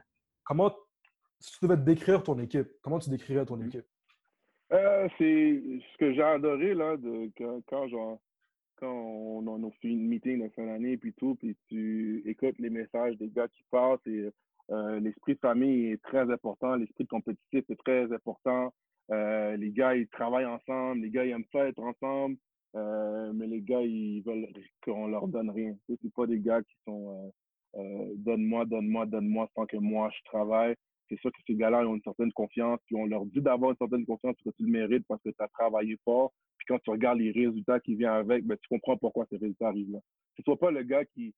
Comment, 0.45 0.75
si 1.39 1.53
tu 1.53 1.67
devais 1.67 1.77
décrire 1.77 2.23
ton 2.23 2.39
équipe, 2.39 2.69
comment 2.83 2.99
tu 2.99 3.11
décrirais 3.11 3.47
ton 3.47 3.57
mm. 3.57 3.67
équipe? 3.67 3.87
Euh, 4.73 5.09
c'est 5.19 5.63
ce 5.93 5.99
que 5.99 6.13
j'ai 6.13 6.23
adoré 6.23 6.75
là, 6.75 6.97
de, 6.97 7.31
quand, 7.67 7.89
genre, 7.89 8.19
quand 8.77 8.91
on, 8.91 9.47
on, 9.47 9.69
a 9.69 9.71
fait 9.81 9.89
une 9.89 10.09
meeting 10.09 10.43
de 10.43 10.49
fin 10.55 10.67
d'année 10.67 10.97
puis 10.97 11.13
tout, 11.15 11.37
puis 11.37 11.57
tu 11.69 12.23
écoutes 12.27 12.59
les 12.59 12.71
messages 12.71 13.17
des 13.19 13.29
gars 13.29 13.49
qui 13.49 13.63
partent 13.71 14.07
et 14.07 14.31
euh, 14.71 14.99
l'esprit 15.01 15.35
de 15.35 15.41
famille 15.41 15.93
est 15.93 16.03
très 16.03 16.31
important, 16.31 16.75
l'esprit 16.77 17.05
de 17.05 17.09
compétitif 17.09 17.65
est 17.69 17.85
très 17.85 18.13
important. 18.13 18.73
Euh, 19.11 19.57
les 19.57 19.71
gars, 19.71 19.95
ils 19.95 20.09
travaillent 20.09 20.47
ensemble. 20.47 21.03
Les 21.03 21.11
gars, 21.11 21.25
ils 21.25 21.31
aiment 21.31 21.45
ça 21.53 21.69
être 21.69 21.83
ensemble. 21.83 22.37
Euh, 22.77 23.33
mais 23.35 23.47
les 23.47 23.61
gars, 23.61 23.83
ils 23.83 24.23
veulent 24.23 24.49
qu'on 24.85 25.07
leur 25.09 25.29
donne 25.29 25.51
rien. 25.51 25.77
C'est 25.89 26.13
pas 26.15 26.27
des 26.27 26.41
gars 26.41 26.63
qui 26.63 26.75
sont 26.85 27.33
euh, 27.77 28.13
donne-moi, 28.17 28.65
donne-moi, 28.67 29.07
donne-moi 29.07 29.49
sans 29.55 29.67
que 29.67 29.77
moi 29.77 30.11
je 30.17 30.23
travaille. 30.25 30.75
C'est 31.09 31.19
sûr 31.21 31.31
que 31.33 31.39
ces 31.47 31.55
gars-là 31.55 31.87
ont 31.87 31.97
une 31.97 32.03
certaine 32.03 32.33
confiance, 32.33 32.81
puis 32.87 32.97
on 32.97 33.07
leur 33.07 33.27
dit 33.27 33.41
d'avoir 33.41 33.73
une 33.73 33.77
certaine 33.77 34.07
confiance 34.07 34.35
parce 34.37 34.57
que 34.57 34.63
tu 34.63 34.65
le 34.65 34.73
mérites, 34.73 35.05
parce 35.07 35.23
que 35.23 35.31
tu 35.31 35.43
as 35.43 35.49
travaillé 35.49 35.97
fort. 36.05 36.33
Puis 36.57 36.67
quand 36.67 36.79
tu 36.79 36.91
regardes 36.91 37.19
les 37.19 37.31
résultats 37.31 37.81
qui 37.81 37.95
viennent 37.95 38.11
avec, 38.11 38.45
ben, 38.45 38.57
tu 38.57 38.69
comprends 38.69 38.97
pourquoi 38.97 39.27
ces 39.29 39.37
résultats 39.37 39.69
arrivent 39.69 39.93
là. 39.93 39.99
Ce 40.37 40.43
soit 40.43 40.59
pas 40.59 40.71
le 40.71 40.83
gars 40.83 41.05
qui, 41.05 41.35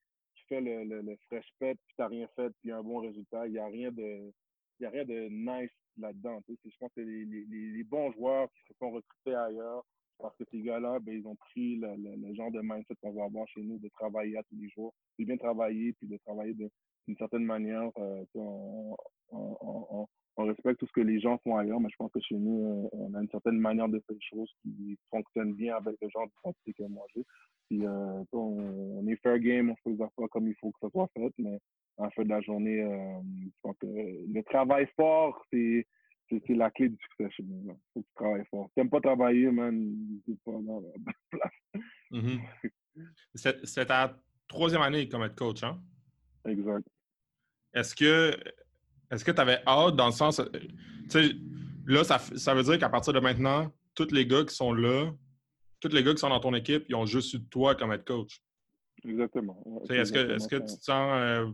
fait 0.49 0.61
le, 0.61 0.85
le, 0.85 1.16
fresh 1.26 1.46
pet, 1.58 1.75
puis 1.75 1.94
t'as 1.96 2.06
rien 2.06 2.28
fait, 2.37 2.52
puis 2.61 2.70
un 2.70 2.82
bon 2.82 2.99
résultat. 2.99 3.49
Il 3.49 3.52
n'y 3.52 3.58
a 3.58 3.66
rien 3.66 3.90
de 3.90 4.32
n'y 4.80 4.87
a 4.87 4.90
rien 4.90 5.04
de 5.04 5.28
nice 5.30 5.71
là-dedans. 5.99 6.40
Je 6.49 6.71
pense 6.78 6.92
que 6.95 7.00
les, 7.00 7.25
les, 7.25 7.85
bons 7.85 8.12
joueurs 8.12 8.49
qui 8.52 8.62
se 8.68 8.75
sont 8.78 8.90
recrutés 8.90 9.35
ailleurs, 9.35 9.85
parce 10.18 10.37
que 10.37 10.45
ces 10.50 10.61
gars-là, 10.61 10.99
ben, 11.00 11.14
ils 11.14 11.26
ont 11.26 11.37
pris 11.37 11.76
le, 11.76 11.95
le, 11.97 12.35
genre 12.35 12.50
de 12.50 12.61
mindset 12.62 12.95
qu'on 13.02 13.12
va 13.12 13.25
avoir 13.25 13.47
chez 13.49 13.62
nous, 13.62 13.78
de 13.78 13.88
travailler 13.88 14.37
à 14.37 14.42
tous 14.45 14.56
les 14.56 14.68
jours, 14.71 14.95
de 15.18 15.25
bien 15.25 15.37
travailler, 15.37 15.92
puis 15.95 16.09
de 16.09 16.16
travailler 16.18 16.54
d'une 16.54 17.16
certaine 17.16 17.45
manière. 17.45 17.90
Euh, 17.99 18.25
on, 18.35 18.97
on, 19.30 20.06
on, 20.37 20.45
respecte 20.45 20.80
tout 20.80 20.87
ce 20.87 20.92
que 20.92 21.00
les 21.00 21.21
gens 21.21 21.38
font 21.38 21.56
ailleurs, 21.56 21.80
mais 21.80 21.88
je 21.90 21.97
pense 21.97 22.12
que 22.12 22.21
chez 22.21 22.37
nous, 22.37 22.88
on 22.92 23.14
a 23.14 23.23
une 23.23 23.30
certaine 23.30 23.59
manière 23.59 23.88
de 23.88 23.99
faire 24.00 24.14
les 24.14 24.21
choses 24.21 24.50
qui 24.62 24.99
fonctionne 25.11 25.54
bien 25.54 25.76
avec 25.76 25.97
le 26.00 26.09
genre 26.09 26.26
de 26.26 26.33
pratique 26.42 26.76
que 26.76 26.85
moi 26.85 27.06
j'ai. 27.14 27.25
Puis, 27.68 27.85
euh, 27.85 28.23
on, 28.33 29.06
est 29.09 29.16
fair 29.16 29.38
game, 29.38 29.71
on 29.71 29.76
fait 29.76 29.90
les 29.90 30.02
affaires 30.02 30.28
comme 30.30 30.49
il 30.49 30.54
faut 30.56 30.71
que 30.71 30.78
ça 30.80 30.90
soit 30.90 31.09
fait, 31.14 31.33
mais 31.38 31.59
en 31.99 32.11
fin 32.11 32.25
de 32.25 32.29
la 32.29 32.41
journée, 32.41 32.83
euh, 32.83 33.73
que 33.81 33.87
le 33.87 34.43
travail 34.43 34.87
fort, 34.97 35.43
c'est 35.53 35.87
c'est 36.29 36.55
la 36.55 36.71
clé 36.73 36.88
du 36.88 36.97
succès 36.97 37.31
chez 37.31 37.45
nous. 37.45 37.62
Il 37.69 37.76
faut 37.95 38.00
que 38.00 38.07
tu 38.07 38.15
travailles 38.17 38.45
fort. 38.50 38.69
Tu 38.75 38.81
n'aimes 38.81 38.91
pas 38.91 39.00
travailler, 39.00 39.49
man, 39.50 39.95
c'est 40.26 40.38
pas 40.45 40.50
dans 40.53 40.81
la 40.81 40.99
bonne 40.99 41.15
place. 41.31 41.53
Mm 42.11 42.38
C'est 43.35 43.87
ta 43.87 44.17
troisième 44.49 44.83
année 44.83 45.09
comme 45.09 45.23
être 45.23 45.37
coach, 45.37 45.62
hein? 45.62 45.81
Exact. 46.45 46.85
Est-ce 47.75 47.95
que 47.95 48.33
est-ce 49.11 49.25
que 49.25 49.31
tu 49.31 49.41
avais 49.41 49.61
hâte 49.67 49.97
dans 49.97 50.07
le 50.07 50.12
sens. 50.12 50.41
Tu 50.53 51.11
sais, 51.11 51.31
là, 51.87 52.05
ça, 52.05 52.19
ça 52.19 52.55
veut 52.55 52.62
dire 52.62 52.79
qu'à 52.79 52.88
partir 52.88 53.12
de 53.12 53.21
maintenant, 53.21 53.73
tous 53.95 54.11
les 54.12 54.26
gars 54.26 54.45
qui 54.45 54.55
sont 54.55 54.73
là, 54.73 55.12
tous 55.81 55.88
les 55.88 56.03
gars 56.03 56.12
qui 56.12 56.19
sont 56.19 56.29
dans 56.29 56.41
ton 56.41 56.55
équipe, 56.55 56.85
ils 56.88 56.95
ont 56.95 57.07
juste 57.07 57.35
eu 57.35 57.38
de 57.38 57.49
toi 57.49 57.75
comme 57.75 57.93
être 57.93 58.05
coach? 58.05 58.41
Exactement. 59.05 59.62
Est-ce 59.88 60.12
que, 60.12 60.19
est 60.19 60.50
que 60.50 60.57
tu 60.57 60.76
te 60.79 60.83
sens 60.83 61.11
euh, 61.15 61.47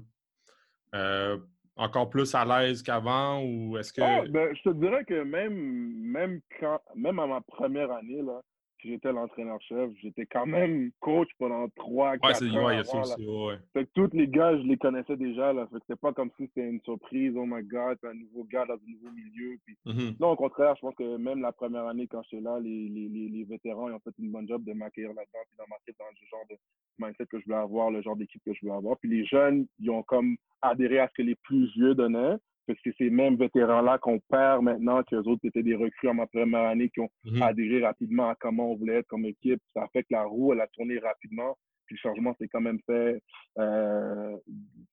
euh, 0.95 1.39
encore 1.77 2.11
plus 2.11 2.35
à 2.35 2.45
l'aise 2.45 2.83
qu'avant 2.83 3.43
ou 3.43 3.77
est-ce 3.79 3.93
que. 3.93 4.03
Ah, 4.03 4.23
ben, 4.29 4.55
je 4.55 4.63
te 4.63 4.75
dirais 4.75 5.05
que 5.05 5.23
même, 5.23 5.55
même, 5.55 6.41
quand, 6.61 6.81
même 6.95 7.19
à 7.19 7.27
ma 7.27 7.41
première 7.41 7.91
année, 7.91 8.23
là, 8.23 8.41
j'étais 8.85 9.12
l'entraîneur-chef, 9.12 9.91
j'étais 10.01 10.27
quand 10.27 10.47
même 10.47 10.91
coach 11.01 11.29
pendant 11.39 11.69
trois, 11.77 12.19
quatre 12.19 12.43
ans. 12.43 12.67
Ouais, 12.67 12.85
ça 12.85 12.99
ouais. 13.19 13.59
Fait 13.73 13.85
que 13.85 13.91
tous 13.95 14.11
les 14.12 14.29
gars, 14.29 14.57
je 14.57 14.62
les 14.62 14.77
connaissais 14.77 15.17
déjà. 15.17 15.53
Là. 15.53 15.67
Fait 15.67 15.77
que 15.77 15.83
c'était 15.87 16.01
pas 16.01 16.12
comme 16.12 16.31
si 16.37 16.47
c'était 16.47 16.69
une 16.69 16.81
surprise. 16.83 17.35
Oh 17.37 17.47
my 17.47 17.62
God, 17.62 17.99
un 18.05 18.15
nouveau 18.15 18.45
gars 18.45 18.65
dans 18.67 18.75
un 18.75 18.91
nouveau 18.91 19.11
milieu. 19.15 19.59
Puis... 19.65 19.77
Mm-hmm. 19.87 20.17
Non, 20.21 20.31
au 20.31 20.37
contraire, 20.37 20.75
je 20.77 20.81
pense 20.81 20.95
que 20.95 21.17
même 21.17 21.41
la 21.41 21.53
première 21.53 21.87
année, 21.87 22.07
quand 22.07 22.23
j'étais 22.25 22.43
là, 22.43 22.59
les, 22.61 22.89
les, 22.89 23.09
les, 23.09 23.45
vétérans 23.45 23.89
ils 23.89 23.95
ont 23.95 24.01
fait 24.01 24.15
une 24.19 24.31
bonne 24.31 24.49
job 24.49 24.65
de 24.65 24.73
m'accueillir 24.73 25.11
là-dedans, 25.11 25.41
puis 25.47 25.57
d'embarquer 25.59 25.95
dans 25.99 26.07
le 26.07 26.27
genre 26.29 26.47
de 26.51 26.57
mindset 26.99 27.27
que 27.27 27.39
je 27.39 27.45
voulais 27.45 27.57
avoir, 27.57 27.91
le 27.91 28.03
genre 28.03 28.17
d'équipe 28.17 28.43
que 28.45 28.53
je 28.55 28.61
voulais 28.61 28.77
avoir. 28.77 28.97
Puis 28.99 29.11
les 29.11 29.25
jeunes, 29.27 29.67
ils 29.79 29.91
ont 29.91 30.03
comme 30.03 30.37
adhéré 30.61 31.01
à 31.01 31.09
ce 31.09 31.15
que 31.15 31.23
les 31.23 31.35
plus 31.35 31.71
vieux 31.75 31.95
donnaient 31.95 32.37
parce 32.66 32.81
que 32.81 32.90
c'est 32.90 33.04
ces 33.04 33.11
mêmes 33.11 33.37
vétérans-là 33.37 33.99
qu'on 33.99 34.19
perd 34.21 34.62
maintenant, 34.62 35.02
que 35.02 35.16
les 35.16 35.28
autres 35.28 35.45
étaient 35.45 35.62
des 35.62 35.75
recrues 35.75 36.09
en 36.09 36.14
ma 36.14 36.26
première 36.26 36.69
année 36.69 36.88
qui 36.90 37.00
ont 37.00 37.11
mhm. 37.25 37.42
adhéré 37.42 37.85
rapidement 37.85 38.28
à 38.28 38.35
comment 38.35 38.73
on 38.73 38.76
voulait 38.76 38.99
être 38.99 39.09
comme 39.09 39.25
équipe. 39.25 39.61
Ça 39.75 39.87
fait 39.92 40.02
que 40.02 40.09
la 40.11 40.25
roue, 40.25 40.52
elle 40.52 40.61
a 40.61 40.66
tourné 40.69 40.99
rapidement. 40.99 41.57
Puis 41.87 41.97
le 41.97 42.09
changement 42.09 42.35
s'est 42.38 42.49
quand 42.49 42.61
même 42.61 42.78
fait. 42.87 43.21
Euh, 43.59 44.37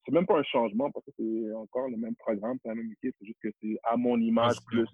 c'est 0.06 0.12
même 0.12 0.26
pas 0.26 0.40
un 0.40 0.44
changement 0.44 0.90
parce 0.92 1.06
que 1.06 1.12
c'est 1.18 1.54
encore 1.54 1.88
le 1.90 1.98
même 1.98 2.16
programme, 2.16 2.58
c'est 2.62 2.70
la 2.70 2.76
même 2.76 2.92
équipe. 2.92 3.16
C'est 3.20 3.28
juste 3.28 3.40
que 3.42 3.50
c'est 3.62 3.78
à 3.84 3.96
mon 3.96 4.20
image 4.20 4.56
plus 4.66 4.88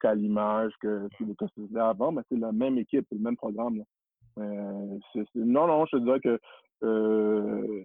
qu'à 0.00 0.14
l'image 0.14 0.72
que 0.80 1.06
ce 1.18 1.24
que 1.24 1.44
c'était 1.56 1.78
avant, 1.78 2.12
mais 2.12 2.22
c'est 2.30 2.38
la 2.38 2.52
même 2.52 2.78
équipe, 2.78 3.04
c'est 3.08 3.16
le 3.16 3.22
même 3.22 3.36
programme. 3.36 3.84
Euh, 4.38 4.98
non, 5.34 5.66
non, 5.66 5.86
je 5.86 5.96
te 5.96 6.02
dirais 6.02 6.20
que 6.20 6.40
euh, 6.82 7.84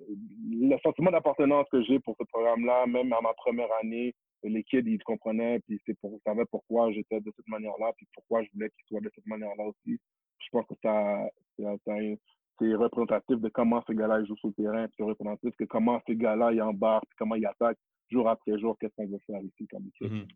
le 0.52 0.78
sentiment 0.84 1.12
d'appartenance 1.12 1.68
que 1.72 1.82
j'ai 1.84 2.00
pour 2.00 2.16
ce 2.20 2.26
programme-là, 2.26 2.86
même 2.88 3.14
à 3.14 3.22
ma 3.22 3.34
première 3.34 3.70
année, 3.82 4.16
les 4.44 4.64
kids, 4.64 4.84
ils 4.86 5.04
comprenaient, 5.04 5.60
puis 5.60 5.82
c'est 5.86 5.98
pour, 6.00 6.14
ils 6.14 6.22
savaient 6.26 6.46
pourquoi 6.46 6.92
j'étais 6.92 7.20
de 7.20 7.32
cette 7.36 7.48
manière-là, 7.48 7.92
puis 7.98 8.08
pourquoi 8.14 8.44
je 8.44 8.50
voulais 8.54 8.70
qu'ils 8.70 8.88
soient 8.88 9.02
de 9.02 9.12
cette 9.14 9.28
manière-là 9.28 9.66
aussi. 9.66 10.00
Je 10.40 10.48
pense 10.52 10.66
que 10.68 10.76
ça, 10.82 11.26
c'est 11.58 12.76
représentatif 12.76 13.40
de 13.40 13.50
comment 13.50 13.84
ces 13.88 13.96
gars-là 13.96 14.24
jouent 14.24 14.38
sur 14.38 14.50
le 14.50 14.54
terrain, 14.54 14.86
puis 14.88 14.96
c'est 14.98 15.04
représentatif 15.04 15.54
de 15.60 15.66
comment 15.66 16.02
ces 16.08 16.16
gars-là 16.16 16.52
ils 16.54 16.62
embarquent, 16.62 17.08
puis 17.08 17.18
comment 17.18 17.36
ils 17.36 17.46
attaquent 17.46 17.78
jour 18.10 18.28
après 18.28 18.58
jour, 18.60 18.78
qu'est-ce 18.80 18.96
qu'on 18.96 19.08
veut 19.08 19.20
faire 19.26 19.42
ici 19.42 19.68
comme 19.68 19.88
équipe. 19.88 20.12
Mm-hmm. 20.12 20.28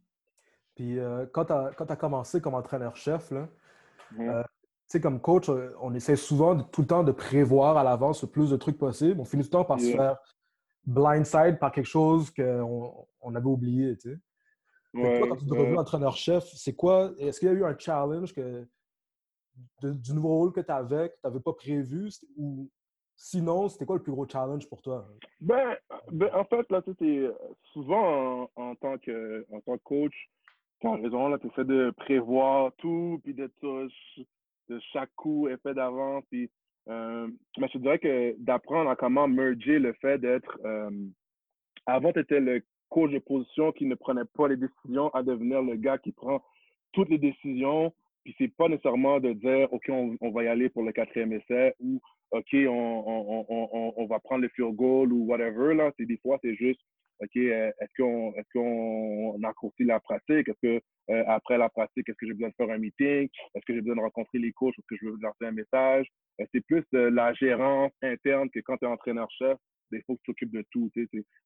Puis 0.75 0.99
euh, 0.99 1.25
quand 1.31 1.45
tu 1.45 1.53
as, 1.53 1.95
commencé 1.95 2.41
comme 2.41 2.55
entraîneur-chef, 2.55 3.31
là, 3.31 3.47
euh, 4.19 4.43
tu 4.43 4.49
sais, 4.87 5.01
comme 5.01 5.21
coach, 5.21 5.49
euh, 5.49 5.73
on 5.81 5.93
essaie 5.93 6.15
souvent 6.15 6.59
tout 6.61 6.81
le 6.81 6.87
temps 6.87 7.03
de 7.03 7.11
prévoir 7.11 7.77
à 7.77 7.83
l'avance 7.83 8.23
le 8.23 8.29
plus 8.29 8.49
de 8.49 8.57
trucs 8.57 8.77
possible. 8.77 9.19
On 9.19 9.25
finit 9.25 9.43
tout 9.43 9.49
le 9.49 9.51
temps 9.51 9.65
par 9.65 9.79
se 9.79 9.91
faire 9.91 10.17
blindside 10.85 11.59
par 11.59 11.71
quelque 11.71 11.87
chose 11.87 12.31
qu'on 12.31 13.07
on 13.21 13.35
avait 13.35 13.45
oublié, 13.45 13.97
tu 13.97 14.11
sais. 14.11 14.19
toi, 14.93 15.27
quand 15.29 15.35
tu 15.37 15.53
es 15.53 15.57
revenu 15.57 15.77
entraîneur-chef, 15.77 16.43
c'est 16.45 16.75
quoi? 16.75 17.11
Est-ce 17.17 17.39
qu'il 17.39 17.49
y 17.49 17.51
a 17.51 17.55
eu 17.55 17.65
un 17.65 17.77
challenge 17.77 18.33
que, 18.33 18.67
du 19.81 20.13
nouveau 20.13 20.29
rôle 20.29 20.51
que 20.51 20.61
tu 20.61 20.71
avais, 20.71 21.09
que 21.09 21.15
tu 21.15 21.19
n'avais 21.23 21.39
pas 21.39 21.53
prévu? 21.53 22.09
Ou 22.37 22.69
sinon, 23.15 23.69
c'était 23.69 23.85
quoi 23.85 23.95
le 23.95 24.03
plus 24.03 24.11
gros 24.11 24.27
challenge 24.27 24.67
pour 24.67 24.81
toi? 24.81 25.07
Ben, 25.39 25.77
ben 26.11 26.29
en 26.33 26.45
fait, 26.45 26.69
là, 26.71 26.81
tu 26.81 27.27
souvent 27.71 28.49
en, 28.55 28.75
tant 28.75 28.97
que, 28.97 29.45
en 29.51 29.61
tant 29.61 29.77
que 29.77 29.83
coach, 29.83 30.29
tu 30.81 30.87
as 30.87 30.95
raison, 30.95 31.29
là, 31.29 31.39
tu 31.39 31.47
essaies 31.47 31.65
de 31.65 31.91
prévoir 31.91 32.73
tout, 32.77 33.21
puis 33.23 33.33
de, 33.33 33.49
de 33.61 34.79
chaque 34.91 35.13
coup 35.15 35.47
fait 35.63 35.73
d'avance, 35.73 36.23
puis 36.29 36.51
euh, 36.89 37.27
mais 37.57 37.67
je 37.73 37.77
dirais 37.77 37.99
que 37.99 38.35
d'apprendre 38.39 38.89
à 38.89 38.95
comment 38.95 39.27
merger 39.27 39.79
le 39.79 39.93
fait 39.93 40.17
d'être. 40.17 40.59
Euh, 40.65 40.89
avant, 41.85 42.11
tu 42.11 42.19
étais 42.19 42.39
le 42.39 42.63
coach 42.89 43.11
de 43.11 43.19
position 43.19 43.71
qui 43.71 43.85
ne 43.85 43.95
prenait 43.95 44.25
pas 44.35 44.47
les 44.47 44.57
décisions 44.57 45.09
à 45.09 45.23
devenir 45.23 45.61
le 45.61 45.75
gars 45.75 45.97
qui 45.97 46.11
prend 46.11 46.43
toutes 46.91 47.09
les 47.09 47.17
décisions. 47.17 47.93
Puis 48.23 48.35
c'est 48.37 48.55
pas 48.55 48.69
nécessairement 48.69 49.19
de 49.19 49.33
dire, 49.33 49.71
OK, 49.73 49.89
on, 49.89 50.31
va 50.31 50.43
y 50.43 50.47
aller 50.47 50.69
pour 50.69 50.83
le 50.83 50.93
quatrième 50.93 51.33
essai 51.33 51.73
ou 51.79 51.99
OK, 52.31 52.53
on, 52.53 54.07
va 54.09 54.19
prendre 54.19 54.43
le 54.43 54.49
field 54.49 54.75
goal 54.75 55.11
ou 55.11 55.25
whatever. 55.25 55.73
Là. 55.73 55.91
Des 55.99 56.17
fois, 56.17 56.39
c'est 56.41 56.55
juste 56.55 56.79
OK, 57.19 57.37
euh, 57.37 57.71
est-ce 57.79 58.01
qu'on 58.01 58.33
est 58.35 58.43
qu'on 58.53 59.37
la 59.79 59.99
pratique? 59.99 60.49
Est-ce 60.49 60.59
que 60.61 60.81
euh, 61.09 61.23
après 61.27 61.57
la 61.57 61.69
pratique, 61.69 62.07
est-ce 62.09 62.17
que 62.17 62.25
j'ai 62.25 62.33
besoin 62.33 62.49
de 62.49 62.55
faire 62.55 62.69
un 62.69 62.77
meeting? 62.77 63.29
Est-ce 63.53 63.65
que 63.65 63.73
j'ai 63.73 63.81
besoin 63.81 63.97
de 63.97 64.01
rencontrer 64.01 64.39
les 64.39 64.51
coachs? 64.51 64.73
Est-ce 64.77 64.87
que 64.87 64.95
je 65.01 65.05
veux 65.05 65.17
faire 65.19 65.49
un 65.49 65.51
message? 65.51 66.07
Euh, 66.41 66.45
c'est 66.53 66.65
plus 66.65 66.83
de 66.91 66.99
la 66.99 67.33
gérance 67.33 67.91
interne 68.01 68.49
que 68.49 68.59
quand 68.61 68.77
tu 68.77 68.85
es 68.85 68.87
entraîneur-chef. 68.87 69.57
Il 69.91 70.01
faut 70.07 70.15
que 70.15 70.21
tu 70.23 70.31
t'occupes 70.31 70.53
de 70.53 70.65
tout. 70.71 70.89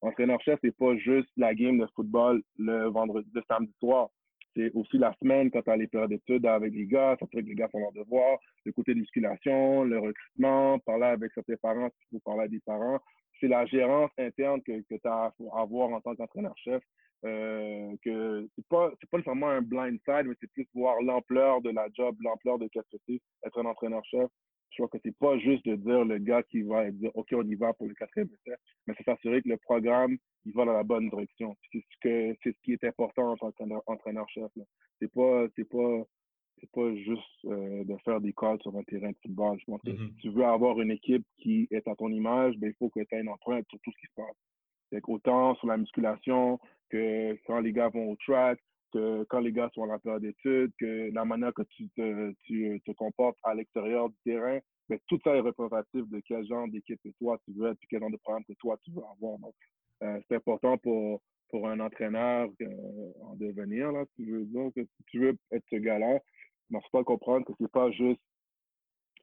Entraîneur-chef, 0.00 0.58
c'est 0.62 0.74
pas 0.74 0.96
juste 0.96 1.28
la 1.36 1.54
game 1.54 1.78
de 1.78 1.86
football 1.94 2.42
le 2.56 2.86
vendredi, 2.86 3.28
le 3.34 3.42
samedi 3.46 3.74
soir. 3.78 4.08
C'est 4.56 4.72
aussi 4.72 4.96
la 4.96 5.14
semaine 5.20 5.50
quand 5.50 5.60
tu 5.60 5.70
as 5.70 5.76
les 5.76 5.86
périodes 5.86 6.10
d'études 6.10 6.46
avec 6.46 6.72
les 6.72 6.86
gars, 6.86 7.16
fait 7.18 7.26
que 7.26 7.46
les 7.46 7.54
gars 7.54 7.68
font 7.68 7.80
leurs 7.80 7.92
devoirs, 7.92 8.38
le 8.64 8.72
côté 8.72 8.94
de 8.94 9.00
musculation, 9.00 9.84
le 9.84 9.98
recrutement, 9.98 10.78
parler 10.78 11.04
avec 11.04 11.30
certains 11.34 11.56
parents 11.60 11.90
s'il 11.90 12.08
faut 12.10 12.20
parler 12.24 12.44
à 12.44 12.48
des 12.48 12.60
parents 12.60 12.98
c'est 13.40 13.48
la 13.48 13.66
gérance 13.66 14.10
interne 14.18 14.62
que, 14.62 14.80
que 14.82 14.94
tu 14.94 15.08
as 15.08 15.32
à 15.52 15.60
avoir 15.60 15.90
en 15.90 16.00
tant 16.00 16.14
qu'entraîneur-chef. 16.14 16.82
Euh, 17.24 17.96
que 18.04 18.48
c'est 18.54 18.66
pas 18.68 18.92
c'est 19.00 19.10
pas 19.10 19.16
nécessairement 19.16 19.48
un 19.48 19.60
blind 19.60 19.98
side, 20.04 20.26
mais 20.26 20.34
c'est 20.40 20.52
plus 20.52 20.68
voir 20.72 21.02
l'ampleur 21.02 21.60
de 21.62 21.70
la 21.70 21.88
job, 21.92 22.16
l'ampleur 22.20 22.60
de 22.60 22.68
qu'est-ce 22.68 22.96
que 22.96 23.02
c'est 23.08 23.20
être 23.44 23.58
un 23.58 23.66
entraîneur-chef. 23.66 24.28
Je 24.70 24.76
crois 24.76 24.88
que 24.88 24.98
c'est 25.04 25.18
pas 25.18 25.36
juste 25.38 25.64
de 25.66 25.74
dire 25.74 26.04
le 26.04 26.18
gars 26.18 26.44
qui 26.44 26.62
va 26.62 26.88
dire 26.92 27.10
OK, 27.14 27.28
on 27.32 27.42
y 27.42 27.56
va 27.56 27.72
pour 27.72 27.88
le 27.88 27.94
quatrième 27.94 28.28
essai, 28.28 28.56
mais 28.86 28.94
c'est 28.96 29.02
s'assurer 29.02 29.42
que 29.42 29.48
le 29.48 29.56
programme 29.56 30.16
il 30.44 30.52
va 30.52 30.64
dans 30.64 30.74
la 30.74 30.84
bonne 30.84 31.10
direction. 31.10 31.56
C'est 31.72 31.80
ce 31.80 31.96
que 32.00 32.36
c'est 32.44 32.52
ce 32.52 32.60
qui 32.62 32.72
est 32.74 32.84
important 32.84 33.32
en 33.32 33.36
tant 33.36 33.50
qu'entraîneur-chef. 33.50 34.52
C'est 35.00 35.12
pas 35.12 35.46
c'est 35.56 35.68
pas 35.68 36.04
c'est 36.60 36.70
pas 36.70 36.94
juste 36.94 37.44
euh, 37.46 37.84
de 37.84 37.96
faire 38.04 38.20
des 38.20 38.32
calls 38.32 38.60
sur 38.62 38.76
un 38.76 38.82
terrain 38.84 39.10
de 39.10 39.16
football. 39.22 39.58
Je 39.60 39.64
pense 39.66 39.82
que 39.82 39.90
mm-hmm. 39.90 40.08
si 40.08 40.16
tu 40.16 40.30
veux 40.30 40.44
avoir 40.44 40.80
une 40.80 40.90
équipe 40.90 41.24
qui 41.38 41.68
est 41.70 41.86
à 41.88 41.94
ton 41.94 42.08
image, 42.08 42.56
ben, 42.58 42.68
il 42.70 42.76
faut 42.78 42.88
que 42.88 43.00
tu 43.00 43.14
aies 43.14 43.20
une 43.20 43.28
empreinte 43.28 43.66
sur 43.68 43.78
tout 43.80 43.90
ce 43.92 43.98
qui 43.98 44.06
se 44.06 44.14
passe. 44.16 45.02
autant 45.08 45.54
sur 45.56 45.68
la 45.68 45.76
musculation 45.76 46.58
que 46.90 47.38
quand 47.46 47.60
les 47.60 47.72
gars 47.72 47.88
vont 47.88 48.10
au 48.10 48.16
track, 48.16 48.58
que 48.92 49.24
quand 49.24 49.40
les 49.40 49.52
gars 49.52 49.70
sont 49.74 49.82
en 49.82 49.86
la 49.86 49.98
période 49.98 50.22
d'études, 50.22 50.72
que 50.78 51.10
la 51.12 51.24
manière 51.24 51.52
que 51.52 51.62
tu 51.62 51.88
te, 51.90 52.32
tu 52.44 52.80
te 52.84 52.92
comportes 52.92 53.38
à 53.42 53.54
l'extérieur 53.54 54.08
du 54.08 54.16
terrain, 54.24 54.58
ben, 54.88 54.98
tout 55.06 55.18
ça 55.22 55.34
est 55.36 55.40
représentatif 55.40 56.08
de 56.08 56.20
quel 56.26 56.46
genre 56.46 56.66
d'équipe 56.68 57.00
que 57.02 57.10
toi 57.18 57.38
tu 57.44 57.52
veux 57.52 57.70
être 57.70 57.78
et 57.82 57.86
quel 57.90 58.00
genre 58.00 58.10
de 58.10 58.16
programme 58.16 58.44
que 58.44 58.54
toi 58.54 58.78
tu 58.84 58.90
veux 58.92 59.02
avoir. 59.16 59.38
Donc, 59.38 59.54
euh, 60.02 60.20
c'est 60.28 60.36
important 60.36 60.78
pour, 60.78 61.20
pour 61.50 61.68
un 61.68 61.80
entraîneur 61.80 62.48
euh, 62.60 63.12
en 63.22 63.34
devenir, 63.36 63.92
là, 63.92 64.04
tu 64.16 64.24
veux 64.24 64.44
dire 64.44 64.70
que 64.74 64.82
si 64.82 65.04
tu 65.06 65.20
veux 65.20 65.36
être 65.52 65.64
ce 65.70 65.76
gars-là, 65.76 66.20
mais 66.70 66.80
faut 66.80 66.98
pas 66.98 67.04
comprendre 67.04 67.46
que 67.46 67.52
c'est 67.58 67.70
pas 67.70 67.90
juste 67.90 68.20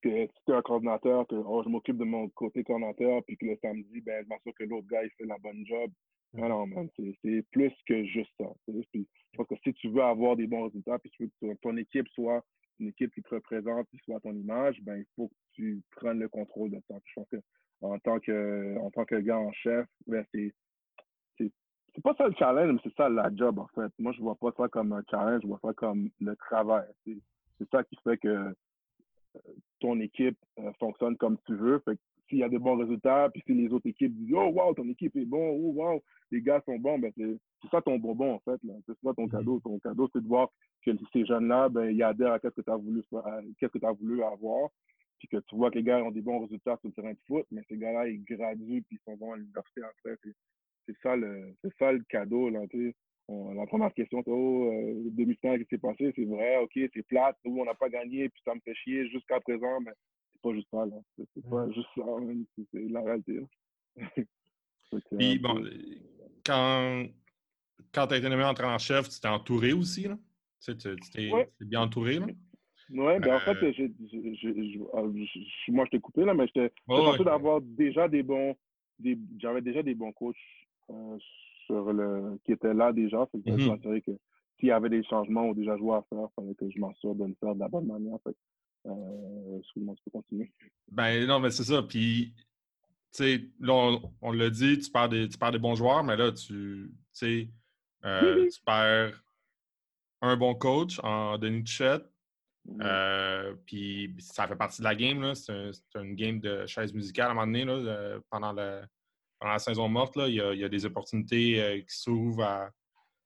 que 0.01 0.27
si 0.27 0.33
tu 0.45 0.51
es 0.51 0.55
un 0.55 0.61
coordinateur, 0.61 1.25
que 1.27 1.35
oh, 1.35 1.63
je 1.63 1.69
m'occupe 1.69 1.97
de 1.97 2.03
mon 2.03 2.29
côté 2.29 2.63
coordinateur, 2.63 3.23
puis 3.25 3.37
que 3.37 3.45
le 3.45 3.57
samedi, 3.61 4.01
ben, 4.01 4.23
je 4.23 4.29
m'assure 4.29 4.53
que 4.53 4.63
l'autre 4.63 4.87
gars, 4.87 5.03
il 5.03 5.09
fait 5.11 5.25
la 5.25 5.37
bonne 5.39 5.65
job. 5.65 5.91
Non, 6.33 6.49
non, 6.49 6.67
man, 6.67 6.89
c'est 6.97 7.45
plus 7.51 7.73
que 7.87 8.03
juste 8.05 8.31
ça. 8.37 8.51
Puis, 8.91 9.07
je 9.31 9.37
pense 9.37 9.47
que 9.47 9.55
si 9.63 9.73
tu 9.73 9.89
veux 9.89 10.03
avoir 10.03 10.35
des 10.35 10.47
bons 10.47 10.65
résultats, 10.65 10.99
puis 10.99 11.09
tu 11.11 11.23
veux 11.23 11.53
que 11.53 11.59
ton 11.61 11.77
équipe 11.77 12.07
soit 12.09 12.43
une 12.79 12.89
équipe 12.89 13.13
qui 13.13 13.23
te 13.23 13.33
représente, 13.33 13.87
qui 13.89 13.97
soit 13.99 14.19
ton 14.19 14.33
image, 14.33 14.77
ben, 14.81 14.97
il 14.97 15.05
faut 15.15 15.29
que 15.29 15.35
tu 15.53 15.81
prennes 15.91 16.19
le 16.19 16.27
contrôle 16.27 16.71
de 16.71 16.81
ça. 16.89 16.95
Je 17.05 17.13
pense 17.15 17.29
que 17.29 17.37
en 17.81 17.97
tant 17.99 18.19
que, 18.19 18.77
en 18.79 18.91
tant 18.91 19.05
que 19.05 19.15
gars 19.15 19.39
en 19.39 19.51
chef, 19.53 19.87
ben, 20.07 20.25
c'est 20.33 20.53
c'est 21.95 22.01
pas 22.01 22.13
ça 22.17 22.27
le 22.27 22.35
challenge, 22.35 22.73
mais 22.73 22.79
c'est 22.83 22.95
ça 22.95 23.07
la 23.07 23.33
job, 23.33 23.57
en 23.57 23.67
fait. 23.67 23.91
Moi, 23.99 24.11
je 24.11 24.21
vois 24.21 24.35
pas 24.35 24.51
ça 24.57 24.67
comme 24.67 24.91
un 24.91 25.03
challenge, 25.09 25.41
je 25.43 25.47
vois 25.47 25.59
ça 25.63 25.73
comme 25.73 26.09
le 26.19 26.35
travail. 26.35 26.85
C'est 27.57 27.69
ça 27.69 27.83
qui 27.83 27.95
fait 28.03 28.17
que 28.17 28.27
euh, 28.27 28.53
ton 29.79 29.99
équipe 29.99 30.37
euh, 30.59 30.71
fonctionne 30.79 31.17
comme 31.17 31.37
tu 31.45 31.55
veux. 31.55 31.79
Fait 31.79 31.97
s'il 32.27 32.39
y 32.39 32.43
a 32.43 32.49
de 32.49 32.57
bons 32.57 32.77
résultats, 32.77 33.29
puis 33.31 33.43
si 33.45 33.53
les 33.53 33.71
autres 33.71 33.87
équipes 33.87 34.15
disent 34.15 34.33
Oh, 34.33 34.49
wow, 34.49 34.73
ton 34.73 34.89
équipe 34.89 35.15
est 35.15 35.25
bon, 35.25 35.49
oh, 35.51 35.73
wow, 35.73 36.03
les 36.31 36.41
gars 36.41 36.61
sont 36.65 36.77
bons, 36.77 36.97
ben 36.97 37.11
c'est 37.15 37.69
ça 37.69 37.81
ton 37.81 37.97
bonbon, 37.97 38.33
en 38.33 38.39
fait. 38.39 38.59
C'est 38.85 38.97
ça 39.03 39.13
ton 39.13 39.25
mm-hmm. 39.25 39.31
cadeau. 39.31 39.59
Ton 39.59 39.79
cadeau, 39.79 40.09
c'est 40.11 40.21
de 40.21 40.27
voir 40.27 40.49
que 40.83 40.91
ces 41.13 41.25
jeunes-là, 41.25 41.69
ben, 41.69 41.89
ils 41.89 42.03
adhèrent 42.03 42.33
à 42.33 42.39
ce 42.39 42.47
que 42.49 42.61
tu 42.61 42.71
as 42.71 42.77
voulu, 42.77 43.03
qu'est-ce 43.59 43.71
que 43.71 43.79
tu 43.79 43.85
as 43.85 43.91
voulu 43.91 44.23
avoir. 44.23 44.69
Puis 45.19 45.27
que 45.27 45.37
tu 45.37 45.55
vois 45.55 45.71
que 45.71 45.75
les 45.75 45.83
gars 45.83 46.03
ont 46.03 46.11
des 46.11 46.21
bons 46.21 46.39
résultats 46.39 46.77
sur 46.77 46.89
le 46.89 46.93
terrain 46.93 47.13
de 47.13 47.19
foot, 47.25 47.45
mais 47.51 47.61
ces 47.69 47.77
gars-là, 47.77 48.07
ils 48.09 48.23
graduent 48.23 48.83
puis 48.87 48.97
ils 48.97 49.03
sont 49.05 49.15
bons 49.15 49.33
à 49.33 49.37
l'université 49.37 49.81
après. 49.83 50.17
C'est 50.87 50.97
ça 51.01 51.15
le 51.15 51.55
c'est 51.63 51.73
ça 51.79 51.91
le 51.91 52.03
cadeau, 52.09 52.49
là, 52.49 52.59
tu 52.69 52.93
sais. 53.27 53.55
la 53.55 53.65
première 53.65 53.93
question, 53.93 54.21
c'est 54.23 54.31
oh, 54.31 54.71
euh, 54.71 55.09
demi-temps, 55.11 55.57
qui 55.57 55.65
s'est 55.69 55.77
passé? 55.77 56.11
C'est 56.15 56.25
vrai, 56.25 56.57
ok, 56.57 56.71
c'est 56.93 57.07
plate, 57.07 57.37
nous, 57.45 57.59
on 57.59 57.65
n'a 57.65 57.73
pas 57.73 57.89
gagné, 57.89 58.29
puis 58.29 58.41
ça 58.43 58.53
me 58.55 58.59
fait 58.61 58.75
chier 58.75 59.09
jusqu'à 59.09 59.39
présent, 59.39 59.79
mais 59.81 59.91
c'est 60.33 60.41
pas 60.41 60.53
juste 60.53 60.67
ça, 60.71 60.85
là. 60.85 60.95
C'est 61.17 61.49
pas 61.49 61.69
juste 61.71 61.89
ça, 61.95 62.03
c'est 62.71 62.89
la 62.89 63.01
réalité. 63.01 63.39
puis 65.17 65.39
bon, 65.39 65.63
quand, 66.45 67.05
quand 67.91 68.07
tu 68.07 68.13
as 68.13 68.17
été 68.17 68.29
nommé 68.29 68.43
entraîneur-chef, 68.43 69.09
tu 69.09 69.19
t'es 69.19 69.27
entouré 69.27 69.73
aussi, 69.73 70.07
là? 70.07 70.17
Tu 70.63 70.75
t'es 71.11 71.31
bien 71.61 71.81
entouré, 71.81 72.19
là? 72.19 72.27
Oui, 72.89 73.19
ben 73.19 73.35
en 73.35 73.39
fait, 73.39 73.63
euh. 73.63 73.71
ah, 74.93 75.01
moi, 75.69 75.85
je 75.85 75.89
t'ai 75.89 75.99
coupé, 75.99 76.23
là, 76.23 76.33
mais 76.35 76.45
j'étais 76.47 76.71
oh, 76.87 77.15
d'avoir 77.23 77.61
déjà 77.61 78.07
des 78.07 78.21
bons. 78.21 78.55
J'avais 79.39 79.61
déjà 79.61 79.81
des 79.81 79.95
bons 79.95 80.11
coachs 80.11 80.35
euh, 80.91 81.17
sur 81.65 81.91
le, 81.93 82.39
qui 82.43 82.51
étaient 82.51 82.73
là 82.73 82.91
déjà. 82.91 83.25
Fait 83.31 83.39
que 83.39 83.57
je 83.57 83.69
mm-hmm. 83.69 84.01
que 84.01 84.11
s'il 84.59 84.69
y 84.69 84.71
avait 84.71 84.89
des 84.89 85.03
changements 85.03 85.49
ou 85.49 85.53
des 85.53 85.67
ajouts 85.69 85.93
à 85.93 86.05
faire, 86.09 86.27
il 86.29 86.33
fallait 86.35 86.55
que 86.55 86.69
je 86.69 86.79
m'assure 86.79 87.15
de 87.15 87.25
le 87.25 87.35
faire 87.39 87.55
de 87.55 87.59
la 87.59 87.67
bonne 87.67 87.87
manière. 87.87 88.17
Fait 88.23 88.35
euh, 88.87 89.59
excuse-moi, 89.59 89.95
tu 89.95 90.03
peux 90.05 90.11
continuer. 90.11 90.51
Ben 90.91 91.25
non, 91.25 91.39
mais 91.39 91.51
c'est 91.51 91.63
ça. 91.63 91.81
Puis, 91.81 92.33
tu 92.35 93.23
sais, 93.23 93.41
là, 93.59 93.97
on, 94.21 94.31
l'a 94.31 94.49
dit, 94.49 94.77
tu 94.77 94.91
perds, 94.91 95.09
des, 95.09 95.27
tu 95.27 95.37
perds 95.37 95.51
des 95.51 95.59
bons 95.59 95.75
joueurs, 95.75 96.03
mais 96.03 96.15
là, 96.15 96.31
tu 96.31 96.91
sais, 97.11 97.49
tu 98.03 98.61
perds 98.65 99.23
un 100.21 100.37
bon 100.37 100.55
coach 100.55 100.99
en 101.03 101.37
Denis 101.37 101.63
Tuchette, 101.63 102.05
euh, 102.81 103.53
puis 103.65 104.15
ça 104.19 104.47
fait 104.47 104.55
partie 104.55 104.81
de 104.81 104.85
la 104.85 104.95
game. 104.95 105.33
C'est 105.35 105.71
une 105.95 106.15
game 106.15 106.39
de 106.39 106.65
chaise 106.65 106.93
musicale 106.93 107.27
à 107.27 107.31
un 107.31 107.33
moment 107.33 107.47
donné. 107.47 107.65
Là, 107.65 108.19
pendant, 108.29 108.53
la 109.41 109.59
saison 109.59 109.87
morte, 109.87 110.15
là, 110.15 110.27
il, 110.27 110.35
y 110.35 110.63
a, 110.63 110.69
des 110.69 110.85
opportunités 110.85 111.61
euh, 111.61 111.79
qui 111.79 111.95
s'ouvrent. 111.95 112.69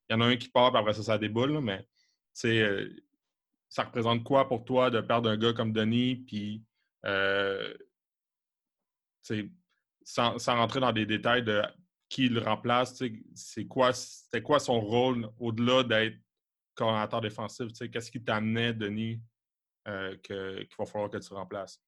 Il 0.10 0.14
y 0.14 0.16
en 0.16 0.22
a 0.22 0.26
un 0.26 0.38
qui 0.38 0.50
part, 0.50 0.72
puis 0.72 0.80
après 0.80 0.94
ça, 0.94 1.04
ça 1.04 1.18
déboule. 1.18 1.60
mais 1.62 1.86
euh, 2.46 2.90
ça 3.70 3.84
représente 3.84 4.24
quoi 4.24 4.48
pour 4.48 4.66
toi 4.66 4.90
de 4.90 5.02
perdre 5.02 5.30
un 5.30 5.38
gars 5.38 5.54
comme 5.54 5.72
Denis? 5.72 6.16
Puis 6.16 6.64
sans, 10.04 10.40
sans, 10.40 10.56
rentrer 10.56 10.80
dans 10.80 10.92
des 10.92 11.06
détails 11.06 11.44
de 11.44 11.62
qui 12.10 12.28
le 12.28 12.42
remplace, 12.42 13.02
c'est 13.36 13.68
quoi, 13.68 13.94
c'était 13.94 14.42
quoi 14.42 14.60
son 14.60 14.82
rôle 14.82 15.30
au-delà 15.38 15.84
d'être 15.84 16.18
coordinateur 16.74 17.22
défensif? 17.22 17.68
Qu'est-ce 17.92 18.10
qui 18.10 18.24
t'amenait, 18.24 18.74
Denis, 18.74 19.22
euh, 19.88 20.18
qu'il 20.18 20.68
va 20.78 20.86
falloir 20.86 21.12
que 21.12 21.18
tu 21.18 21.34
remplaces? 21.34 21.80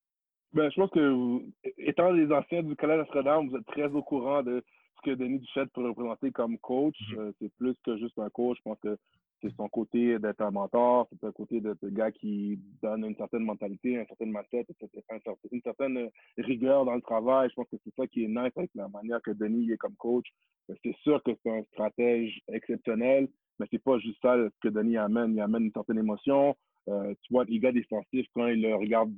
Ben, 0.54 0.70
je 0.70 0.76
pense 0.76 0.90
que, 0.90 1.40
étant 1.78 2.12
les 2.12 2.32
anciens 2.32 2.64
du 2.64 2.76
Collège 2.76 3.00
Notre-Dame, 3.00 3.50
vous 3.50 3.58
êtes 3.58 3.66
très 3.68 3.86
au 3.86 4.04
courant 4.04 4.44
de 4.44 4.64
ce 4.98 5.10
que 5.10 5.16
Denis 5.16 5.40
Duchette 5.40 5.72
peut 5.74 5.88
représenter 5.88 6.32
comme 6.32 6.58
coach. 6.58 6.96
Mm-hmm. 7.00 7.20
Euh, 7.20 7.32
c'est 7.40 7.54
plus 7.56 7.76
que 7.86 7.98
juste 7.98 8.20
un 8.20 8.30
coach. 8.30 8.58
Je 8.58 8.64
pense 8.64 8.80
que 8.80 8.98
c'est 9.42 9.56
son 9.56 9.68
côté 9.70 10.20
d'être 10.20 10.42
un 10.42 10.52
mentor, 10.52 11.08
c'est 11.10 11.28
un 11.28 11.32
côté 11.32 11.62
de, 11.62 11.76
gars 11.84 12.12
qui 12.12 12.60
donne 12.82 13.06
une 13.06 13.16
certaine 13.16 13.44
mentalité, 13.44 13.94
une 13.94 14.06
certaine 14.06 14.32
mindset, 14.32 14.68
une 15.52 15.62
certaine 15.62 16.10
rigueur 16.38 16.86
dans 16.86 16.96
le 16.96 17.02
travail. 17.02 17.50
Je 17.50 17.56
pense 17.56 17.68
que 17.70 17.78
c'est 17.84 17.96
ça 17.96 18.08
qui 18.08 18.24
est 18.24 18.28
nice 18.28 18.52
avec 18.56 18.70
la 18.76 18.88
manière 18.88 19.22
que 19.22 19.32
Denis 19.32 19.72
est 19.72 19.78
comme 19.78 19.96
coach. 19.96 20.28
C'est 20.84 20.96
sûr 20.98 21.22
que 21.24 21.32
c'est 21.42 21.52
un 21.52 21.64
stratège 21.72 22.40
exceptionnel, 22.50 23.28
mais 23.60 23.66
c'est 23.72 23.84
pas 23.84 23.98
juste 24.00 24.22
ça 24.22 24.38
que 24.62 24.70
Denis 24.70 24.98
amène. 24.98 25.34
Il 25.34 25.42
amène 25.42 25.66
une 25.66 25.74
certaine 25.74 26.00
émotion. 26.00 26.56
Euh, 26.88 27.14
tu 27.24 27.34
vois, 27.34 27.46
les 27.46 27.60
gars 27.60 27.72
défensifs, 27.72 28.28
quand 28.34 28.48
ils 28.48 28.62
le 28.62 28.76
regardent 28.76 29.14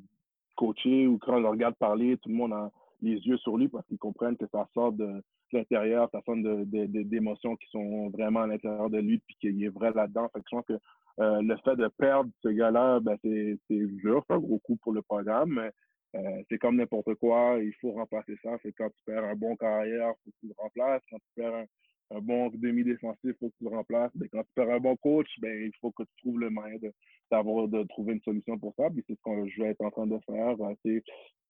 coacher 0.55 1.07
ou 1.07 1.17
quand 1.17 1.37
ils 1.37 1.43
le 1.43 1.49
regardent 1.49 1.75
parler, 1.75 2.17
tout 2.17 2.29
le 2.29 2.35
monde 2.35 2.53
a 2.53 2.71
les 3.01 3.15
yeux 3.15 3.37
sur 3.37 3.57
lui 3.57 3.67
parce 3.67 3.85
qu'ils 3.87 3.97
comprennent 3.97 4.37
que 4.37 4.47
ça 4.51 4.67
sort 4.73 4.93
de, 4.93 5.21
l'intérieur, 5.51 6.09
ça 6.11 6.21
sort 6.25 6.35
d'émotions 6.35 7.55
qui 7.55 7.69
sont 7.69 8.09
vraiment 8.09 8.41
à 8.41 8.47
l'intérieur 8.47 8.89
de 8.89 8.97
lui 8.97 9.19
puis 9.19 9.35
qu'il 9.39 9.63
est 9.63 9.69
vrai 9.69 9.91
là-dedans. 9.93 10.29
Fait 10.33 10.39
que 10.39 10.45
je 10.49 10.55
pense 10.55 10.65
que 10.65 10.79
euh, 11.19 11.41
le 11.41 11.55
fait 11.57 11.75
de 11.75 11.87
perdre 11.89 12.31
ce 12.41 12.49
gars-là, 12.49 12.99
ben, 12.99 13.17
c'est 13.21 13.59
dur, 13.69 14.23
c'est 14.27 14.33
un 14.33 14.39
gros 14.39 14.59
coup 14.59 14.77
pour 14.77 14.93
le 14.93 15.03
programme, 15.03 15.53
mais 15.53 15.71
euh, 16.19 16.43
c'est 16.49 16.57
comme 16.57 16.77
n'importe 16.77 17.13
quoi, 17.15 17.57
il 17.61 17.73
faut 17.81 17.91
remplacer 17.91 18.35
ça. 18.41 18.57
C'est 18.63 18.73
quand 18.73 18.89
tu 18.89 19.03
perds 19.05 19.23
un 19.23 19.35
bon 19.35 19.55
carrière, 19.55 20.09
il 20.09 20.23
faut 20.23 20.31
que 20.31 20.37
tu 20.39 20.47
le 20.47 20.53
remplaces. 20.57 21.03
Quand 21.09 21.17
tu 21.17 21.29
perds 21.35 21.55
un, 21.55 21.65
un 22.13 22.21
bon 22.21 22.49
demi-défensif, 22.53 23.19
il 23.23 23.33
faut 23.39 23.49
que 23.49 23.55
tu 23.57 23.63
le 23.63 23.75
remplaces. 23.75 24.11
Mais 24.15 24.27
quand 24.29 24.41
tu 24.41 24.49
perds 24.55 24.69
un 24.69 24.79
bon 24.79 24.95
coach, 24.97 25.27
ben, 25.39 25.63
il 25.63 25.71
faut 25.81 25.91
que 25.91 26.03
tu 26.03 26.15
trouves 26.21 26.39
le 26.39 26.49
moyen 26.49 26.77
de, 26.77 26.91
d'avoir, 27.31 27.67
de 27.67 27.83
trouver 27.83 28.13
une 28.13 28.21
solution 28.21 28.57
pour 28.57 28.73
ça. 28.75 28.89
Puis 28.89 29.03
c'est 29.07 29.15
ce 29.15 29.21
que 29.23 29.49
je 29.49 29.61
vais 29.61 29.69
être 29.69 29.81
en 29.81 29.91
train 29.91 30.07
de 30.07 30.19
faire. 30.25 30.55
Euh, 30.61 30.73
c'est, 30.83 31.03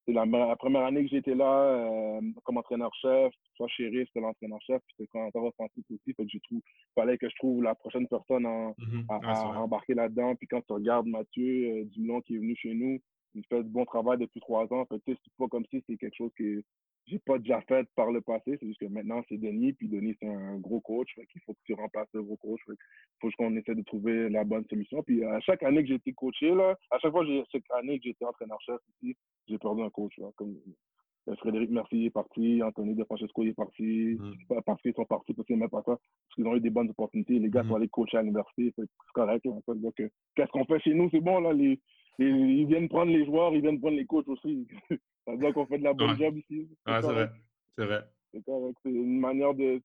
la, 0.06 0.56
première 0.56 0.84
année 0.84 1.02
que 1.04 1.10
j'étais 1.10 1.34
là 1.34 1.62
euh, 1.62 2.20
comme 2.44 2.58
entraîneur-chef, 2.58 3.32
soit 3.56 3.68
chéri, 3.68 4.04
c'était 4.06 4.20
l'entraîneur-chef, 4.20 4.82
puis 4.86 4.96
c'était 4.98 5.10
quand 5.12 5.30
offensif 5.34 5.84
aussi. 5.90 6.12
Fait 6.14 6.24
que 6.24 6.30
je 6.30 6.38
trouve, 6.40 6.60
fallait 6.94 7.16
que 7.16 7.28
je 7.28 7.34
trouve 7.36 7.62
la 7.62 7.74
prochaine 7.74 8.06
personne 8.08 8.44
mm-hmm. 8.44 9.06
à, 9.08 9.60
embarquer 9.60 9.94
là-dedans. 9.94 10.34
Puis 10.34 10.46
quand 10.46 10.60
tu 10.60 10.72
regardes 10.74 11.06
Mathieu 11.06 11.80
euh, 11.80 11.84
Dumont 11.86 12.20
qui 12.20 12.36
est 12.36 12.38
venu 12.38 12.54
chez 12.56 12.74
nous, 12.74 13.00
il 13.34 13.44
fait 13.46 13.62
du 13.62 13.70
bon 13.70 13.84
travail 13.84 14.18
depuis 14.18 14.40
trois 14.40 14.64
ans. 14.72 14.86
Fait 14.86 15.00
c'est 15.06 15.16
pas 15.38 15.48
comme 15.48 15.64
si 15.70 15.82
c'est 15.88 15.96
quelque 15.96 16.16
chose 16.16 16.32
que 16.36 16.62
j'ai 17.06 17.18
pas 17.18 17.38
déjà 17.38 17.60
fait 17.62 17.86
par 17.94 18.10
le 18.10 18.20
passé. 18.20 18.56
C'est 18.58 18.66
juste 18.66 18.80
que 18.80 18.86
maintenant, 18.86 19.22
c'est 19.28 19.36
Denis. 19.36 19.72
Puis 19.74 19.88
Denis, 19.88 20.16
c'est 20.20 20.28
un 20.28 20.56
gros 20.58 20.80
coach. 20.80 21.08
Fait 21.14 21.26
qu'il 21.26 21.40
faut 21.42 21.52
que 21.52 21.60
tu 21.64 21.74
remplaces 21.74 22.08
le 22.14 22.22
gros 22.22 22.36
coach. 22.36 22.60
Fait 22.66 22.74
faut 23.20 23.30
qu'on 23.36 23.56
essaie 23.56 23.74
de 23.74 23.82
trouver 23.82 24.28
la 24.28 24.44
bonne 24.44 24.64
solution. 24.68 25.02
Puis 25.02 25.24
à 25.24 25.40
chaque 25.40 25.62
année 25.62 25.82
que 25.82 25.88
j'ai 25.88 25.94
été 25.94 26.12
coaché, 26.12 26.54
là, 26.54 26.76
à 26.90 26.98
chaque 26.98 27.12
fois, 27.12 27.24
chaque 27.52 27.64
année 27.70 27.98
que 27.98 28.04
j'ai 28.04 28.10
été 28.10 28.24
entraîneur-chef 28.24 28.80
ici, 29.02 29.16
j'ai 29.48 29.58
perdu 29.58 29.82
un 29.82 29.90
coach. 29.90 30.16
Là, 30.18 30.28
comme 30.36 30.56
euh, 31.28 31.36
Frédéric 31.36 31.70
Mercier 31.70 32.06
est 32.06 32.10
parti, 32.10 32.62
Anthony 32.62 32.94
De 32.94 33.04
Francesco 33.04 33.44
est 33.44 33.52
parti. 33.52 34.16
Mm. 34.18 34.62
Parce 34.64 34.80
qu'ils 34.80 34.94
sont 34.94 35.04
partis 35.04 35.34
parce 35.34 35.46
qu'ils 35.46 35.58
pas 35.58 35.82
ça. 35.84 35.96
Parce 35.96 36.34
qu'ils 36.34 36.46
ont 36.46 36.56
eu 36.56 36.60
des 36.60 36.70
bonnes 36.70 36.90
opportunités. 36.90 37.38
Les 37.38 37.50
gars 37.50 37.62
mm. 37.62 37.68
sont 37.68 37.74
allés 37.76 37.88
coacher 37.88 38.16
à 38.16 38.22
l'université. 38.22 38.72
C'est 38.76 38.88
correct. 39.12 39.46
Qu'est-ce 40.36 40.50
qu'on 40.50 40.64
fait 40.64 40.80
chez 40.80 40.94
nous? 40.94 41.10
C'est 41.10 41.20
bon, 41.20 41.40
là. 41.40 41.52
Les, 41.52 41.78
ils 42.18 42.66
viennent 42.66 42.88
prendre 42.88 43.10
les 43.10 43.24
joueurs, 43.24 43.54
ils 43.54 43.60
viennent 43.60 43.80
prendre 43.80 43.96
les 43.96 44.06
coachs 44.06 44.28
aussi. 44.28 44.66
ça 45.24 45.32
veut 45.32 45.38
dire 45.38 45.54
qu'on 45.54 45.66
fait 45.66 45.78
de 45.78 45.84
la 45.84 45.92
bonne 45.92 46.16
job 46.16 46.36
ici. 46.36 46.68
c'est 46.86 47.00
vrai. 47.00 47.28
C'est 47.76 47.84
vrai. 47.84 48.04
C'est 48.32 48.44
correct. 48.44 48.76
C'est 48.84 48.90
une 48.90 49.20
manière 49.20 49.54
de. 49.54 49.80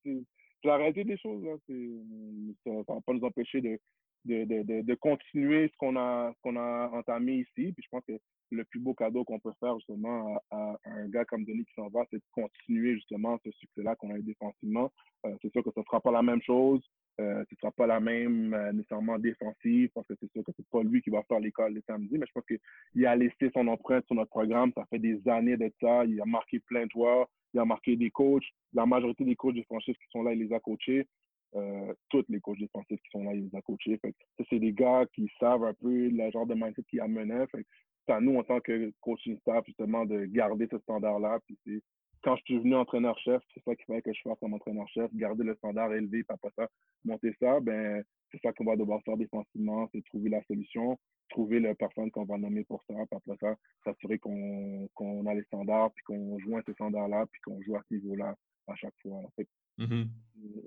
La 0.63 0.75
réalité 0.75 1.05
des 1.05 1.17
choses. 1.17 1.43
Là. 1.43 1.55
Ça 1.67 1.73
ne 1.73 2.77
va 2.77 3.01
pas 3.01 3.13
nous 3.13 3.23
empêcher 3.23 3.61
de, 3.61 3.79
de, 4.25 4.43
de, 4.43 4.81
de 4.81 4.95
continuer 4.95 5.69
ce 5.69 5.77
qu'on 5.77 5.95
a, 5.95 6.33
qu'on 6.41 6.57
a 6.57 6.89
entamé 6.91 7.37
ici. 7.37 7.71
Puis 7.71 7.83
je 7.83 7.87
pense 7.89 8.03
que 8.05 8.19
le 8.51 8.65
plus 8.65 8.79
beau 8.79 8.93
cadeau 8.93 9.23
qu'on 9.23 9.39
peut 9.39 9.53
faire 9.59 9.77
justement 9.77 10.41
à, 10.51 10.77
un 10.85 11.07
gars 11.07 11.25
comme 11.25 11.45
Denis 11.45 11.65
qui 11.65 11.73
s'en 11.75 11.87
va, 11.89 12.01
c'est 12.09 12.17
de 12.17 12.23
continuer 12.31 12.95
justement 12.95 13.39
ce 13.45 13.51
succès-là 13.51 13.95
qu'on 13.95 14.11
a 14.11 14.17
eu 14.17 14.23
défensivement. 14.23 14.91
Euh, 15.25 15.35
c'est 15.41 15.51
sûr 15.51 15.63
que 15.63 15.71
ce 15.73 15.79
ne 15.79 15.85
sera 15.85 16.01
pas 16.01 16.11
la 16.11 16.23
même 16.23 16.41
chose. 16.41 16.81
Euh, 17.19 17.43
ce 17.49 17.55
ne 17.55 17.59
sera 17.59 17.71
pas 17.71 17.85
la 17.85 17.99
même 17.99 18.53
euh, 18.53 18.71
nécessairement 18.71 19.19
défensive 19.19 19.89
parce 19.93 20.07
que 20.07 20.13
c'est 20.21 20.31
sûr 20.31 20.43
que 20.43 20.51
c'est 20.55 20.67
pas 20.69 20.81
lui 20.83 21.01
qui 21.01 21.09
va 21.09 21.21
faire 21.23 21.39
l'école 21.39 21.73
les 21.73 21.81
samedis, 21.81 22.17
mais 22.17 22.25
je 22.25 22.31
pense 22.31 22.45
qu'il 22.45 23.05
a 23.05 23.15
laissé 23.15 23.49
son 23.53 23.67
empreinte 23.67 24.05
sur 24.05 24.15
notre 24.15 24.29
programme. 24.29 24.71
Ça 24.73 24.85
fait 24.89 24.99
des 24.99 25.19
années 25.27 25.57
de 25.57 25.69
ça. 25.81 26.05
Il 26.05 26.21
a 26.21 26.25
marqué 26.25 26.59
plein 26.59 26.85
de 26.85 26.91
joueurs, 26.91 27.27
il 27.53 27.59
a 27.59 27.65
marqué 27.65 27.97
des 27.97 28.09
coachs. 28.09 28.45
La 28.73 28.85
majorité 28.85 29.25
des 29.25 29.35
coachs 29.35 29.55
défensifs 29.55 29.97
qui 29.97 30.09
sont 30.11 30.23
là, 30.23 30.33
il 30.33 30.39
les 30.39 30.53
a 30.53 30.59
coachés. 30.59 31.07
Euh, 31.55 31.93
tous 32.09 32.23
les 32.29 32.39
coachs 32.39 32.59
défensifs 32.59 33.01
qui 33.01 33.09
sont 33.11 33.23
là, 33.23 33.33
il 33.33 33.49
les 33.51 33.55
a 33.57 33.61
coachés. 33.61 33.97
Fait 33.97 34.15
c'est 34.49 34.59
des 34.59 34.71
gars 34.71 35.05
qui 35.13 35.29
savent 35.39 35.65
un 35.65 35.73
peu 35.73 36.07
le 36.07 36.31
genre 36.31 36.45
de 36.45 36.53
mindset 36.53 36.83
qui 36.89 37.01
amenait. 37.01 37.47
Fait 37.47 37.65
c'est 38.07 38.13
à 38.13 38.21
nous, 38.21 38.37
en 38.37 38.43
tant 38.43 38.61
que 38.61 38.93
coaching 39.01 39.37
staff, 39.39 39.65
justement, 39.65 40.05
de 40.05 40.25
garder 40.25 40.67
ce 40.71 40.77
standard-là. 40.79 41.39
Puis 41.45 41.57
c'est 41.65 41.81
quand 42.23 42.35
je 42.35 42.43
suis 42.43 42.57
venu 42.57 42.75
entraîneur-chef, 42.75 43.41
c'est 43.53 43.63
ça 43.63 43.75
qu'il 43.75 43.85
fallait 43.85 44.01
que 44.01 44.13
je 44.13 44.21
fasse 44.21 44.37
comme 44.39 44.53
entraîneur-chef, 44.53 45.13
garder 45.13 45.43
le 45.43 45.55
standard 45.55 45.93
élevé, 45.93 46.23
après 46.27 46.51
ça, 46.55 46.67
monter 47.05 47.33
ça, 47.39 47.59
ben, 47.59 48.03
c'est 48.31 48.41
ça 48.41 48.51
qu'on 48.53 48.65
va 48.65 48.75
devoir 48.75 49.01
faire 49.03 49.17
défensivement, 49.17 49.89
c'est 49.93 50.03
trouver 50.05 50.29
la 50.29 50.43
solution, 50.43 50.99
trouver 51.29 51.59
la 51.59 51.75
personne 51.75 52.11
qu'on 52.11 52.25
va 52.25 52.37
nommer 52.37 52.63
pour 52.65 52.83
ça, 52.83 52.93
puis 53.09 53.37
ça, 53.39 53.55
s'assurer 53.85 54.19
qu'on 54.19 55.25
a 55.25 55.33
les 55.33 55.43
standards, 55.43 55.91
puis 55.93 56.03
qu'on 56.03 56.37
joue 56.39 56.59
ces 56.65 56.73
standards-là, 56.73 57.25
puis 57.31 57.41
qu'on 57.41 57.61
joue 57.61 57.75
à 57.75 57.81
ce 57.87 57.95
niveau-là 57.95 58.35
à 58.67 58.75
chaque 58.75 58.93
fois. 59.01 59.21
Fait, 59.35 59.47
mm-hmm. 59.79 60.07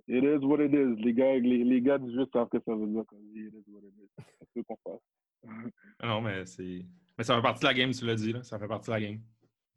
It 0.08 0.24
is 0.24 0.44
what 0.44 0.64
it 0.64 0.72
is. 0.72 1.00
Les 1.02 1.14
gars, 1.14 1.38
les, 1.38 1.64
les 1.64 1.80
gars 1.80 1.98
du 1.98 2.12
jeu 2.12 2.26
savent 2.32 2.48
que 2.48 2.58
ça 2.64 2.74
veut 2.74 2.86
dire. 2.86 3.04
It 3.34 3.54
is 3.54 3.70
what 3.70 3.80
it 3.80 3.94
is. 3.96 4.24
C'est 4.52 4.60
ce 4.60 4.66
qu'on 4.66 4.76
fasse. 4.82 5.00
non, 6.02 6.20
mais 6.20 6.46
c'est... 6.46 6.84
Mais 7.16 7.24
ça 7.24 7.36
fait 7.36 7.42
partie 7.42 7.60
de 7.60 7.66
la 7.66 7.74
game, 7.74 7.90
tu 7.90 8.04
l'as 8.06 8.14
dit, 8.14 8.32
là. 8.32 8.42
Ça 8.42 8.58
fait 8.58 8.66
partie 8.66 8.88
de 8.88 8.94
la 8.94 9.00
game. 9.00 9.20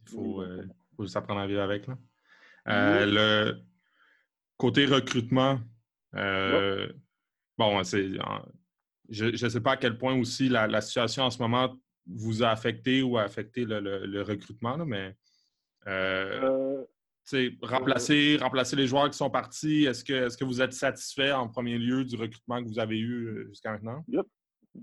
Il 0.01 0.09
faut... 0.09 0.41
faut 0.95 1.03
juste 1.03 1.17
apprendre 1.17 1.41
à 1.41 1.47
vivre 1.47 1.61
avec. 1.61 1.87
Là. 1.87 1.97
Euh, 2.67 3.05
le 3.05 3.61
côté 4.57 4.85
recrutement, 4.85 5.59
Euh, 6.15 6.87
bon, 7.57 7.83
c'est. 7.83 8.09
Je 9.09 9.25
ne 9.25 9.49
sais 9.49 9.61
pas 9.61 9.73
à 9.73 9.77
quel 9.77 9.97
point 9.97 10.17
aussi 10.17 10.49
la, 10.49 10.81
situation 10.81 11.23
en 11.23 11.29
ce 11.29 11.39
moment 11.39 11.75
vous 12.07 12.43
a 12.43 12.49
affecté 12.49 13.01
ou 13.01 13.17
a 13.17 13.23
affecté 13.23 13.65
le, 13.65 14.21
recrutement, 14.21 14.77
mais 14.85 15.15
euh, 15.87 16.83
remplacer, 17.61 18.37
remplacer 18.39 18.75
les 18.75 18.87
joueurs 18.87 19.09
qui 19.09 19.17
sont 19.17 19.29
partis, 19.29 19.85
est-ce 19.85 20.03
que, 20.03 20.13
est 20.13 20.39
que 20.39 20.45
vous 20.45 20.61
êtes 20.61 20.73
satisfait 20.73 21.31
en 21.31 21.49
premier 21.49 21.77
lieu 21.77 22.03
du 22.03 22.15
recrutement 22.15 22.63
que 22.63 22.67
vous 22.67 22.79
avez 22.79 22.99
eu 22.99 23.45
jusqu'à 23.49 23.71
maintenant? 23.71 24.03
Yep. 24.07 24.25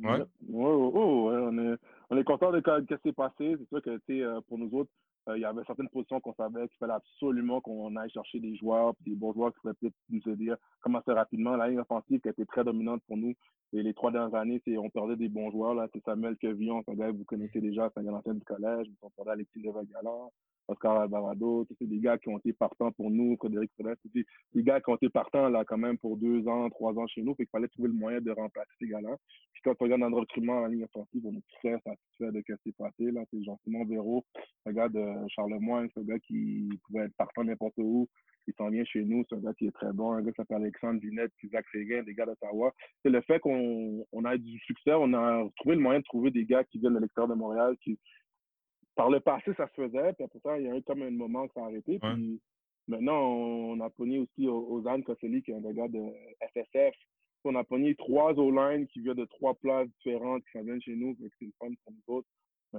Ouais. 0.03 0.23
on 0.49 1.59
est, 1.59 1.77
on 2.11 2.17
est 2.17 2.25
content 2.25 2.53
de 2.53 2.63
ce 2.65 2.95
qui 2.95 3.03
s'est 3.05 3.13
passé. 3.13 3.57
C'est 3.59 3.69
sûr 3.69 3.83
que 3.83 4.41
pour 4.41 4.59
nous 4.59 4.71
autres, 4.73 4.91
il 5.29 5.41
y 5.41 5.45
avait 5.45 5.63
certaines 5.67 5.89
positions 5.89 6.21
qu'on 6.21 6.35
savait 6.35 6.67
qu'il 6.69 6.79
fallait 6.79 6.95
absolument 6.95 7.61
qu'on 7.61 7.95
aille 7.97 8.11
chercher 8.11 8.41
des 8.41 8.57
joueurs, 8.57 8.95
des 9.07 9.15
bons 9.15 9.33
joueurs 9.33 9.53
qui 9.53 9.61
pourraient 9.61 9.75
peut-être 9.75 9.95
nous 10.11 10.33
aider 10.33 10.51
à 10.51 10.59
commencer 10.81 11.13
rapidement. 11.13 11.57
La 11.57 11.69
ligne 11.69 11.81
offensive 11.81 12.21
qui 12.21 12.29
a 12.29 12.33
été 12.33 12.45
très 12.45 12.65
dominante 12.65 13.03
pour 13.07 13.17
nous. 13.17 13.35
Et 13.73 13.83
les 13.83 13.95
trois 13.95 14.11
dernières 14.11 14.35
années, 14.35 14.61
on 14.79 14.91
perdait 14.91 15.17
des 15.17 15.29
bons 15.29 15.51
joueurs. 15.51 15.89
C'est 15.93 16.05
Samuel 16.05 16.37
Quevillon, 16.37 16.83
c'est 16.85 16.93
un 16.93 16.95
gars 16.95 17.13
que 17.13 17.17
vous 17.17 17.25
connaissez 17.25 17.61
déjà, 17.61 17.91
c'est 17.95 18.07
un 18.07 18.13
ancien 18.13 18.35
du 18.35 18.45
collège. 18.45 18.89
On 19.01 19.11
perdait 19.11 19.31
Alexis 19.31 19.63
Levagalard, 19.63 20.29
Oscar 20.73 21.01
Alvarado. 21.01 21.67
C'est 21.79 21.87
des 21.87 21.99
gars 21.99 22.19
qui 22.19 22.29
ont 22.29 22.39
été 22.39 22.53
partants 22.53 22.93
pour 22.93 23.11
nous. 23.11 23.37
Frédéric 23.37 23.71
Fredette, 23.75 23.99
c'est 24.03 24.25
des 24.55 24.63
gars 24.63 24.81
qui 24.81 24.91
ont 24.91 24.97
été 24.97 25.09
partants 25.09 25.49
là, 25.49 25.65
quand 25.65 25.79
même 25.79 25.99
pour 25.99 26.17
deux 26.17 26.47
ans, 26.49 26.69
trois 26.71 26.93
ans 26.99 27.07
chez 27.07 27.23
nous. 27.23 27.35
Fait 27.35 27.45
qu'il 27.45 27.51
fallait 27.51 27.69
trouver 27.69 27.89
le 27.89 27.95
moyen 27.95 28.21
de 28.21 28.31
remplacer 28.31 28.71
ces 28.81 28.89
gars-là. 28.89 29.17
Puis 29.53 29.63
quand 29.65 29.75
on 29.81 29.85
regarde 29.85 30.03
le 30.03 30.17
recrutement 30.17 30.61
la 30.61 30.69
ligne 30.69 30.85
offensive, 30.85 31.23
on 31.25 31.35
est 31.35 31.45
très 31.59 31.79
satisfait 31.81 32.33
de 32.33 32.43
ce 32.47 32.53
qui 32.53 32.63
s'est 32.65 32.75
passé. 32.77 33.11
Là. 33.11 33.23
C'est 33.31 33.43
Jean-Simon 33.43 33.85
Véro, 33.85 34.25
un 34.67 34.73
gars 34.73 34.89
de 34.89 35.05
Charlemagne, 35.29 35.89
c'est 35.95 36.01
un 36.01 36.05
gars 36.05 36.19
qui 36.19 36.69
pouvait 36.87 37.05
être 37.05 37.17
partant 37.17 37.45
n'importe 37.45 37.79
où. 37.79 38.09
Il 38.49 38.55
s'en 38.55 38.71
vient 38.71 38.85
chez 38.85 39.05
nous, 39.05 39.25
c'est 39.29 39.37
un 39.37 39.41
gars 39.41 39.55
qui 39.55 39.67
est 39.67 39.73
très 39.73 39.93
bon, 39.93 40.13
un 40.13 40.23
gars 40.23 40.33
qui 40.33 40.37
s'appelle 40.37 40.63
Alexandre 40.63 41.01
Vinette, 41.01 41.31
Isaac 41.45 41.65
Séguin, 41.71 42.03
des 42.03 42.15
gars 42.15 42.27
d'Ottawa. 42.27 42.75
C'est 43.03 43.11
le 43.11 43.21
fait 43.21 43.39
qu'on 43.39 44.05
on 44.11 44.25
a 44.25 44.37
du 44.37 44.59
succès, 44.61 44.93
on 44.95 45.15
a 45.15 45.49
trouvé 45.57 45.77
le 45.77 45.81
moyen 45.81 46.01
de 46.01 46.05
trouver 46.05 46.31
des 46.33 46.45
gars 46.45 46.65
qui 46.65 46.79
viennent 46.79 46.95
de 46.95 46.99
l'extérieur 46.99 47.29
de 47.29 47.39
Montréal, 47.39 47.77
qui 47.83 47.99
par 48.95 49.11
le 49.11 49.21
passé, 49.21 49.53
ça 49.57 49.69
se 49.69 49.75
faisait, 49.75 50.13
puis 50.15 50.25
après 50.25 50.39
ça, 50.41 50.59
il 50.59 50.67
y 50.67 50.71
a 50.71 50.77
eu 50.77 50.83
comme 50.83 51.03
un 51.03 51.11
moment 51.11 51.47
que 51.49 51.55
ça 51.55 51.63
a 51.63 51.67
arrêté. 51.67 51.99
Puis 51.99 52.41
maintenant, 52.89 53.21
on, 53.23 53.81
a 53.81 53.91
pogné 53.91 54.19
aussi 54.19 54.47
Ozan 54.47 55.03
Kosseli, 55.03 55.43
qui 55.43 55.53
est 55.53 55.55
un 55.55 55.73
gars 55.73 55.89
de 55.89 56.03
FSF. 56.53 56.95
On 57.45 57.57
a 57.57 57.65
pogné 57.65 57.97
trois 57.97 58.33
O-line 58.35 58.87
qui 58.87 59.01
viennent 59.01 59.17
de 59.17 59.25
trois 59.25 59.55
places 59.55 59.89
différentes 59.97 60.45
qui 60.53 60.61
viennent 60.61 60.81
chez 60.81 60.95
nous, 60.95 61.17
c'est 61.19 61.45
une 61.45 61.53
fun 61.59 61.71
pour 61.85 61.93
nous 61.93 62.15
autres 62.15 62.29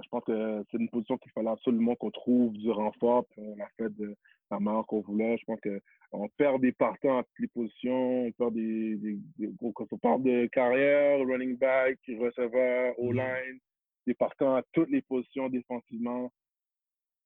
je 0.02 0.08
pense 0.08 0.24
que 0.24 0.64
c'est 0.70 0.78
une 0.78 0.88
position 0.88 1.18
qu'il 1.18 1.30
fallait 1.32 1.50
absolument 1.50 1.94
qu'on 1.96 2.10
trouve 2.10 2.52
du 2.54 2.70
renfort. 2.70 3.26
Puis 3.30 3.40
on 3.40 3.62
a 3.62 3.68
fait 3.76 3.94
de 3.96 4.16
la 4.50 4.58
manière 4.58 4.84
qu'on 4.86 5.00
voulait. 5.00 5.38
Je 5.38 5.44
pense 5.44 5.60
qu'on 5.60 6.28
perd 6.36 6.60
des 6.60 6.72
partants 6.72 7.18
à 7.18 7.22
toutes 7.22 7.38
les 7.38 7.48
positions. 7.48 8.26
On 8.26 8.32
perd 8.32 8.54
des, 8.54 8.96
des, 8.96 9.18
gros. 9.58 9.72
Quand 9.72 9.86
on 9.92 9.98
parle 9.98 10.22
de 10.22 10.46
carrière, 10.46 11.18
running 11.20 11.56
back, 11.56 11.98
receveur, 12.08 12.94
mm-hmm. 12.94 13.08
O-line, 13.08 13.58
des 14.06 14.14
partants 14.14 14.56
à 14.56 14.62
toutes 14.72 14.90
les 14.90 15.02
positions 15.02 15.48
défensivement. 15.48 16.32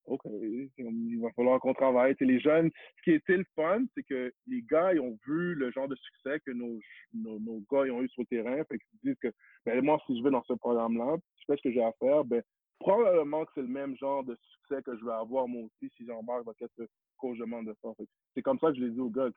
OK, 0.07 0.23
il 0.25 1.21
va 1.21 1.31
falloir 1.33 1.61
qu'on 1.61 1.75
travaille. 1.75 2.15
C'est 2.19 2.25
les 2.25 2.41
jeunes, 2.41 2.71
ce 2.97 3.03
qui 3.03 3.13
était 3.13 3.37
le 3.37 3.45
fun, 3.55 3.85
c'est 3.95 4.03
que 4.05 4.33
les 4.47 4.63
gars, 4.63 4.95
ils 4.95 5.01
ont 5.01 5.19
vu 5.27 5.55
le 5.55 5.71
genre 5.71 5.89
de 5.89 5.97
succès 5.97 6.41
que 6.47 6.51
nos, 6.51 6.79
nos, 7.13 7.63
gars 7.71 7.85
ils 7.85 7.91
ont 7.91 8.03
eu 8.03 8.09
sur 8.09 8.23
le 8.23 8.27
terrain. 8.27 8.65
Fait 8.65 8.79
qu'ils 8.79 9.11
disent 9.11 9.19
que, 9.21 9.29
ben, 9.67 9.85
moi, 9.85 10.01
si 10.07 10.19
je 10.19 10.25
vais 10.25 10.31
dans 10.31 10.43
ce 10.45 10.55
programme-là, 10.55 11.17
je 11.41 11.45
fais 11.47 11.57
ce 11.59 11.63
que 11.63 11.73
j'ai 11.73 11.83
à 11.83 11.93
faire, 12.01 12.25
ben, 12.25 12.43
probablement 12.81 13.45
que 13.45 13.53
c'est 13.55 13.63
le 13.63 13.69
même 13.69 13.97
genre 13.97 14.25
de 14.25 14.37
succès 14.37 14.83
que 14.83 14.97
je 14.97 15.05
vais 15.05 15.13
avoir 15.13 15.47
moi 15.47 15.65
aussi 15.65 15.93
si 15.97 16.07
j'embarque 16.07 16.45
dans 16.47 16.55
quelque 16.55 16.89
coach 17.19 17.39
de 17.39 17.77
ça. 17.83 17.89
C'est 18.35 18.43
comme 18.43 18.59
ça 18.61 18.69
que 18.69 18.77
je 18.77 18.85
l'ai 18.85 18.91
dit 18.91 19.01
aux 19.01 19.11
gars. 19.11 19.29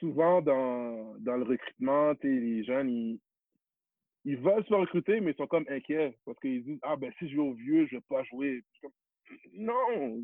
Souvent 0.00 0.42
dans, 0.42 1.14
dans 1.20 1.36
le 1.36 1.44
recrutement, 1.44 2.12
les 2.22 2.64
jeunes, 2.64 2.90
ils, 2.90 3.20
ils 4.24 4.36
veulent 4.38 4.64
se 4.64 4.74
recruter, 4.74 5.20
mais 5.20 5.32
ils 5.32 5.36
sont 5.36 5.46
comme 5.46 5.66
inquiets 5.68 6.16
parce 6.24 6.38
qu'ils 6.40 6.64
disent 6.64 6.80
Ah 6.82 6.96
ben 6.96 7.12
si 7.18 7.28
je 7.28 7.36
vais 7.36 7.42
au 7.42 7.52
vieux, 7.54 7.86
je 7.86 7.96
vais 7.96 8.02
pas 8.08 8.22
jouer. 8.24 8.62
non! 9.52 10.18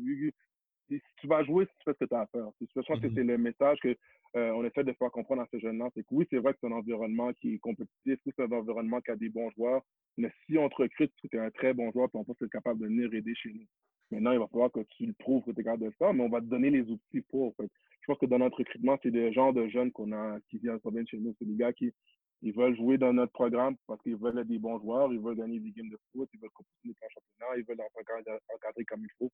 Si 0.89 1.01
tu 1.21 1.27
vas 1.27 1.43
jouer, 1.43 1.65
si 1.65 1.71
tu 1.77 1.83
fais 1.85 1.93
ce 1.93 2.03
que 2.03 2.09
tu 2.09 2.15
as 2.15 2.21
à 2.21 2.27
faire. 2.27 2.49
Je 2.59 2.65
pense 2.73 2.85
que 2.85 3.07
mm-hmm. 3.07 3.13
c'est 3.15 3.23
le 3.23 3.37
message 3.37 3.79
que 3.79 3.95
euh, 4.35 4.51
on 4.51 4.63
essaie 4.65 4.83
de 4.83 4.93
faire 4.93 5.11
comprendre 5.11 5.41
à 5.41 5.47
ces 5.51 5.59
jeunes-là. 5.59 5.89
C'est 5.93 6.03
que 6.03 6.13
oui, 6.13 6.25
c'est 6.29 6.37
vrai 6.37 6.53
que 6.53 6.59
c'est 6.61 6.67
un 6.67 6.71
environnement 6.71 7.31
qui 7.33 7.55
est 7.55 7.59
compétitif, 7.59 8.19
oui, 8.25 8.33
c'est 8.35 8.43
un 8.43 8.51
environnement 8.51 8.99
qui 9.01 9.11
a 9.11 9.15
des 9.15 9.29
bons 9.29 9.49
joueurs, 9.51 9.81
mais 10.17 10.31
si 10.45 10.57
on 10.57 10.67
te 10.69 10.75
recrute, 10.75 11.13
tu 11.17 11.35
es 11.35 11.39
un 11.39 11.51
très 11.51 11.73
bon 11.73 11.91
joueur, 11.91 12.09
puis 12.09 12.19
on 12.19 12.23
pense 12.23 12.37
que 12.37 12.45
tu 12.45 12.47
es 12.47 12.49
capable 12.49 12.79
de 12.81 12.87
venir 12.87 13.13
aider 13.13 13.35
chez 13.35 13.53
nous. 13.53 13.65
Maintenant, 14.11 14.33
il 14.33 14.39
va 14.39 14.47
falloir 14.47 14.71
que 14.71 14.81
tu 14.97 15.05
le 15.05 15.13
prouves 15.13 15.43
que 15.43 15.51
tu 15.51 15.61
es 15.61 15.63
capable 15.63 15.85
de 15.85 15.93
ça, 15.97 16.11
mais 16.11 16.23
on 16.23 16.29
va 16.29 16.41
te 16.41 16.45
donner 16.45 16.69
les 16.69 16.89
outils 16.89 17.21
pour. 17.29 17.53
Je 17.59 17.67
pense 18.07 18.17
que 18.17 18.25
dans 18.25 18.39
notre 18.39 18.57
recrutement, 18.57 18.97
c'est 19.01 19.09
le 19.09 19.31
genre 19.31 19.53
de 19.53 19.67
jeunes 19.69 19.91
qu'on 19.91 20.11
a 20.11 20.37
qui 20.49 20.59
viennent 20.59 20.79
chez 21.07 21.17
nous. 21.17 21.33
C'est 21.39 21.45
des 21.45 21.55
gars 21.55 21.71
qui 21.71 21.93
ils 22.41 22.53
veulent 22.53 22.75
jouer 22.75 22.97
dans 22.97 23.13
notre 23.13 23.31
programme 23.33 23.75
parce 23.87 24.01
qu'ils 24.01 24.15
veulent 24.15 24.39
être 24.39 24.47
des 24.47 24.59
bons 24.59 24.79
joueurs, 24.79 25.13
ils 25.13 25.19
veulent 25.19 25.37
gagner 25.37 25.59
des 25.59 25.71
games 25.71 25.89
de 25.89 25.97
foot, 26.11 26.29
ils 26.33 26.39
veulent 26.39 26.49
compétir 26.51 26.93
dans 26.99 27.07
le 27.07 27.13
championnat, 27.13 27.57
ils 27.57 27.65
veulent 27.65 27.79
être 27.79 28.55
encadrés 28.55 28.85
comme 28.85 29.03
il 29.03 29.11
faut. 29.17 29.31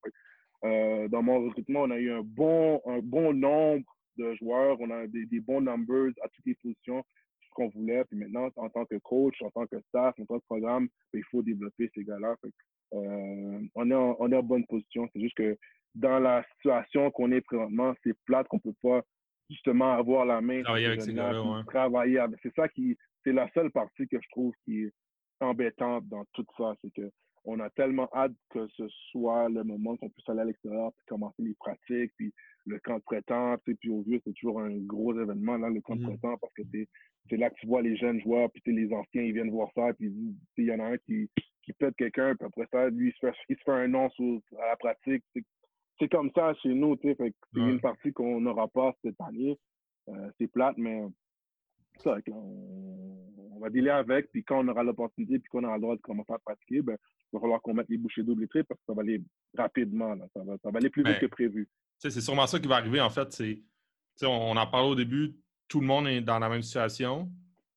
Euh, 0.64 1.08
dans 1.08 1.22
mon 1.22 1.44
recrutement, 1.44 1.82
on 1.82 1.90
a 1.90 1.98
eu 1.98 2.10
un 2.10 2.22
bon, 2.22 2.80
un 2.86 2.98
bon 2.98 3.32
nombre 3.32 3.84
de 4.16 4.34
joueurs, 4.34 4.76
on 4.80 4.90
a 4.90 5.06
des, 5.06 5.26
des 5.26 5.40
bons 5.40 5.60
numbers 5.60 6.12
à 6.22 6.28
toutes 6.28 6.46
les 6.46 6.54
positions 6.56 7.04
qu'on 7.58 7.68
voulait. 7.68 8.04
Puis 8.04 8.18
maintenant, 8.18 8.48
en 8.56 8.68
tant 8.68 8.84
que 8.84 8.96
coach, 8.96 9.40
en 9.42 9.50
tant 9.50 9.66
que 9.66 9.80
staff, 9.88 10.14
en 10.20 10.26
tant 10.26 10.38
que 10.38 10.44
programme, 10.44 10.88
il 11.12 11.24
faut 11.24 11.42
développer 11.42 11.90
ces 11.94 12.04
gars-là. 12.04 12.36
Euh, 12.94 13.60
on, 13.74 13.90
est 13.90 13.94
en, 13.94 14.16
on 14.18 14.30
est 14.32 14.36
en 14.36 14.42
bonne 14.42 14.66
position. 14.66 15.08
C'est 15.12 15.20
juste 15.20 15.36
que 15.36 15.56
dans 15.94 16.18
la 16.18 16.44
situation 16.54 17.10
qu'on 17.10 17.32
est 17.32 17.40
présentement, 17.40 17.94
c'est 18.04 18.14
plate 18.24 18.48
qu'on 18.48 18.58
peut 18.60 18.74
pas 18.82 19.02
justement 19.50 19.92
avoir 19.92 20.24
la 20.26 20.40
main. 20.40 20.62
Travailler 20.62 20.86
avec 20.86 21.02
ces 21.02 21.14
gars-là, 21.14 21.62
Travailler 21.66 22.24
C'est 22.42 22.54
ça 22.54 22.68
qui, 22.68 22.96
c'est 23.24 23.32
la 23.32 23.48
seule 23.52 23.70
partie 23.70 24.06
que 24.08 24.18
je 24.20 24.28
trouve 24.30 24.52
qui 24.64 24.84
est 24.84 24.92
embêtante 25.40 26.06
dans 26.08 26.24
tout 26.32 26.46
ça. 26.56 26.74
C'est 26.82 26.92
que 26.92 27.10
on 27.44 27.60
a 27.60 27.70
tellement 27.70 28.08
hâte 28.12 28.32
que 28.50 28.66
ce 28.76 28.86
soit 29.10 29.48
le 29.48 29.64
moment 29.64 29.96
qu'on 29.96 30.10
puisse 30.10 30.28
aller 30.28 30.40
à 30.40 30.44
l'extérieur, 30.44 30.92
puis 30.92 31.06
commencer 31.06 31.42
les 31.42 31.54
pratiques, 31.54 32.12
puis 32.16 32.32
le 32.66 32.78
camp 32.80 32.96
de 32.96 33.02
prétend, 33.02 33.56
puis 33.64 33.88
au 33.88 34.02
vieux, 34.02 34.20
c'est 34.24 34.34
toujours 34.34 34.60
un 34.60 34.76
gros 34.76 35.18
événement, 35.18 35.56
là, 35.56 35.70
le 35.70 35.80
camp 35.80 35.96
de 35.96 36.04
mm-hmm. 36.04 36.38
parce 36.40 36.52
que 36.52 36.62
c'est 37.30 37.36
là 37.36 37.48
que 37.48 37.54
tu 37.54 37.66
vois 37.66 37.80
les 37.80 37.96
jeunes 37.96 38.20
joueurs, 38.20 38.50
puis 38.50 38.62
les 38.66 38.92
anciens, 38.92 39.22
ils 39.22 39.32
viennent 39.32 39.50
voir 39.50 39.70
ça, 39.74 39.94
puis 39.94 40.12
il 40.58 40.64
y 40.64 40.72
en 40.72 40.80
a 40.80 40.92
un 40.92 40.98
qui, 40.98 41.30
qui 41.62 41.72
pète 41.72 41.96
quelqu'un, 41.96 42.34
puis 42.34 42.46
après 42.46 42.66
ça, 42.70 42.90
lui, 42.90 43.08
il 43.08 43.12
se 43.12 43.26
fait, 43.26 43.34
il 43.48 43.56
se 43.56 43.62
fait 43.62 43.72
un 43.72 43.88
nom 43.88 44.08
à 44.60 44.66
la 44.66 44.76
pratique. 44.76 45.24
C'est 45.98 46.08
comme 46.08 46.30
ça 46.34 46.54
chez 46.54 46.74
nous, 46.74 46.96
tu 46.96 47.08
sais, 47.08 47.16
c'est 47.18 47.34
une 47.60 47.80
partie 47.80 48.12
qu'on 48.12 48.40
n'aura 48.40 48.68
pas 48.68 48.94
cette 49.02 49.20
année. 49.20 49.58
Euh, 50.08 50.30
c'est 50.38 50.46
plate, 50.46 50.76
mais 50.78 51.02
ça, 52.02 52.16
on, 52.30 53.58
va 53.60 53.70
dealer 53.70 53.90
avec, 53.90 54.30
puis 54.30 54.44
quand 54.44 54.60
on 54.60 54.68
aura 54.68 54.82
l'opportunité, 54.82 55.38
puis 55.38 55.48
qu'on 55.50 55.64
aura 55.64 55.74
le 55.74 55.80
droit 55.80 55.96
de 55.96 56.00
commencer 56.00 56.32
à 56.32 56.38
pratiquer, 56.38 56.80
ben, 56.80 56.96
il 57.32 57.36
va 57.36 57.40
falloir 57.40 57.60
qu'on 57.60 57.74
mette 57.74 57.88
les 57.88 57.98
bouchées 57.98 58.22
doubles 58.22 58.44
et 58.44 58.48
triples 58.48 58.66
parce 58.68 58.80
que 58.80 58.86
ça 58.86 58.94
va 58.94 59.02
aller 59.02 59.20
rapidement, 59.56 60.16
ça, 60.34 60.42
va, 60.44 60.56
ça 60.62 60.70
va 60.70 60.78
aller 60.78 60.90
plus 60.90 61.02
vite 61.02 61.14
ben, 61.14 61.20
que 61.20 61.26
prévu. 61.26 61.68
C'est 61.98 62.10
sûrement 62.10 62.46
ça 62.46 62.60
qui 62.60 62.68
va 62.68 62.76
arriver, 62.76 63.00
en 63.00 63.10
fait. 63.10 63.32
C'est, 63.32 63.60
on, 64.22 64.56
en 64.56 64.66
parle 64.66 64.86
au 64.86 64.94
début, 64.94 65.34
tout 65.66 65.80
le 65.80 65.86
monde 65.86 66.06
est 66.06 66.20
dans 66.20 66.38
la 66.38 66.48
même 66.48 66.62
situation. 66.62 67.28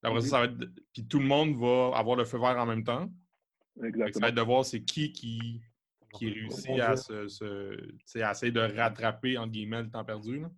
Après 0.03 0.21
ça, 0.21 0.39
va 0.39 0.45
être, 0.45 0.57
puis 0.93 1.05
tout 1.07 1.19
le 1.19 1.25
monde 1.25 1.55
va 1.55 1.97
avoir 1.97 2.15
le 2.15 2.25
feu 2.25 2.39
vert 2.39 2.57
en 2.57 2.65
même 2.65 2.83
temps. 2.83 3.09
Exactement. 3.83 4.13
Ça 4.13 4.19
va 4.19 4.27
être 4.29 4.35
de 4.35 4.41
voir 4.41 4.65
c'est 4.65 4.83
qui 4.83 5.11
qui, 5.11 5.61
qui 6.13 6.29
réussit 6.29 6.79
à, 6.79 6.95
se, 6.95 8.21
à 8.21 8.31
essayer 8.31 8.51
de 8.51 8.59
rattraper, 8.59 9.37
entre 9.37 9.51
guillemets, 9.51 9.83
le 9.83 9.89
temps 9.89 10.03
perdu. 10.03 10.39
Là. 10.39 10.49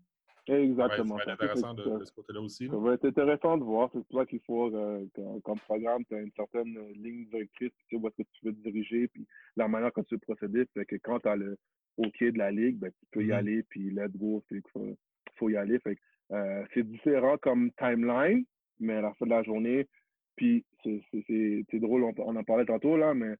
Exactement. 0.47 1.17
ça 1.19 1.25
va 1.25 1.33
être 1.33 1.41
intéressant 1.41 1.73
de, 1.73 2.03
ce 2.03 2.11
côté-là 2.11 2.41
aussi. 2.41 2.67
Ça 2.67 2.75
va 2.75 2.93
être 2.93 3.05
intéressant 3.05 3.57
de 3.57 3.63
voir. 3.63 3.89
C'est 3.93 4.05
pour 4.05 4.19
ça 4.19 4.25
qu'il 4.25 4.41
faut, 4.41 4.75
euh, 4.75 5.05
comme 5.43 5.59
programme, 5.59 6.03
tu 6.05 6.15
as 6.15 6.19
une 6.19 6.31
certaine 6.35 6.77
euh, 6.77 6.91
ligne 6.95 7.25
directrice, 7.27 7.71
tu 7.71 7.95
sais 7.95 8.01
où 8.01 8.07
est-ce 8.07 8.23
que 8.23 8.27
tu 8.33 8.45
veux 8.45 8.53
te 8.53 8.69
diriger, 8.69 9.07
puis 9.07 9.25
la 9.55 9.67
manière 9.69 9.93
que 9.93 10.01
tu 10.01 10.15
veux 10.15 10.19
procéder. 10.19 10.65
c'est 10.75 10.85
que 10.85 10.97
quand 10.97 11.21
tu 11.21 11.29
as 11.29 11.37
le 11.37 11.57
OK 11.97 12.19
de 12.21 12.37
la 12.37 12.51
ligue, 12.51 12.77
ben, 12.77 12.91
tu 12.91 13.05
peux 13.11 13.23
y 13.23 13.27
mm-hmm. 13.27 13.33
aller, 13.33 13.63
puis 13.63 13.89
let's 13.91 14.11
go, 14.17 14.43
il 14.51 14.61
faut, 14.73 14.97
faut, 15.35 15.49
y 15.49 15.55
aller. 15.55 15.79
Fait 15.79 15.97
euh, 16.31 16.65
c'est 16.73 16.83
différent 16.83 17.37
comme 17.37 17.71
timeline, 17.77 18.43
mais 18.79 18.95
à 18.95 19.01
la 19.01 19.13
fin 19.13 19.25
de 19.25 19.31
la 19.31 19.43
journée, 19.43 19.87
puis 20.35 20.65
c'est 20.83 21.79
drôle, 21.79 22.03
on, 22.03 22.13
on, 22.17 22.35
en 22.35 22.43
parlait 22.43 22.65
tantôt, 22.65 22.97
là, 22.97 23.13
mais 23.13 23.35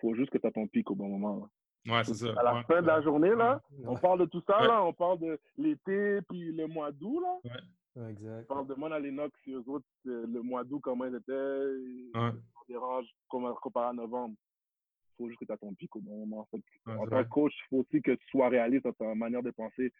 faut 0.00 0.14
juste 0.14 0.30
que 0.30 0.38
tu 0.38 0.46
as 0.46 0.50
ton 0.50 0.66
pic 0.66 0.90
au 0.90 0.94
bon 0.94 1.08
moment. 1.08 1.36
Là. 1.36 1.94
Ouais, 1.94 2.04
c'est 2.04 2.14
ça. 2.14 2.28
À 2.38 2.42
la 2.42 2.62
fin 2.64 2.82
de 2.82 2.86
la 2.86 3.00
journée, 3.02 3.34
là, 3.34 3.60
on 3.86 3.96
parle 3.96 4.20
de 4.20 4.26
tout 4.26 4.42
ça, 4.46 4.60
là, 4.60 4.84
on 4.84 4.92
parle 4.92 5.18
de 5.18 5.38
l'été 5.56 6.20
puis 6.28 6.52
le 6.52 6.66
mois 6.66 6.92
d'août, 6.92 7.20
là. 7.20 7.38
Ouais. 7.44 8.10
Exact. 8.10 8.46
On 8.48 8.54
parle 8.54 8.66
de 8.68 8.74
Mona 8.74 8.98
Lennox 8.98 9.36
et 9.46 9.52
eux 9.52 9.64
autres, 9.66 9.86
le 10.04 10.42
mois 10.42 10.62
d'août, 10.64 10.80
comment 10.82 11.06
ils 11.06 11.14
étaient. 11.14 12.18
Ouais. 12.18 12.30
On 12.30 12.64
dérange 12.68 13.06
comparé 13.28 13.88
à 13.88 13.92
novembre. 13.92 14.36
Il 14.36 15.24
faut 15.24 15.28
juste 15.28 15.40
que 15.40 15.44
tu 15.44 15.52
aies 15.52 15.58
ton 15.58 15.74
pic 15.74 15.94
au 15.96 16.00
bon 16.00 16.24
moment. 16.24 16.48
En, 16.86 17.06
tant 17.06 17.24
que 17.24 17.28
coach, 17.28 17.52
il 17.52 17.68
faut 17.68 17.76
aussi 17.78 18.00
que 18.00 18.12
tu 18.12 18.26
sois 18.28 18.48
réaliste 18.48 18.84
dans 18.84 18.92
ta 18.92 19.14
manière 19.14 19.42
de 19.42 19.50
penser 19.50 19.92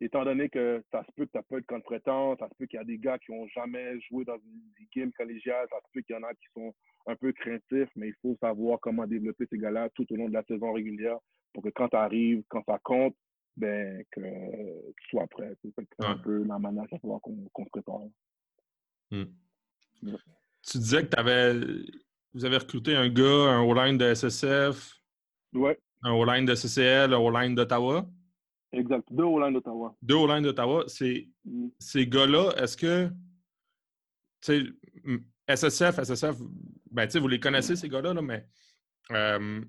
étant 0.00 0.24
donné 0.24 0.48
que 0.48 0.82
ça 0.92 1.02
se 1.04 1.12
peut 1.12 1.24
que 1.26 1.32
tu 1.32 1.38
n'as 1.38 1.42
pas 1.42 1.60
de 1.60 1.66
contre-temps, 1.66 2.36
ça 2.38 2.48
se 2.48 2.54
peut 2.58 2.66
qu'il 2.66 2.78
y 2.78 2.82
a 2.82 2.84
des 2.84 2.98
gars 2.98 3.18
qui 3.18 3.32
n'ont 3.32 3.48
jamais 3.48 3.98
joué 4.02 4.24
dans 4.24 4.36
une 4.36 4.86
game 4.94 5.12
collégiale, 5.12 5.66
ça 5.70 5.78
se 5.78 5.90
peut 5.92 6.02
qu'il 6.02 6.14
y 6.14 6.18
en 6.18 6.22
a 6.22 6.34
qui 6.34 6.46
sont 6.54 6.74
un 7.06 7.16
peu 7.16 7.32
craintifs, 7.32 7.90
mais 7.96 8.08
il 8.08 8.14
faut 8.20 8.36
savoir 8.40 8.78
comment 8.80 9.06
développer 9.06 9.46
ces 9.50 9.58
gars-là 9.58 9.88
tout 9.94 10.06
au 10.12 10.16
long 10.16 10.28
de 10.28 10.34
la 10.34 10.44
saison 10.44 10.72
régulière 10.72 11.18
pour 11.52 11.62
que 11.62 11.70
quand 11.70 11.88
tu 11.88 11.96
arrives, 11.96 12.42
quand 12.48 12.62
ça 12.66 12.78
compte, 12.82 13.16
ben, 13.56 14.04
que 14.10 14.20
tu 14.20 15.08
sois 15.08 15.26
prêt. 15.28 15.54
C'est 15.62 16.04
un 16.04 16.18
peu 16.18 16.44
la 16.44 16.58
manière 16.58 16.84
qu'on 17.00 17.64
se 17.64 17.70
prépare. 17.70 18.00
Hmm. 19.10 19.24
Tu 20.62 20.78
disais 20.78 21.06
que 21.06 21.18
avais, 21.18 21.54
vous 22.34 22.44
avez 22.44 22.58
recruté 22.58 22.94
un 22.94 23.08
gars, 23.08 23.24
un 23.24 23.62
O-line 23.62 23.96
de 23.96 24.12
SSF, 24.12 24.92
ouais. 25.54 25.78
un 26.02 26.12
O-line 26.12 26.44
de 26.44 26.54
CCL, 26.54 27.14
un 27.14 27.18
O-line 27.18 27.54
d'Ottawa. 27.54 28.06
Exact. 28.72 29.06
Deux 29.10 29.24
O-line 29.24 29.54
d'Ottawa. 29.54 29.96
Deux 30.02 30.14
O-line 30.16 30.42
d'Ottawa. 30.42 30.84
Hmm. 31.44 31.68
Ces 31.78 32.06
gars-là, 32.06 32.52
est-ce 32.58 32.76
que. 32.76 33.10
SSF, 35.48 35.98
SSF, 36.02 36.36
ben, 36.90 37.08
vous 37.08 37.28
les 37.28 37.40
connaissez, 37.40 37.76
ces 37.76 37.88
gars-là, 37.88 38.14
mais 38.14 38.46
euh, 39.12 39.60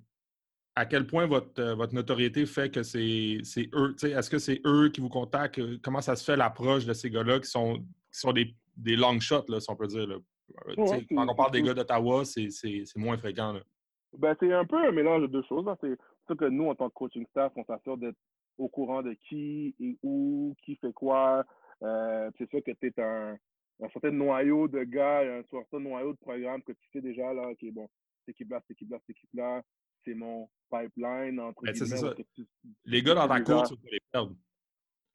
à 0.75 0.85
quel 0.85 1.07
point 1.07 1.25
votre, 1.25 1.59
euh, 1.61 1.75
votre 1.75 1.93
notoriété 1.95 2.45
fait 2.45 2.69
que 2.69 2.83
c'est 2.83 3.41
eux? 3.73 3.95
Est-ce 4.03 4.29
que 4.29 4.37
c'est 4.37 4.61
eux 4.65 4.89
qui 4.89 5.01
vous 5.01 5.09
contactent? 5.09 5.59
Comment 5.81 6.01
ça 6.01 6.15
se 6.15 6.23
fait 6.23 6.35
l'approche 6.35 6.85
de 6.85 6.93
ces 6.93 7.09
gars-là 7.09 7.39
qui 7.39 7.49
sont, 7.49 7.79
qui 8.11 8.19
sont 8.19 8.33
des, 8.33 8.55
des 8.75 8.95
long 8.95 9.19
shots, 9.19 9.45
là, 9.49 9.59
si 9.59 9.69
on 9.69 9.75
peut 9.75 9.87
dire? 9.87 10.07
Là? 10.07 10.17
Euh, 10.69 11.01
quand 11.09 11.27
on 11.27 11.35
parle 11.35 11.51
des 11.51 11.61
gars 11.61 11.73
d'Ottawa, 11.73 12.23
c'est 12.25 12.83
moins 12.95 13.17
fréquent. 13.17 13.59
Ben, 14.17 14.35
c'est 14.39 14.53
un 14.53 14.65
peu 14.65 14.77
un 14.77 14.91
mélange 14.91 15.23
de 15.23 15.27
deux 15.27 15.43
choses. 15.43 15.65
C'est 15.81 15.97
sûr 16.25 16.37
que 16.37 16.45
nous, 16.45 16.67
en 16.69 16.75
tant 16.75 16.89
que 16.89 16.93
coaching 16.93 17.25
staff, 17.31 17.51
on 17.55 17.65
s'assure 17.65 17.97
d'être 17.97 18.17
au 18.57 18.67
courant 18.69 19.03
de 19.03 19.13
qui 19.13 19.75
et 19.79 19.97
où, 20.03 20.55
qui 20.63 20.75
fait 20.75 20.93
quoi. 20.93 21.45
Euh, 21.83 22.31
c'est 22.37 22.49
sûr 22.49 22.63
que 22.63 22.71
tu 22.71 22.87
es 22.87 22.99
un, 23.01 23.37
un 23.81 23.89
certain 23.89 24.11
noyau 24.11 24.67
de 24.67 24.83
gars, 24.83 25.19
un 25.19 25.43
certain 25.49 25.79
noyau 25.79 26.13
de 26.13 26.17
programme 26.17 26.61
que 26.63 26.71
tu 26.71 26.89
sais 26.91 27.01
déjà, 27.01 27.33
là, 27.33 27.49
OK, 27.49 27.71
bon, 27.71 27.87
cette 28.25 28.35
équipe-là, 28.35 28.59
cette 28.61 28.71
équipe-là, 28.71 28.97
cette 28.99 29.15
équipe-là, 29.15 29.63
c'est 30.03 30.13
mon 30.13 30.49
pipeline 30.69 31.39
entre 31.39 31.63
ben, 31.63 31.73
Les 32.85 33.01
gars 33.01 33.15
dans 33.15 33.27
ta 33.27 33.41
course, 33.41 33.69
tu 33.69 33.75
veux 33.75 33.91
les 33.91 33.99
perdre. 34.11 34.35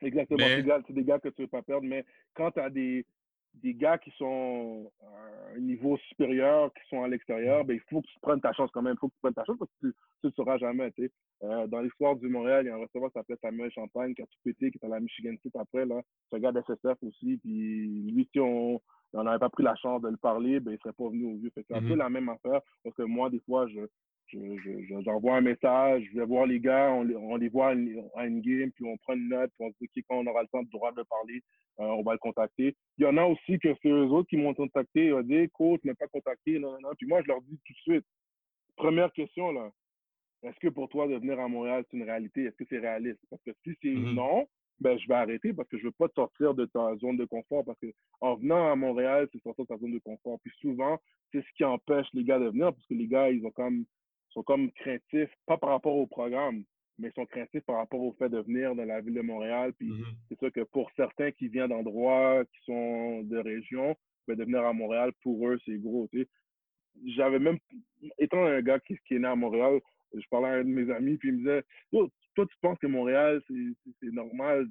Exactement. 0.01 0.39
C'est 0.87 0.93
des 0.93 1.05
gars 1.05 1.19
que 1.19 1.29
tu 1.29 1.43
ne 1.43 1.47
veux 1.47 1.51
pas 1.51 1.63
perdre, 1.63 1.87
mais 1.87 2.05
quand 2.35 2.51
tu 2.51 2.61
as 2.61 2.71
des, 2.71 3.07
des 3.55 3.75
gars 3.75 3.99
qui 3.99 4.11
sont 4.13 4.91
à 5.03 5.57
un 5.57 5.61
niveau 5.61 5.97
supérieur, 6.09 6.73
qui 6.73 6.89
sont 6.89 7.03
à 7.03 7.09
l'extérieur, 7.09 7.65
ben, 7.65 7.75
il 7.75 7.81
faut 7.91 8.01
que 8.01 8.07
tu 8.07 8.19
prennes 8.21 8.41
ta 8.41 8.53
chance 8.53 8.71
quand 8.73 8.83
même. 8.83 8.95
Il 8.95 8.99
faut 8.99 9.09
que 9.09 9.15
tu 9.15 9.21
prennes 9.21 9.35
ta 9.35 9.45
chance 9.45 9.59
parce 9.59 9.71
que 9.71 9.89
tu 9.89 9.95
ne 10.25 10.29
le 10.29 10.31
sauras 10.33 10.59
jamais. 10.59 10.93
Euh, 11.43 11.67
dans 11.67 11.81
l'histoire 11.81 12.17
du 12.17 12.29
Montréal, 12.29 12.65
il 12.65 12.69
y 12.69 12.71
a 12.71 12.77
un 12.77 12.81
receveur 12.81 13.09
qui 13.11 13.15
s'appelait 13.15 13.39
Samuel 13.43 13.71
Champagne 13.73 14.15
qui 14.15 14.23
a 14.23 14.27
tout 14.27 14.39
pété, 14.45 14.71
qui 14.71 14.79
est 14.79 14.87
à 14.87 14.89
la 14.89 15.01
Michigan 15.01 15.35
State 15.39 15.57
après. 15.57 15.87
C'est 16.31 16.37
un 16.37 16.41
gars 16.41 16.53
d'SSF 16.53 16.99
aussi. 17.03 17.39
Puis 17.39 18.11
lui, 18.11 18.29
si 18.33 18.41
on 18.41 18.81
n'avait 19.13 19.39
pas 19.39 19.51
pris 19.51 19.63
la 19.63 19.77
chance 19.77 20.03
de 20.03 20.09
le 20.09 20.17
parler, 20.17 20.61
ben, 20.61 20.73
il 20.73 20.75
ne 20.75 20.79
serait 20.79 20.93
pas 20.93 21.09
venu 21.09 21.33
au 21.33 21.37
vieux. 21.37 21.51
C'est 21.55 21.71
un 21.73 21.81
peu 21.81 21.89
mm-hmm. 21.89 21.97
la 21.97 22.11
même 22.11 22.29
affaire 22.29 22.61
parce 22.83 22.97
que 22.97 23.03
moi, 23.03 23.29
des 23.31 23.41
fois, 23.41 23.67
je, 23.69 23.81
j'envoie 25.05 25.37
un 25.37 25.41
message, 25.41 26.09
je 26.13 26.19
vais 26.19 26.27
voir 26.27 26.47
les 26.47 26.61
gars, 26.61 26.91
on, 26.93 27.09
on 27.11 27.37
les 27.37 27.49
voit 27.49 27.69
à 27.69 27.73
une, 27.75 28.41
game, 28.41 28.71
puis 28.73 28.85
on 28.85 28.97
prend 28.99 29.15
une 29.15 29.29
note, 29.29 29.51
puis 29.59 29.67
on 29.67 29.73
se 29.73 29.91
dit 29.95 30.05
quand 30.09 30.19
on 30.19 30.27
aura 30.27 30.43
le 30.43 30.49
temps 30.49 30.63
de 30.63 30.71
droit 30.71 30.93
de 30.93 31.03
parler, 31.03 31.43
euh, 31.81 31.85
on 31.85 32.03
va 32.03 32.13
le 32.13 32.19
contacter. 32.19 32.77
Il 32.99 33.05
y 33.05 33.07
en 33.07 33.17
a 33.17 33.25
aussi 33.25 33.59
que 33.59 33.75
c'est 33.83 33.89
eux 33.89 34.07
autres 34.07 34.29
qui 34.29 34.37
m'ont 34.37 34.55
contacté, 34.55 35.07
ils 35.07 35.15
ont 35.15 35.23
dit, 35.23 35.49
coach, 35.51 35.81
ne 35.85 35.93
pas 35.93 36.09
contacté, 36.09 36.59
non, 36.59 36.79
non, 36.81 36.91
Puis 36.97 37.07
moi, 37.07 37.23
je 37.23 37.29
leur 37.29 37.41
dis 37.43 37.59
tout 37.65 37.73
de 37.73 37.79
suite, 37.79 38.07
première 38.77 39.13
question, 39.13 39.53
là, 39.53 39.71
est-ce 40.43 40.59
que 40.59 40.69
pour 40.69 40.89
toi, 40.89 41.07
de 41.07 41.15
venir 41.15 41.39
à 41.39 41.49
Montréal, 41.49 41.85
c'est 41.91 41.97
une 41.97 42.03
réalité? 42.03 42.45
Est-ce 42.45 42.57
que 42.57 42.65
c'est 42.69 42.79
réaliste? 42.79 43.21
Parce 43.31 43.43
que 43.43 43.53
si 43.63 43.77
c'est 43.81 43.89
mm-hmm. 43.89 44.15
non, 44.15 44.47
ben, 44.81 44.99
je 44.99 45.07
vais 45.07 45.15
arrêter 45.15 45.53
parce 45.53 45.69
que 45.69 45.79
je 45.79 45.85
veux 45.85 45.93
pas 45.93 46.09
te 46.09 46.15
sortir 46.15 46.55
de 46.55 46.67
ta 46.67 46.97
zone 46.97 47.17
de 47.17 47.25
confort 47.25 47.65
parce 47.65 47.79
que 47.79 47.93
en 48.21 48.35
venant 48.35 48.73
à 48.73 48.75
Montréal, 48.75 49.29
c'est 49.33 49.41
sortir 49.43 49.65
de 49.65 49.69
ta 49.69 49.79
zone 49.79 49.93
de 49.93 50.01
confort. 50.01 50.39
Puis 50.43 50.53
souvent, 50.61 50.99
c'est 51.31 51.41
ce 51.41 51.53
qui 51.57 51.65
empêche 51.65 52.07
les 52.13 52.25
gars 52.25 52.41
de 52.41 52.49
venir 52.49 52.73
parce 52.73 52.87
que 52.87 52.95
les 52.95 53.07
gars, 53.07 53.31
ils 53.31 53.47
ont 53.47 53.53
comme 53.53 53.85
sont 54.33 54.43
comme 54.43 54.71
craintifs, 54.73 55.31
pas 55.47 55.57
par 55.57 55.71
rapport 55.71 55.97
au 55.97 56.07
programme, 56.07 56.65
mais 56.99 57.09
ils 57.09 57.15
sont 57.15 57.27
craintifs 57.27 57.65
par 57.65 57.77
rapport 57.77 58.01
au 58.01 58.13
fait 58.13 58.29
de 58.29 58.39
venir 58.39 58.75
dans 58.75 58.85
la 58.85 59.01
ville 59.01 59.15
de 59.15 59.21
Montréal. 59.21 59.73
Puis 59.79 59.89
mm-hmm. 59.89 60.15
c'est 60.29 60.39
sûr 60.39 60.53
que 60.53 60.61
pour 60.61 60.91
certains 60.97 61.31
qui 61.33 61.49
viennent 61.49 61.69
d'endroits 61.69 62.45
qui 62.45 62.65
sont 62.65 63.23
de 63.23 63.39
région, 63.39 63.97
ben, 64.27 64.37
de 64.37 64.45
venir 64.45 64.65
à 64.65 64.73
Montréal, 64.73 65.13
pour 65.23 65.49
eux, 65.49 65.59
c'est 65.65 65.79
gros. 65.79 66.09
J'avais 67.07 67.39
même, 67.39 67.59
étant 68.19 68.45
un 68.45 68.61
gars 68.61 68.79
qui, 68.81 68.97
qui, 69.07 69.15
est 69.15 69.19
né 69.19 69.29
à 69.29 69.35
Montréal, 69.35 69.81
je 70.15 70.27
parlais 70.31 70.49
à 70.49 70.53
un 70.53 70.65
de 70.65 70.69
mes 70.69 70.93
amis, 70.93 71.17
puis 71.17 71.31
il 71.31 71.35
me 71.35 71.39
disait 71.39 71.65
Toi, 71.91 72.47
tu 72.47 72.57
penses 72.61 72.79
que 72.79 72.87
Montréal, 72.87 73.43
c'est 73.49 74.13
normal 74.13 74.67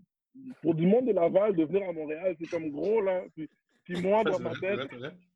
Pour 0.62 0.76
du 0.76 0.86
monde 0.86 1.08
de 1.08 1.14
Laval, 1.14 1.56
de 1.56 1.66
venir 1.66 1.90
à 1.90 1.94
Montréal, 1.94 2.36
c'est 2.40 2.50
comme 2.50 2.70
gros, 2.70 3.02
là. 3.02 3.24
Puis, 3.36 3.50
puis 3.84 4.02
moi, 4.02 4.24
dans 4.24 4.40
ma 4.40 4.56
tête, 4.56 4.80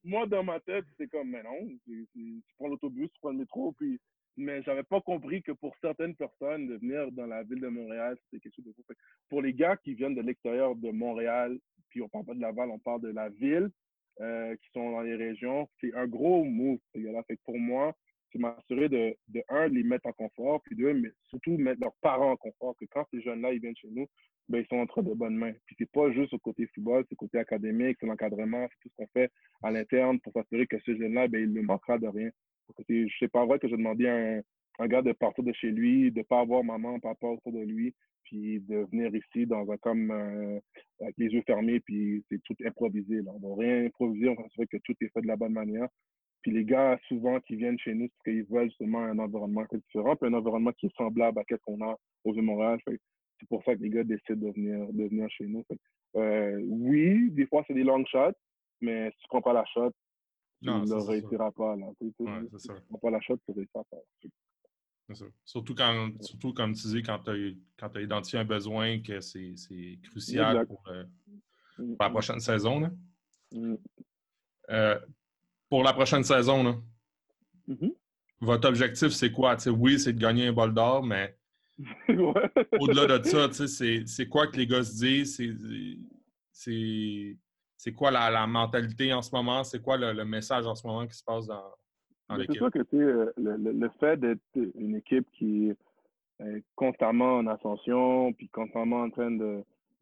moi, 0.04 0.28
dans 0.28 0.44
ma 0.44 0.60
tête, 0.60 0.86
c'est 0.98 1.08
comme, 1.08 1.30
mais 1.30 1.44
non, 1.44 1.68
tu 1.86 2.44
prends 2.58 2.68
l'autobus, 2.68 3.10
tu 3.12 3.20
prends 3.20 3.32
le 3.32 3.40
métro, 3.40 3.74
puis 3.74 4.00
mais 4.38 4.62
j'avais 4.64 4.84
pas 4.84 5.00
compris 5.02 5.42
que 5.42 5.54
pour 5.54 5.76
certaines 5.80 6.16
personnes, 6.16 6.68
de 6.68 6.76
venir 6.76 7.12
dans 7.12 7.26
la 7.26 7.44
ville 7.44 7.62
de 7.62 7.68
Montréal, 7.68 8.18
c'était 8.26 8.42
quelque 8.42 8.56
chose 8.56 8.66
de 8.66 8.74
gros. 8.74 8.98
Pour 9.30 9.42
les 9.42 9.54
gars 9.54 9.78
qui 9.78 9.94
viennent 9.94 10.16
de 10.16 10.22
l'extérieur 10.22 10.76
de 10.76 10.92
Montréal, 10.92 11.58
puis 11.90 12.02
on 12.02 12.10
parle 12.10 12.26
pas 12.26 12.34
de 12.34 12.42
Laval, 12.42 12.70
on 12.70 12.80
parle 12.80 13.02
de 13.02 13.10
la 13.10 13.30
ville, 13.30 13.70
euh, 14.22 14.56
qui 14.58 14.70
sont 14.74 14.92
dans 14.92 15.02
les 15.02 15.16
régions, 15.16 15.70
c'est 15.80 15.94
un 15.94 16.08
gros 16.08 16.44
move, 16.44 16.80
Fait 16.94 17.40
pour 17.44 17.58
moi, 17.58 17.96
c'est 18.36 18.42
m'assurer 18.42 18.90
de, 18.90 19.16
de, 19.30 19.44
un, 19.50 19.68
les 19.68 19.84
mettre 19.84 20.08
en 20.08 20.12
confort, 20.12 20.62
puis 20.64 20.76
deux, 20.76 20.94
mais 20.94 21.10
surtout 21.30 21.58
mettre 21.58 21.80
leurs 21.80 21.96
parents 22.02 22.32
en 22.32 22.36
confort, 22.36 22.76
que 22.78 22.86
quand 22.92 23.06
ces 23.12 23.22
jeunes-là, 23.22 23.54
ils 23.54 23.62
viennent 23.62 23.78
chez 23.78 23.90
nous, 23.90 24.08
ben, 24.50 24.60
ils 24.60 24.68
sont 24.68 24.78
entre 24.78 25.02
de 25.02 25.14
bonnes 25.14 25.38
mains. 25.38 25.54
Puis 25.66 25.76
c'est 25.80 25.90
pas 25.90 26.12
juste 26.12 26.34
au 26.34 26.40
côté 26.40 26.68
football, 26.76 27.06
c'est 27.08 27.16
côté 27.16 27.40
académique, 27.40 27.98
c'est 28.00 28.06
l'encadrement, 28.06 28.68
c'est 28.70 28.80
tout 28.82 28.90
ce 28.90 28.96
qu'on 28.98 29.08
fait 29.14 29.32
à 29.64 29.72
l'interne 29.72 30.20
pour 30.20 30.34
s'assurer 30.34 30.68
que 30.68 30.78
ce 30.80 30.96
jeune-là, 30.98 31.28
ben, 31.28 31.42
il 31.42 31.54
ne 31.54 31.62
manquera 31.62 31.98
de 31.98 32.08
rien. 32.08 32.30
C'est 33.20 33.32
pas 33.32 33.46
vrai 33.46 33.60
que 33.60 33.68
j'ai 33.68 33.78
demandé 33.78 34.08
à 34.08 34.42
un, 34.80 34.88
gars 34.88 35.02
de 35.02 35.14
partir 35.14 35.44
de 35.44 35.54
chez 35.54 35.72
lui, 35.72 36.12
de 36.12 36.22
pas 36.22 36.42
avoir 36.42 36.64
maman, 36.64 37.00
papa 37.00 37.28
autour 37.28 37.54
de 37.54 37.60
lui, 37.60 37.96
puis 38.24 38.60
de 38.60 38.86
venir 38.92 39.16
ici 39.16 39.46
dans 39.46 39.72
un 39.72 39.78
comme 39.78 40.12
euh, 40.12 40.60
avec 41.00 41.16
les 41.18 41.28
yeux 41.28 41.44
fermés, 41.46 41.80
puis 41.80 42.24
c'est 42.30 42.42
tout 42.44 42.56
improvisé. 42.66 43.22
Là. 43.22 43.32
On 43.42 43.56
va 43.56 43.62
rien 43.62 43.86
improviser, 43.86 44.30
on 44.30 44.36
s'assurer 44.36 44.68
que 44.68 44.78
tout 44.84 44.96
est 45.00 45.10
fait 45.14 45.22
de 45.22 45.28
la 45.28 45.38
bonne 45.38 45.54
manière. 45.54 45.88
Puis 46.46 46.54
les 46.54 46.64
gars, 46.64 47.00
souvent, 47.08 47.40
qui 47.40 47.56
viennent 47.56 47.80
chez 47.80 47.96
nous, 47.96 48.06
c'est 48.06 48.12
parce 48.24 48.24
qu'ils 48.26 48.56
veulent 48.56 48.70
justement 48.70 49.00
un 49.00 49.18
environnement 49.18 49.66
différent, 49.72 50.16
puis 50.16 50.30
un 50.30 50.34
environnement 50.36 50.72
qui 50.74 50.86
est 50.86 50.96
semblable 50.96 51.40
à 51.40 51.44
ce 51.50 51.56
qu'on 51.56 51.82
a 51.84 51.98
au 52.24 52.34
Vieux-Montréal. 52.34 52.80
C'est 52.86 53.50
pour 53.50 53.64
ça 53.64 53.76
que 53.76 53.82
les 53.82 53.90
gars 53.90 54.04
décident 54.04 54.50
de 54.50 54.54
venir, 54.54 54.94
de 54.94 55.04
venir 55.06 55.28
chez 55.32 55.48
nous. 55.48 55.66
Euh, 56.18 56.62
oui, 56.68 57.32
des 57.32 57.48
fois, 57.48 57.64
c'est 57.66 57.74
des 57.74 57.84
long 57.84 58.06
shots, 58.06 58.38
mais 58.80 59.10
si 59.10 59.18
tu 59.22 59.28
prends 59.28 59.42
pas 59.42 59.54
la 59.54 59.66
shot, 59.66 59.92
non, 60.62 60.84
ne 60.84 60.88
le 60.88 61.02
réussira 61.02 61.52
pas. 61.52 61.76
Là. 61.76 61.88
Tu, 62.00 62.14
ouais, 62.20 62.32
c'est 62.52 62.68
ça. 62.68 62.76
pas 63.02 63.10
la 63.10 63.22
shot, 63.22 63.38
tu 63.38 63.50
ne 63.50 63.56
réussiras 63.56 63.84
pas. 63.90 63.98
Ça. 65.16 65.26
Surtout, 65.46 65.74
quand, 65.74 66.12
surtout, 66.22 66.54
comme 66.54 66.74
tu 66.74 66.88
dis, 66.90 67.02
quand 67.02 67.24
tu 67.24 67.58
as, 67.82 68.02
identifié 68.02 68.38
un 68.38 68.46
besoin, 68.46 69.02
que 69.02 69.20
c'est 69.20 70.00
crucial 70.04 70.68
pour, 70.68 70.84
euh, 70.90 71.06
pour, 71.76 71.98
la 72.00 72.10
prochaine 72.12 72.40
saison. 72.40 72.82
Là. 72.82 72.92
Mm. 73.52 73.78
Euh, 74.70 75.00
pour 75.70 75.84
la 75.84 75.94
prochaine 75.94 76.24
saison, 76.24 76.64
là, 76.64 76.76
mm-hmm. 77.70 77.94
votre 78.42 78.68
objectif, 78.68 79.10
c'est 79.10 79.32
quoi? 79.32 79.56
T'sais, 79.56 79.70
oui, 79.70 80.00
c'est 80.00 80.14
de 80.14 80.20
gagner 80.20 80.48
un 80.48 80.54
bol 80.54 80.74
d'or, 80.74 81.04
mais 81.04 81.36
au-delà 82.10 83.20
de 83.20 83.24
ça, 83.24 83.50
c'est 83.52 84.30
quoi 84.30 84.48
que 84.48 84.58
les 84.58 84.68
gars 84.68 84.84
se 84.84 84.96
disent? 84.96 85.42
C'est 86.52 87.94
quoi 87.94 88.12
la, 88.12 88.48
mentalité 88.48 89.14
en 89.14 89.22
ce 89.22 89.34
moment? 89.34 89.64
C'est 89.64 89.82
quoi 89.82 89.98
le, 89.98 90.26
message 90.26 90.66
en 90.66 90.76
ce 90.76 90.86
moment 90.88 91.06
qui 91.06 91.18
se 91.18 91.24
passe 91.24 91.48
dans, 91.48 91.64
dans 92.30 92.36
l'équipe? 92.36 92.54
C'est 92.54 92.60
sûr 92.60 92.72
que 92.72 92.86
le, 92.96 93.34
le, 93.38 93.72
le, 93.72 93.90
fait 94.00 94.18
d'être 94.18 94.42
une 94.76 94.96
équipe 94.96 95.28
qui 95.32 95.70
est 95.70 95.78
constamment 96.76 97.38
en 97.38 97.48
ascension, 97.48 98.34
puis 98.34 98.50
constamment 98.50 99.04
en 99.04 99.10
train 99.10 99.32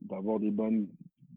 d'avoir 0.01 0.39
des 0.39 0.51
bonnes, 0.51 0.87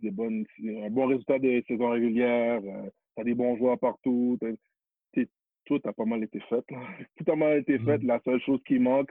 des 0.02 0.10
bonnes, 0.10 0.44
un 0.62 0.90
bon 0.90 1.06
résultat 1.06 1.38
des 1.38 1.64
saisons 1.68 1.90
régulières, 1.90 2.62
euh, 2.64 2.90
tu 3.16 3.20
as 3.20 3.24
des 3.24 3.34
bons 3.34 3.56
joueurs 3.56 3.78
partout, 3.78 4.38
tout 5.64 5.80
a 5.82 5.92
pas 5.92 6.04
mal 6.04 6.22
été 6.22 6.38
fait. 6.48 6.64
Tout 7.16 7.32
a 7.32 7.34
mal 7.34 7.58
été 7.58 7.76
fait. 7.80 7.98
Mm-hmm. 7.98 8.06
La 8.06 8.20
seule 8.20 8.40
chose 8.42 8.60
qui 8.64 8.78
manque, 8.78 9.10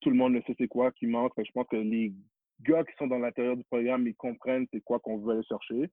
tout 0.00 0.10
le 0.10 0.16
monde 0.16 0.32
le 0.32 0.42
sait 0.42 0.56
c'est 0.58 0.66
quoi 0.66 0.90
qui 0.90 1.06
manque. 1.06 1.32
je 1.38 1.52
pense 1.52 1.68
que 1.68 1.76
les 1.76 2.12
gars 2.62 2.82
qui 2.82 2.96
sont 2.98 3.06
dans 3.06 3.20
l'intérieur 3.20 3.56
du 3.56 3.62
programme, 3.62 4.08
ils 4.08 4.16
comprennent 4.16 4.66
c'est 4.72 4.80
quoi 4.80 4.98
qu'on 4.98 5.18
veut 5.18 5.34
aller 5.34 5.44
chercher 5.44 5.88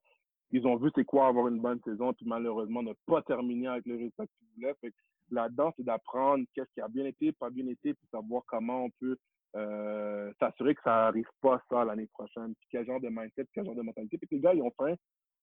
ils 0.52 0.68
ont 0.68 0.76
vu 0.76 0.90
c'est 0.96 1.06
quoi 1.06 1.28
avoir 1.28 1.48
une 1.48 1.60
bonne 1.60 1.80
saison, 1.84 2.14
puis 2.14 2.26
malheureusement 2.26 2.84
ne 2.84 2.94
pas 3.06 3.22
terminer 3.22 3.68
avec 3.68 3.86
les 3.86 3.94
résultats 3.96 4.26
qu'ils 4.28 4.48
voulaient. 4.56 4.76
Fait 4.82 4.94
là-dedans, 5.32 5.74
c'est 5.78 5.84
d'apprendre 5.84 6.44
qu'est-ce 6.54 6.72
qui 6.74 6.82
a 6.82 6.88
bien 6.88 7.06
été, 7.06 7.32
pas 7.32 7.50
bien 7.50 7.68
été, 7.68 7.94
puis 7.94 8.08
savoir 8.12 8.44
comment 8.48 8.86
on 8.86 8.90
peut 9.00 9.18
euh, 9.56 10.32
s'assurer 10.40 10.76
que 10.76 10.82
ça 10.84 10.92
n'arrive 10.92 11.30
pas 11.42 11.62
ça 11.70 11.86
l'année 11.86 12.08
prochaine. 12.08 12.54
Puis 12.60 12.68
quel 12.70 12.86
genre 12.86 13.00
de 13.00 13.10
mindset, 13.10 13.48
quel 13.54 13.66
genre 13.66 13.76
de 13.76 13.82
mentalité. 13.82 14.18
Puis 14.18 14.28
les 14.32 14.40
gars, 14.40 14.54
ils 14.54 14.62
ont 14.62 14.74
faim. 14.78 14.96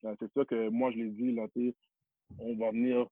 Euh, 0.05 0.14
c'est 0.20 0.30
sûr 0.33 0.47
que 0.47 0.68
moi, 0.68 0.91
je 0.91 0.99
l'ai 0.99 1.11
dit, 1.11 1.33
là, 1.33 1.47
on 2.39 2.57
va 2.57 2.70
venir 2.70 3.07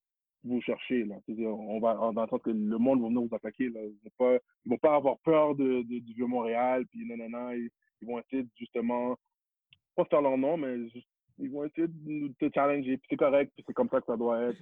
vous 0.45 0.61
chercher. 0.61 1.05
Là. 1.05 1.17
On 1.29 1.81
va 1.81 1.95
dans 2.13 2.23
le 2.23 2.39
que 2.39 2.51
le 2.51 2.79
monde 2.79 3.01
va 3.01 3.09
venir 3.09 3.23
vous 3.23 3.35
attaquer. 3.35 3.69
Là. 3.69 3.81
Ils 3.83 3.99
ne 4.05 4.11
vont, 4.19 4.39
vont, 4.67 4.79
pas 4.79 4.95
avoir 4.95 5.19
peur 5.19 5.55
de, 5.55 5.83
du 5.83 6.15
Vieux-Montréal, 6.15 6.87
puis 6.87 7.07
non, 7.07 7.17
non, 7.17 7.29
non. 7.29 7.51
Ils, 7.53 7.71
ils, 8.01 8.07
vont 8.07 8.19
essayer 8.21 8.47
justement, 8.57 9.17
pas 9.95 10.05
faire 10.05 10.23
leur 10.23 10.39
nom, 10.39 10.57
mais 10.57 10.89
juste 10.91 11.09
ils 11.39 11.51
vont 11.51 11.65
essayer 11.65 11.87
de 11.89 12.33
te 12.39 12.51
challenger, 12.55 12.97
puis 12.97 13.07
c'est 13.11 13.17
correct, 13.17 13.53
puis 13.55 13.65
c'est 13.67 13.73
comme 13.73 13.89
ça 13.91 14.01
que 14.01 14.07
ça 14.07 14.17
doit 14.17 14.41
être. 14.43 14.59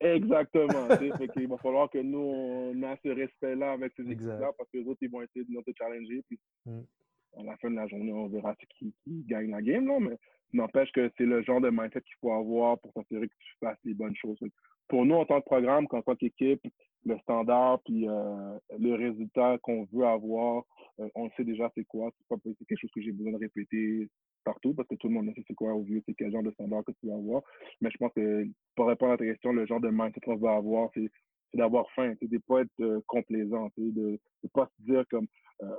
Exactement. 0.00 0.86
fait 0.88 1.28
qu'il 1.28 1.48
va 1.48 1.56
falloir 1.58 1.90
que 1.90 1.98
nous, 1.98 2.18
on 2.18 2.82
ait 2.82 2.98
ce 3.02 3.08
respect-là 3.08 3.72
avec 3.72 3.92
ces 3.96 4.02
équipes-là, 4.02 4.52
parce 4.56 4.70
que 4.70 4.78
les 4.78 4.86
autres, 4.86 4.98
ils 5.02 5.10
vont 5.10 5.22
essayer 5.22 5.44
de 5.44 5.50
nous 5.50 5.62
challenger, 5.76 6.22
puis 6.28 6.38
mm. 6.66 6.80
à 7.38 7.42
la 7.42 7.56
fin 7.56 7.70
de 7.70 7.76
la 7.76 7.86
journée, 7.86 8.12
on 8.12 8.28
verra 8.28 8.54
qui, 8.54 8.94
qui 9.02 9.24
gagne 9.24 9.50
la 9.50 9.62
game, 9.62 9.86
là, 9.86 9.98
mais 9.98 10.18
n'empêche 10.52 10.92
que 10.92 11.10
c'est 11.16 11.26
le 11.26 11.42
genre 11.42 11.60
de 11.60 11.70
mindset 11.70 12.02
qu'il 12.02 12.16
faut 12.20 12.32
avoir 12.32 12.78
pour 12.78 12.92
s'assurer 12.92 13.28
que 13.28 13.34
tu 13.38 13.54
fasses 13.60 13.78
les 13.84 13.94
bonnes 13.94 14.16
choses. 14.16 14.38
Pour 14.88 15.06
nous, 15.06 15.14
en 15.14 15.24
tant 15.24 15.40
que 15.40 15.46
programme, 15.46 15.86
en 15.90 16.02
tant 16.02 16.14
qu'équipe, 16.14 16.62
le 17.06 17.18
standard 17.18 17.80
puis 17.84 18.08
euh, 18.08 18.58
le 18.78 18.94
résultat 18.94 19.58
qu'on 19.62 19.86
veut 19.92 20.06
avoir, 20.06 20.64
euh, 21.00 21.08
on 21.14 21.30
sait 21.30 21.44
déjà 21.44 21.70
c'est 21.74 21.84
quoi. 21.84 22.10
C'est 22.30 22.66
quelque 22.66 22.80
chose 22.80 22.90
que 22.94 23.02
j'ai 23.02 23.12
besoin 23.12 23.32
de 23.32 23.38
répéter 23.38 24.08
partout 24.44 24.74
parce 24.74 24.88
que 24.88 24.94
tout 24.96 25.08
le 25.08 25.14
monde 25.14 25.30
sait 25.34 25.44
c'est 25.46 25.54
quoi 25.54 25.74
au 25.74 25.82
vieux, 25.82 26.02
c'est 26.06 26.14
quel 26.14 26.32
genre 26.32 26.42
de 26.42 26.50
standard 26.52 26.84
que 26.84 26.92
tu 26.92 27.06
vas 27.06 27.14
avoir. 27.14 27.42
Mais 27.80 27.90
je 27.90 27.98
pense 27.98 28.12
que 28.14 28.46
pour 28.74 28.86
répondre 28.86 29.12
à 29.12 29.16
ta 29.16 29.24
question, 29.24 29.52
le 29.52 29.66
genre 29.66 29.80
de 29.80 29.90
mindset 29.90 30.20
qu'on 30.20 30.36
va 30.36 30.54
avoir, 30.56 30.90
c'est 30.94 31.10
d'avoir 31.54 31.88
faim, 31.92 32.14
c'est 32.20 32.28
de 32.28 32.34
ne 32.34 32.40
pas 32.40 32.62
être 32.62 32.80
euh, 32.80 33.00
complaisant, 33.06 33.70
de 33.76 34.18
ne 34.42 34.48
pas 34.52 34.66
se 34.66 34.82
dire 34.82 35.04
comme 35.10 35.26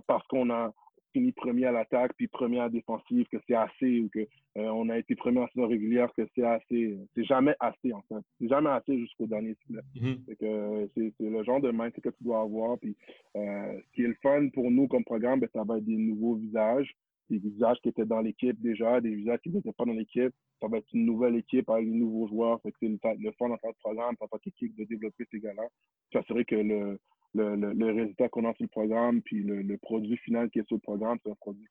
parce 0.07 0.25
qu'on 0.27 0.49
a 0.49 0.73
fini 1.15 1.31
premier 1.31 1.65
à 1.65 1.71
l'attaque 1.71 2.11
puis 2.17 2.27
premier 2.27 2.59
à 2.59 2.63
la 2.63 2.69
défensive 2.69 3.25
que 3.31 3.37
c'est 3.47 3.55
assez 3.55 4.01
ou 4.01 4.09
que 4.09 4.19
euh, 4.19 4.67
on 4.69 4.89
a 4.89 4.97
été 4.97 5.15
premier 5.15 5.39
en 5.39 5.47
saison 5.47 5.65
régulière 5.67 6.11
que 6.13 6.27
c'est 6.35 6.43
assez. 6.43 6.97
C'est 7.15 7.23
jamais 7.23 7.55
assez 7.61 7.93
en 7.93 8.01
fait. 8.01 8.21
C'est 8.39 8.49
jamais 8.49 8.69
assez 8.69 8.99
jusqu'au 8.99 9.25
dernier 9.25 9.55
mm-hmm. 9.69 10.89
C'est 10.93 11.29
le 11.29 11.43
genre 11.45 11.61
de 11.61 11.71
mindset 11.71 12.01
que 12.01 12.09
tu 12.09 12.23
dois 12.23 12.41
avoir. 12.41 12.77
Puis 12.79 12.97
euh, 13.37 13.79
ce 13.79 13.91
qui 13.93 14.03
est 14.03 14.07
le 14.07 14.17
fun 14.21 14.49
pour 14.49 14.69
nous 14.69 14.89
comme 14.89 15.05
programme, 15.05 15.39
ben, 15.39 15.49
ça 15.53 15.63
va 15.63 15.77
être 15.77 15.85
des 15.85 15.95
nouveaux 15.95 16.35
visages, 16.35 16.93
des 17.29 17.37
visages 17.37 17.77
qui 17.81 17.89
étaient 17.89 18.05
dans 18.05 18.19
l'équipe 18.19 18.59
déjà, 18.61 18.99
des 18.99 19.15
visages 19.15 19.39
qui 19.41 19.51
n'étaient 19.51 19.71
pas 19.71 19.85
dans 19.85 19.93
l'équipe. 19.93 20.33
Ça 20.61 20.67
va 20.67 20.79
être 20.79 20.93
une 20.93 21.05
nouvelle 21.05 21.37
équipe 21.37 21.69
avec 21.69 21.87
de 21.87 21.93
nouveaux 21.93 22.27
joueurs. 22.27 22.59
C'est 22.63 22.73
le, 22.81 22.97
le 23.19 23.31
fun 23.39 23.51
en 23.51 23.57
tant 23.57 23.71
que 23.71 23.79
programme, 23.79 24.15
en 24.19 24.27
tant 24.27 24.37
qu'équipe 24.39 24.75
de 24.75 24.83
développer 24.83 25.23
ces 25.31 25.39
gars-là. 25.39 25.63
S'assurer 26.11 26.43
que 26.43 26.55
le 26.55 26.99
le, 27.35 27.73
le, 27.73 27.85
résultat 27.93 28.29
qu'on 28.29 28.49
a 28.49 28.53
sur 28.53 28.63
le 28.63 28.69
programme, 28.69 29.21
puis 29.21 29.43
le, 29.43 29.61
le, 29.61 29.77
produit 29.77 30.17
final 30.17 30.49
qui 30.49 30.59
est 30.59 30.67
sur 30.67 30.77
le 30.77 30.81
programme, 30.81 31.17
c'est 31.23 31.31
un 31.31 31.35
produit 31.35 31.67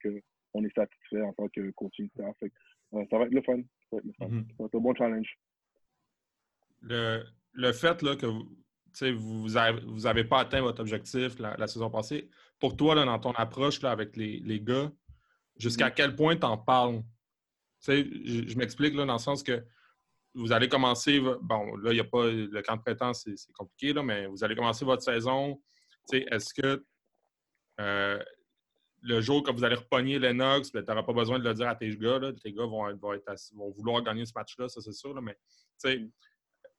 qu'on 0.53 0.65
est 0.65 0.75
satisfait 0.75 1.23
en 1.23 1.33
tant 1.33 1.49
que 1.49 1.71
coaching 1.73 2.09
staff. 2.11 2.37
Euh, 2.43 3.05
ça 3.11 3.19
va 3.19 3.25
être 3.25 3.33
le 3.33 3.43
fun. 3.43 3.63
Ça 3.91 3.97
va 3.97 3.99
être, 3.99 4.05
le 4.05 4.13
fun. 4.13 4.27
Mm-hmm. 4.27 4.47
Ça 4.49 4.55
va 4.59 4.65
être 4.67 4.75
un 4.75 4.81
bon 4.81 4.95
challenge. 4.95 5.39
Le, 6.83 7.25
le 7.53 7.73
fait 7.73 8.03
là, 8.03 8.17
que 8.17 8.27
vous 8.27 9.43
vous 9.43 9.49
n'avez 9.49 9.81
vous 9.87 10.07
avez 10.07 10.25
pas 10.25 10.41
atteint 10.41 10.61
votre 10.61 10.81
objectif 10.81 11.39
la, 11.39 11.67
saison 11.67 11.91
passée, 11.91 12.29
pour 12.61 12.77
toi, 12.77 12.95
là, 12.95 13.05
dans 13.05 13.19
ton 13.19 13.33
approche 13.33 13.81
là, 13.83 13.91
avec 13.91 14.17
les, 14.17 14.41
les 14.41 14.61
gars, 14.61 14.93
jusqu'à 15.57 15.89
mm-hmm. 15.89 15.95
quel 15.95 16.15
point 16.15 16.37
tu 16.37 16.47
en 16.47 16.59
parles? 16.59 17.03
Je, 17.87 18.49
je 18.49 18.57
m'explique 18.57 18.95
dans 18.95 19.11
le 19.11 19.19
sens 19.19 19.43
que 19.43 19.65
vous 20.35 20.53
allez 20.53 20.69
commencer, 20.69 21.21
bon, 21.21 21.77
là, 21.77 21.93
il 21.93 21.95
n'y 21.95 22.01
a 22.01 22.05
pas 22.05 22.27
le 22.27 22.63
camp 22.63 22.77
de 22.77 22.83
printemps, 22.83 23.13
c'est 23.15 23.37
compliqué, 23.53 23.93
là, 23.93 24.03
mais 24.03 24.27
vous 24.27 24.43
allez 24.43 24.57
commencer 24.57 24.85
votre 24.85 25.03
saison. 25.03 25.61
Est-ce 26.13 26.53
que 26.53 26.85
euh, 27.81 28.23
le 29.03 29.21
jour 29.21 29.43
que 29.43 29.53
vous 29.53 29.65
allez 29.65 29.77
repogner 29.77 30.19
Lennox, 30.19 30.73
ben, 30.73 30.83
tu 30.83 30.91
n'auras 30.91 31.03
pas 31.03 31.13
besoin 31.13 31.39
de 31.39 31.45
le 31.45 31.55
dire 31.55 31.69
à 31.69 31.75
tes 31.75 31.95
gars. 31.97 32.19
Là, 32.19 32.33
tes 32.33 32.53
gars 32.53 32.67
vont, 32.67 32.93
vont, 32.97 33.13
être 33.13 33.33
vont 33.55 33.71
vouloir 33.71 34.03
gagner 34.03 34.25
ce 34.25 34.33
match-là, 34.35 34.69
ça 34.69 34.81
c'est 34.81 34.93
sûr. 34.93 35.15
Là, 35.15 35.21
mais 35.21 35.37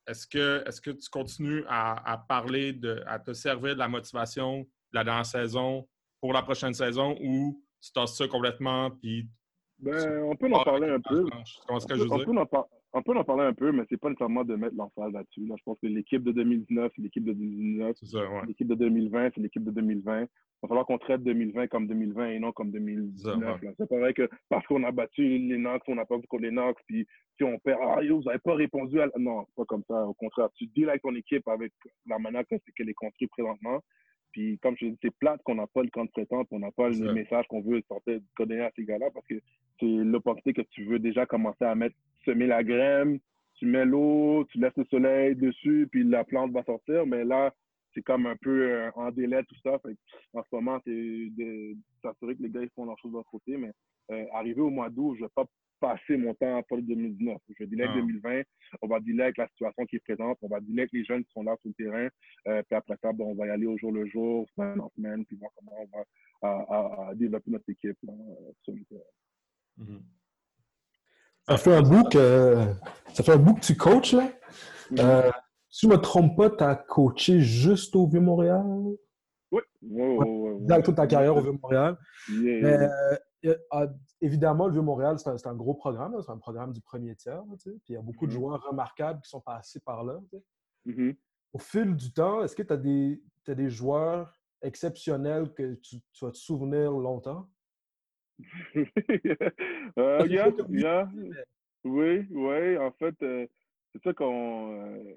est-ce 0.07 0.27
que, 0.27 0.63
est 0.67 0.81
que 0.81 0.91
tu 0.91 1.09
continues 1.09 1.63
à, 1.67 2.25
parler, 2.27 2.73
de, 2.73 3.03
à 3.07 3.19
te 3.19 3.33
servir 3.33 3.75
de 3.75 3.79
la 3.79 3.87
motivation 3.87 4.61
de 4.61 4.67
la 4.93 5.03
dernière 5.03 5.25
saison 5.25 5.87
pour 6.19 6.33
la 6.33 6.41
prochaine 6.41 6.73
saison 6.73 7.15
ou 7.21 7.63
tu 7.81 7.91
tasses 7.91 8.17
ça 8.17 8.27
complètement 8.27 8.91
puis 8.91 9.27
ben, 9.77 10.23
on 10.23 10.35
peut 10.35 10.51
en 10.53 10.63
parler 10.63 10.89
un 10.89 11.01
peu. 11.01 11.25
Comment 11.67 11.77
est-ce 11.79 11.85
que 11.85 11.95
je 11.95 12.01
veux 12.01 12.07
dire? 12.07 12.17
on 12.19 12.23
peut 12.23 12.39
en 12.39 12.45
parler 13.01 13.43
un 13.43 13.53
peu, 13.53 13.71
mais 13.71 13.83
c'est 13.89 13.97
pas 13.97 14.09
nécessairement 14.09 14.43
de 14.43 14.55
mettre 14.55 14.75
l'emphase 14.75 15.11
là-dessus. 15.11 15.41
Je 15.45 15.63
pense 15.63 15.79
que 15.79 15.87
l'équipe 15.87 16.23
de 16.23 16.31
2019, 16.31 16.91
c'est 16.95 17.01
l'équipe 17.01 17.23
de 17.23 17.33
2019. 17.33 17.95
L'équipe 18.47 18.67
de 18.67 18.75
2020, 18.75 19.31
c'est 19.33 19.41
l'équipe 19.41 19.63
de 19.63 19.71
2020. 19.71 20.21
Il 20.21 20.27
va 20.61 20.67
falloir 20.69 20.85
qu'on 20.85 20.97
traite 20.97 21.21
2020 21.23 21.67
comme 21.67 21.87
2020 21.87 22.29
et 22.29 22.39
non 22.39 22.51
comme 22.51 22.71
2019. 22.71 23.61
C'est 23.77 23.89
pareil 23.89 24.13
que 24.13 24.29
parce 24.49 24.65
qu'on 24.67 24.83
a 24.83 24.91
battu 24.91 25.37
les 25.37 25.57
Knox, 25.57 25.83
on 25.87 25.95
n'a 25.95 26.05
pas 26.05 26.17
vu 26.17 26.27
contre 26.27 26.43
les 26.43 26.51
Knox, 26.51 26.81
puis 26.87 27.05
si 27.37 27.43
on 27.43 27.59
perd, 27.59 27.79
ah, 27.83 27.99
vous 28.09 28.23
n'avez 28.23 28.39
pas 28.39 28.55
répondu 28.55 29.01
à. 29.01 29.09
Non, 29.17 29.45
c'est 29.47 29.55
pas 29.55 29.65
comme 29.65 29.83
ça. 29.87 30.05
Au 30.07 30.13
contraire, 30.13 30.49
tu 30.55 30.67
deals 30.67 30.89
avec 30.89 31.01
ton 31.01 31.13
équipe 31.15 31.47
avec 31.47 31.73
la 32.07 32.17
manière 32.17 32.43
qu'elle 32.47 32.89
est 32.89 32.93
construite 32.93 33.29
présentement. 33.31 33.81
Puis, 34.35 34.59
comme 34.59 34.75
je 34.77 34.87
dis, 34.87 34.97
c'est 35.01 35.15
plate 35.15 35.41
qu'on 35.43 35.55
n'a 35.55 35.65
pas 35.65 35.81
le 35.81 35.89
présence, 35.89 36.45
qu'on 36.49 36.59
n'a 36.59 36.71
pas 36.71 36.89
le 36.89 37.13
message 37.13 37.47
qu'on 37.47 37.61
veut 37.61 37.81
sortir, 37.87 38.19
donner 38.37 38.59
à 38.59 38.71
ces 38.75 38.83
gars-là, 38.83 39.09
parce 39.13 39.25
que 39.27 39.35
c'est 39.79 39.85
l'opportunité 39.85 40.61
que 40.61 40.67
tu 40.71 40.83
veux 40.83 40.99
déjà 40.99 41.25
commencer 41.25 41.63
à 41.63 41.73
mettre, 41.73 41.95
semer 42.25 42.45
la 42.45 42.61
graine, 42.61 43.17
tu 43.53 43.65
mets 43.65 43.85
l'eau, 43.85 44.43
tu 44.51 44.59
laisses 44.59 44.75
le 44.75 44.83
soleil 44.91 45.37
dessus, 45.37 45.87
puis 45.89 46.03
la 46.03 46.25
plante 46.25 46.51
va 46.51 46.65
sortir. 46.65 47.05
Mais 47.05 47.23
là, 47.23 47.53
c'est 47.93 48.01
comme 48.01 48.25
un 48.25 48.35
peu 48.35 48.73
euh, 48.73 48.91
en 48.95 49.09
délai, 49.09 49.41
tout 49.45 49.55
ça. 49.63 49.79
en 50.33 50.43
ce 50.43 50.49
moment, 50.51 50.81
c'est 50.83 50.91
de 50.91 51.77
s'assurer 52.01 52.35
que 52.35 52.43
les 52.43 52.49
gars 52.49 52.61
ils 52.61 52.69
font 52.75 52.83
leurs 52.83 52.99
choses 52.99 53.11
de 53.11 53.17
leur 53.17 53.25
côté. 53.27 53.55
Mais 53.55 53.71
euh, 54.11 54.25
arrivé 54.33 54.59
au 54.59 54.69
mois 54.69 54.89
d'août, 54.89 55.15
je 55.15 55.21
ne 55.21 55.27
vais 55.27 55.33
pas 55.33 55.45
passer 55.79 56.17
mon 56.17 56.33
temps 56.33 56.61
pour 56.63 56.77
le 56.77 56.83
2019. 56.83 57.37
Je 57.49 57.63
vais 57.63 57.67
dealer 57.67 57.85
avec 57.85 57.97
2020, 57.97 58.41
ah. 58.41 58.77
on 58.81 58.87
va 58.87 58.99
dealer 58.99 59.23
avec 59.23 59.37
la 59.37 59.47
situation 59.49 59.85
qui 59.85 59.97
est 59.97 59.99
présente, 59.99 60.37
on 60.41 60.47
va 60.47 60.59
dealer 60.59 60.81
avec 60.81 60.93
les 60.93 61.03
jeunes 61.05 61.23
qui 61.23 61.31
sont 61.31 61.43
là 61.43 61.55
sur 61.61 61.69
le 61.69 61.83
terrain, 61.83 62.07
euh, 62.47 62.63
puis 62.63 62.75
après 62.75 62.95
ça, 63.01 63.11
bon, 63.11 63.31
on 63.31 63.35
va 63.35 63.47
y 63.47 63.49
aller 63.49 63.65
au 63.65 63.77
jour 63.77 63.91
le 63.91 64.05
jour, 64.07 64.47
semaine 64.55 64.79
en 64.79 64.89
semaine, 64.95 65.25
puis 65.25 65.37
voir 65.37 65.51
comment 65.55 65.77
on 65.81 65.97
va 65.97 66.03
à, 66.41 67.15
développer 67.15 67.51
notre 67.51 67.69
équipe 67.69 67.97
là, 68.03 68.13
sur 68.63 68.73
le 68.73 68.83
terrain. 68.85 69.01
Mm-hmm. 69.79 70.01
Ça 71.47 71.57
fait 71.57 71.75
un 71.75 71.81
bout 71.81 72.09
que, 72.09 72.55
ça 73.13 73.23
fait 73.23 73.33
un 73.33 73.37
bout 73.37 73.53
que 73.55 73.61
tu 73.65 73.75
coaches, 73.75 74.13
là. 74.13 74.31
Mm-hmm. 74.91 74.99
Euh, 74.99 75.31
si 75.69 75.87
je 75.87 75.91
ne 75.91 75.97
me 75.97 76.01
trompe 76.01 76.37
pas, 76.37 76.49
tu 76.49 76.63
as 76.63 76.75
coaché 76.75 77.41
juste 77.41 77.95
au 77.97 78.07
Vieux-Montréal? 78.07 78.63
Oui. 79.51 79.61
Dans 79.81 80.81
toute 80.81 80.95
ta 80.95 81.05
carrière 81.05 81.35
au 81.35 81.41
Vieux-Montréal. 81.41 81.97
Euh, 82.31 82.87
ah, 83.71 83.87
évidemment, 84.21 84.67
le 84.67 84.73
Vieux-Montréal, 84.73 85.17
c'est 85.19 85.47
un, 85.47 85.55
gros 85.55 85.73
programme. 85.73 86.15
C'est 86.21 86.31
un 86.31 86.37
programme 86.37 86.73
du 86.73 86.81
premier 86.81 87.15
tiers. 87.15 87.43
puis 87.63 87.79
il 87.89 87.93
y 87.93 87.97
a 87.97 88.01
beaucoup 88.01 88.25
de 88.25 88.31
mm-hmm. 88.31 88.35
joueurs 88.35 88.63
remarquables 88.63 89.21
qui 89.21 89.29
sont 89.29 89.41
passés 89.41 89.79
par 89.79 90.03
là. 90.03 90.19
Mm-hmm. 90.85 91.15
Au 91.53 91.59
fil 91.59 91.95
du 91.95 92.11
temps, 92.11 92.43
est-ce 92.43 92.55
que 92.55 92.63
tu 92.63 92.73
as 92.73 92.77
des, 92.77 93.21
des 93.47 93.69
joueurs 93.69 94.33
exceptionnels 94.61 95.53
que 95.53 95.75
tu, 95.75 95.97
vas 96.21 96.31
te 96.31 96.37
souvenir 96.37 96.91
longtemps? 96.91 97.49
euh, 99.97 100.27
yeah, 100.27 101.09
Oui, 101.83 102.27
oui. 102.29 102.77
En 102.77 102.91
fait, 102.91 103.15
euh, 103.21 103.47
c'est 103.93 104.03
ça 104.03 104.13
qu'on 104.13 104.83
euh, 104.83 105.13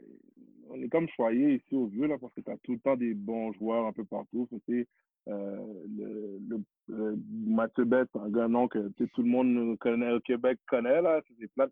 on 0.71 0.81
est 0.83 0.89
comme 0.89 1.09
choyé 1.09 1.55
ici 1.55 1.75
au 1.75 1.87
Vieux, 1.87 2.07
là, 2.07 2.19
parce 2.19 2.33
que 2.35 2.41
tu 2.41 2.51
as 2.51 2.57
tout 2.59 2.73
le 2.73 2.79
temps 2.81 2.97
des 2.97 3.15
bons 3.15 3.53
joueurs 3.55 3.87
un 3.87 3.93
peu 3.93 4.05
partout. 4.05 4.49
Euh, 5.29 5.85
le, 5.97 6.41
le, 6.89 7.19
Mathieu 7.47 7.85
Bête, 7.85 8.09
un 8.15 8.31
gars 8.31 8.49
non 8.49 8.67
que 8.67 8.79
tout 8.97 9.23
le 9.23 9.29
monde 9.29 9.79
connaît 9.79 10.11
au 10.13 10.21
Québec 10.21 10.59
connaît 10.67 11.03
là, 11.03 11.21
c'est 11.39 11.53
plate 11.53 11.71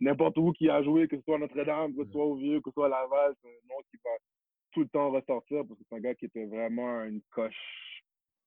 n'importe 0.00 0.36
où 0.38 0.50
qui 0.52 0.68
a 0.68 0.82
joué, 0.82 1.06
que 1.06 1.16
ce 1.16 1.22
soit 1.22 1.38
Notre-Dame, 1.38 1.94
que 1.94 2.04
ce 2.04 2.10
soit 2.10 2.24
au 2.24 2.34
Vieux, 2.34 2.60
que 2.60 2.70
ce 2.70 2.74
soit 2.74 2.86
à 2.86 2.88
Laval, 2.88 3.34
c'est 3.40 3.48
un 3.48 3.68
nom 3.68 3.80
qui 3.88 3.98
va 4.04 4.10
tout 4.72 4.80
le 4.80 4.88
temps 4.88 5.10
ressortir 5.10 5.64
parce 5.66 5.78
que 5.78 5.86
c'est 5.88 5.96
un 5.96 6.00
gars 6.00 6.14
qui 6.16 6.24
était 6.24 6.46
vraiment 6.46 7.04
une 7.04 7.20
coche, 7.30 8.02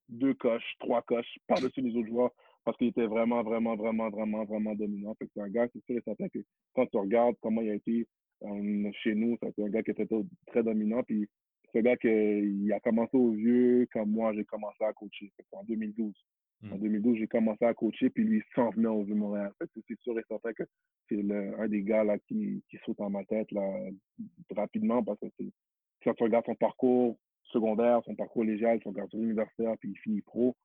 deux 0.09 0.33
coches, 0.33 0.75
trois 0.79 1.01
coches 1.01 1.37
par-dessus 1.47 1.81
les 1.81 1.95
autres 1.95 2.09
joueurs 2.09 2.31
parce 2.65 2.77
qu'il 2.77 2.87
était 2.87 3.07
vraiment, 3.07 3.41
vraiment, 3.43 3.75
vraiment, 3.75 4.09
vraiment, 4.09 4.43
vraiment 4.43 4.75
dominant. 4.75 5.15
c'est 5.19 5.41
un 5.41 5.49
gars, 5.49 5.67
c'est 5.73 5.83
sûr 5.85 5.97
et 5.97 6.01
certain 6.03 6.27
que 6.27 6.39
quand 6.75 6.85
tu 6.87 6.97
regardes 6.97 7.35
comment 7.41 7.61
il 7.61 7.71
a 7.71 7.75
été 7.75 8.05
euh, 8.43 8.91
chez 9.01 9.15
nous, 9.15 9.37
c'est 9.41 9.63
un 9.63 9.69
gars 9.69 9.81
qui 9.83 9.91
était 9.91 10.07
très 10.47 10.63
dominant. 10.63 11.03
Puis 11.03 11.29
ce 11.73 11.79
gars 11.79 11.97
qui 11.97 12.71
a 12.71 12.79
commencé 12.79 13.15
au 13.17 13.31
vieux 13.31 13.87
quand 13.91 14.05
moi 14.05 14.33
j'ai 14.33 14.45
commencé 14.45 14.83
à 14.83 14.93
coacher. 14.93 15.31
En 15.51 15.63
2012. 15.63 16.13
En 16.71 16.77
2012, 16.77 17.13
hmm. 17.13 17.19
j'ai 17.19 17.27
commencé 17.27 17.65
à 17.65 17.73
coacher, 17.73 18.09
puis 18.11 18.23
lui 18.23 18.43
s'en 18.53 18.69
venait 18.69 18.87
au 18.87 19.03
Vieux 19.03 19.15
Montréal. 19.15 19.51
C'est 19.59 19.99
sûr 20.01 20.17
et 20.19 20.23
certain 20.27 20.53
que 20.53 20.63
c'est 21.09 21.19
un 21.57 21.67
des 21.67 21.81
gars 21.81 22.03
là, 22.03 22.19
qui, 22.19 22.63
qui 22.69 22.77
saute 22.85 23.01
en 23.01 23.09
ma 23.09 23.23
tête 23.25 23.51
là, 23.51 23.61
rapidement 24.55 25.03
parce 25.03 25.19
que 25.19 25.43
quand 26.03 26.13
tu 26.13 26.23
regardes 26.23 26.45
son 26.45 26.55
parcours 26.55 27.17
secondaire, 27.45 28.01
son 28.05 28.15
parcours 28.15 28.43
légal, 28.43 28.79
son 28.83 28.93
parcours 28.93 29.19
universitaire, 29.19 29.75
puis 29.79 29.89
il 29.89 29.97
finit 29.97 30.21
pro, 30.21 30.55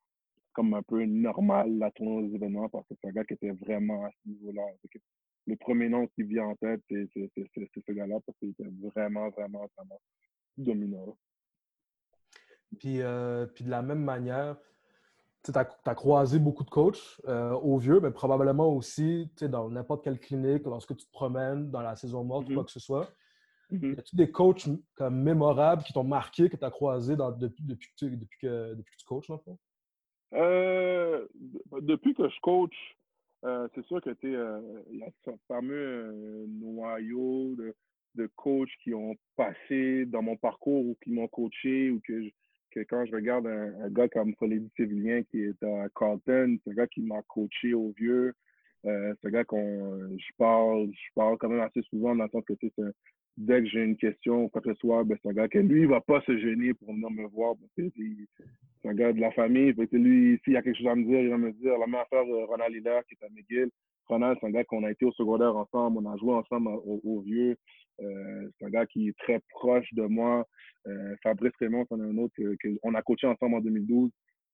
comme 0.53 0.75
un 0.75 0.83
peu 0.83 1.05
normal 1.05 1.79
la 1.79 1.91
tournée 1.93 2.29
des 2.29 2.35
événements 2.35 2.69
parce 2.69 2.87
que 2.89 2.95
c'est 3.01 3.09
un 3.09 3.13
gars 3.13 3.25
qui 3.25 3.35
était 3.35 3.51
vraiment 3.51 4.05
à 4.05 4.11
ce 4.11 4.29
niveau-là. 4.29 4.63
Le 5.47 5.57
premier 5.57 5.89
nom 5.89 6.07
qui 6.09 6.25
vient 6.25 6.47
en 6.47 6.57
tête, 6.57 6.83
c'est 6.91 7.09
ce 7.15 7.93
gars-là 7.93 8.19
parce 8.27 8.39
qu'il 8.39 8.51
était 8.51 8.69
vraiment, 8.83 9.31
vraiment, 9.31 9.67
vraiment 9.77 10.01
dominant. 10.57 11.17
Puis, 12.79 13.01
euh, 13.01 13.47
puis 13.47 13.65
de 13.65 13.71
la 13.71 13.83
même 13.83 14.03
manière, 14.03 14.57
tu 15.45 15.53
as, 15.55 15.95
croisé 15.95 16.39
beaucoup 16.39 16.65
de 16.65 16.71
coachs 16.71 17.21
euh, 17.29 17.53
au 17.53 17.79
vieux, 17.79 18.01
mais 18.01 18.11
probablement 18.11 18.69
aussi 18.69 19.31
dans 19.43 19.71
n'importe 19.71 20.03
quelle 20.03 20.19
clinique, 20.19 20.65
lorsque 20.65 20.97
tu 20.97 21.07
te 21.07 21.13
promènes 21.13 21.71
dans 21.71 21.83
la 21.83 21.95
saison 21.95 22.25
morte 22.25 22.49
ou 22.49 22.55
quoi 22.55 22.63
mm-hmm. 22.63 22.67
que 22.67 22.73
ce 22.73 22.81
soit. 22.81 23.13
Mm-hmm. 23.71 23.95
Y 23.95 23.99
a-tu 23.99 24.17
des 24.17 24.31
coachs 24.31 24.69
comme 24.97 25.23
mémorables 25.23 25.85
qui 25.85 25.93
t'ont 25.93 26.05
marqué, 26.05 26.49
que 26.49 26.57
tu 26.57 26.65
as 26.65 26.71
croisé 26.71 27.17
depuis, 27.17 27.65
depuis, 27.65 27.91
que 27.91 27.95
tu, 27.97 28.17
depuis, 28.17 28.39
que, 28.41 28.75
depuis 28.75 28.93
que 28.93 29.01
tu 29.01 29.07
coaches, 29.07 29.29
dans 29.29 29.35
le 29.35 29.41
fond? 29.41 29.59
Euh, 30.35 31.27
depuis 31.81 32.15
que 32.15 32.29
je 32.29 32.41
coach, 32.41 32.75
c'est 33.43 33.85
sûr 33.87 34.01
que 34.03 34.11
tu 34.11 34.33
il 34.91 34.99
y 34.99 35.03
a 35.05 35.11
ce 35.25 35.31
fameux 35.47 36.47
noyau 36.49 37.55
de, 37.55 37.73
de 38.17 38.29
coachs 38.37 38.71
qui 38.83 38.95
ont 38.95 39.15
passé 39.37 40.07
dans 40.07 40.23
mon 40.23 40.37
parcours 40.37 40.87
ou 40.87 40.97
qui 41.03 41.11
m'ont 41.11 41.29
coaché 41.29 41.91
ou 41.91 42.01
que, 42.01 42.23
que 42.71 42.81
quand 42.81 43.05
je 43.07 43.15
regarde 43.15 43.47
un, 43.47 43.91
gars 43.91 44.09
comme 44.09 44.35
Folédi 44.37 44.71
Sévillien 44.77 45.23
qui 45.25 45.43
est 45.43 45.63
à 45.63 45.89
Carlton, 45.95 46.59
c'est 46.65 46.71
un 46.71 46.75
gars 46.75 46.87
qui 46.87 47.03
m'a 47.03 47.23
coaché 47.29 47.75
au 47.75 47.93
vieux. 47.97 48.35
c'est 48.83 49.25
un 49.25 49.31
gars 49.31 49.45
qu'on 49.45 50.17
je 50.17 50.33
parle, 50.37 50.89
je 50.93 51.15
parle 51.15 51.39
quand 51.39 51.49
même 51.49 51.61
assez 51.61 51.83
souvent 51.83 52.15
dans 52.17 52.25
le 52.25 52.31
sens 52.31 52.45
que 52.45 52.55
c'est 52.61 52.73
dès 53.37 53.63
que 53.63 53.69
j'ai 53.69 53.83
une 53.83 53.97
question 53.97 54.45
ou 54.45 54.49
quoi 54.49 54.61
que 54.61 54.73
ce 54.73 54.81
soit, 54.81 55.05
ben, 55.05 55.17
c'est 55.23 55.29
un 55.29 55.33
gars 55.33 55.49
qui, 55.49 55.59
lui, 55.59 55.83
il 55.83 55.89
va 55.89 56.01
pas 56.01 56.21
se 56.23 56.37
gêner 56.39 56.75
pour 56.75 56.93
venir 56.93 57.11
me 57.11 57.27
voir. 57.29 57.55
C'est 57.77 58.89
un 58.89 58.95
gars 58.95 59.13
de 59.13 59.21
la 59.21 59.31
famille. 59.33 59.73
lui, 59.93 60.41
s'il 60.45 60.55
y 60.55 60.57
a 60.57 60.63
quelque 60.63 60.79
chose 60.79 60.87
à 60.87 60.95
me 60.95 61.05
dire, 61.05 61.21
il 61.21 61.29
va 61.29 61.39
me 61.39 61.53
dire. 61.53 61.79
La 61.79 61.87
même 61.87 61.97
affaire 62.01 62.25
de 62.25 62.33
Ronald 62.33 62.75
Hiller, 62.75 63.01
qui 63.09 63.15
est 63.15 63.25
à 63.25 63.29
McGill. 63.29 63.71
Ronald, 64.07 64.39
c'est 64.41 64.47
un 64.47 64.51
gars 64.51 64.65
qu'on 64.65 64.85
a 64.85 64.91
été 64.91 65.05
au 65.05 65.13
secondaire 65.13 65.57
ensemble, 65.57 65.99
on 65.99 66.11
a 66.11 66.17
joué 66.17 66.33
ensemble 66.33 66.69
au, 66.69 67.21
vieux. 67.21 67.57
Euh, 68.01 68.51
c'est 68.59 68.67
un 68.67 68.71
gars 68.71 68.87
qui 68.87 69.09
est 69.09 69.19
très 69.19 69.41
proche 69.51 69.93
de 69.93 70.03
moi. 70.03 70.47
Euh, 70.87 71.17
Fabrice 71.23 71.53
Raymond, 71.61 71.87
c'est 71.89 71.95
un 71.95 72.19
autre 72.19 72.35
qu'on 72.83 72.95
a 72.95 73.03
coaché 73.03 73.27
ensemble 73.27 73.57
en 73.57 73.61
2012. 73.61 74.11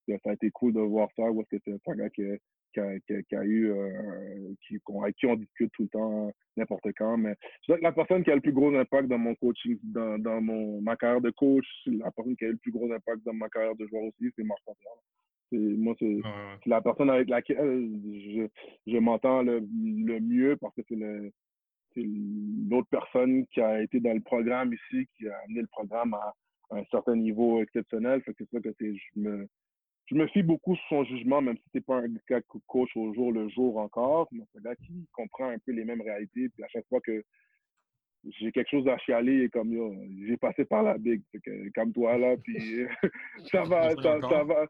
Ça 0.08 0.30
a 0.30 0.32
été 0.32 0.50
cool 0.50 0.72
de 0.72 0.80
voir 0.80 1.08
ça, 1.16 1.22
parce 1.34 1.48
que 1.48 1.56
c'est 1.64 1.90
un 1.90 1.94
gars 1.94 2.10
qui, 2.10 2.22
qui 2.74 2.80
a, 2.80 2.98
qui 3.00 3.36
a, 3.36 3.44
eu, 3.44 3.70
euh, 3.70 4.52
qui, 4.66 4.78
avec 5.00 5.16
qui 5.16 5.26
on 5.26 5.36
discute 5.36 5.70
tout 5.72 5.82
le 5.82 5.88
temps, 5.88 6.32
n'importe 6.56 6.86
quand. 6.96 7.16
Mais 7.16 7.34
je 7.68 7.74
que 7.74 7.80
la 7.80 7.92
personne 7.92 8.24
qui 8.24 8.30
a 8.30 8.34
le 8.34 8.40
plus 8.40 8.52
gros 8.52 8.74
impact 8.74 9.08
dans 9.08 9.18
mon 9.18 9.34
coaching, 9.36 9.78
dans, 9.82 10.18
dans 10.18 10.40
mon, 10.40 10.80
ma 10.80 10.96
carrière 10.96 11.20
de 11.20 11.30
coach, 11.30 11.66
la 11.86 12.10
personne 12.10 12.36
qui 12.36 12.44
a 12.44 12.48
eu 12.48 12.52
le 12.52 12.58
plus 12.58 12.72
gros 12.72 12.90
impact 12.92 13.24
dans 13.24 13.34
ma 13.34 13.48
carrière 13.48 13.76
de 13.76 13.86
joueur 13.86 14.04
aussi, 14.04 14.32
c'est 14.36 14.44
Marc 14.44 14.60
c'est 15.50 15.58
Moi, 15.58 15.94
c'est 15.98 16.20
la 16.66 16.80
personne 16.80 17.10
avec 17.10 17.28
laquelle 17.28 17.88
je, 18.02 18.46
je 18.86 18.96
m'entends 18.98 19.42
le, 19.42 19.60
le, 19.60 20.20
mieux 20.20 20.56
parce 20.56 20.74
que 20.74 20.82
c'est 20.88 20.96
le 20.96 21.30
l'autre 21.96 22.88
personne 22.90 23.46
qui 23.48 23.60
a 23.60 23.82
été 23.82 24.00
dans 24.00 24.14
le 24.14 24.20
programme 24.20 24.72
ici, 24.72 25.06
qui 25.16 25.28
a 25.28 25.38
amené 25.44 25.60
le 25.60 25.66
programme 25.66 26.14
à, 26.14 26.34
un 26.70 26.84
certain 26.90 27.16
niveau 27.16 27.60
exceptionnel. 27.60 28.22
Fait 28.22 28.32
que 28.32 28.44
c'est 28.44 28.50
ça 28.50 28.60
que 28.60 28.70
je 28.80 29.20
me, 29.20 29.46
je 30.06 30.14
me 30.14 30.26
fie 30.28 30.42
beaucoup 30.42 30.74
sur 30.74 30.88
son 30.88 31.04
jugement, 31.04 31.42
même 31.42 31.56
si 31.56 31.64
c'est 31.72 31.84
pas 31.84 31.98
un 31.98 32.40
coach 32.66 32.96
au 32.96 33.12
jour 33.14 33.32
le 33.32 33.48
jour 33.50 33.76
encore. 33.78 34.28
C'est 34.30 34.58
un 34.58 34.62
gars 34.62 34.76
qui 34.76 35.06
comprend 35.12 35.48
un 35.48 35.58
peu 35.58 35.72
les 35.72 35.84
mêmes 35.84 36.00
réalités. 36.00 36.48
Puis 36.48 36.64
à 36.64 36.68
chaque 36.68 36.86
fois 36.88 37.00
que 37.00 37.22
j'ai 38.24 38.52
quelque 38.52 38.70
chose 38.70 38.86
à 38.88 38.98
chialer, 38.98 39.48
comme 39.50 39.72
j'ai 40.26 40.36
passé 40.36 40.64
par 40.64 40.82
la 40.82 40.96
big, 40.96 41.22
comme 41.74 41.92
toi 41.92 42.16
là, 42.18 42.36
puis 42.36 42.56
ça 43.52 43.62
va, 43.64 43.90
ça, 43.96 44.20
ça, 44.20 44.44
va. 44.44 44.66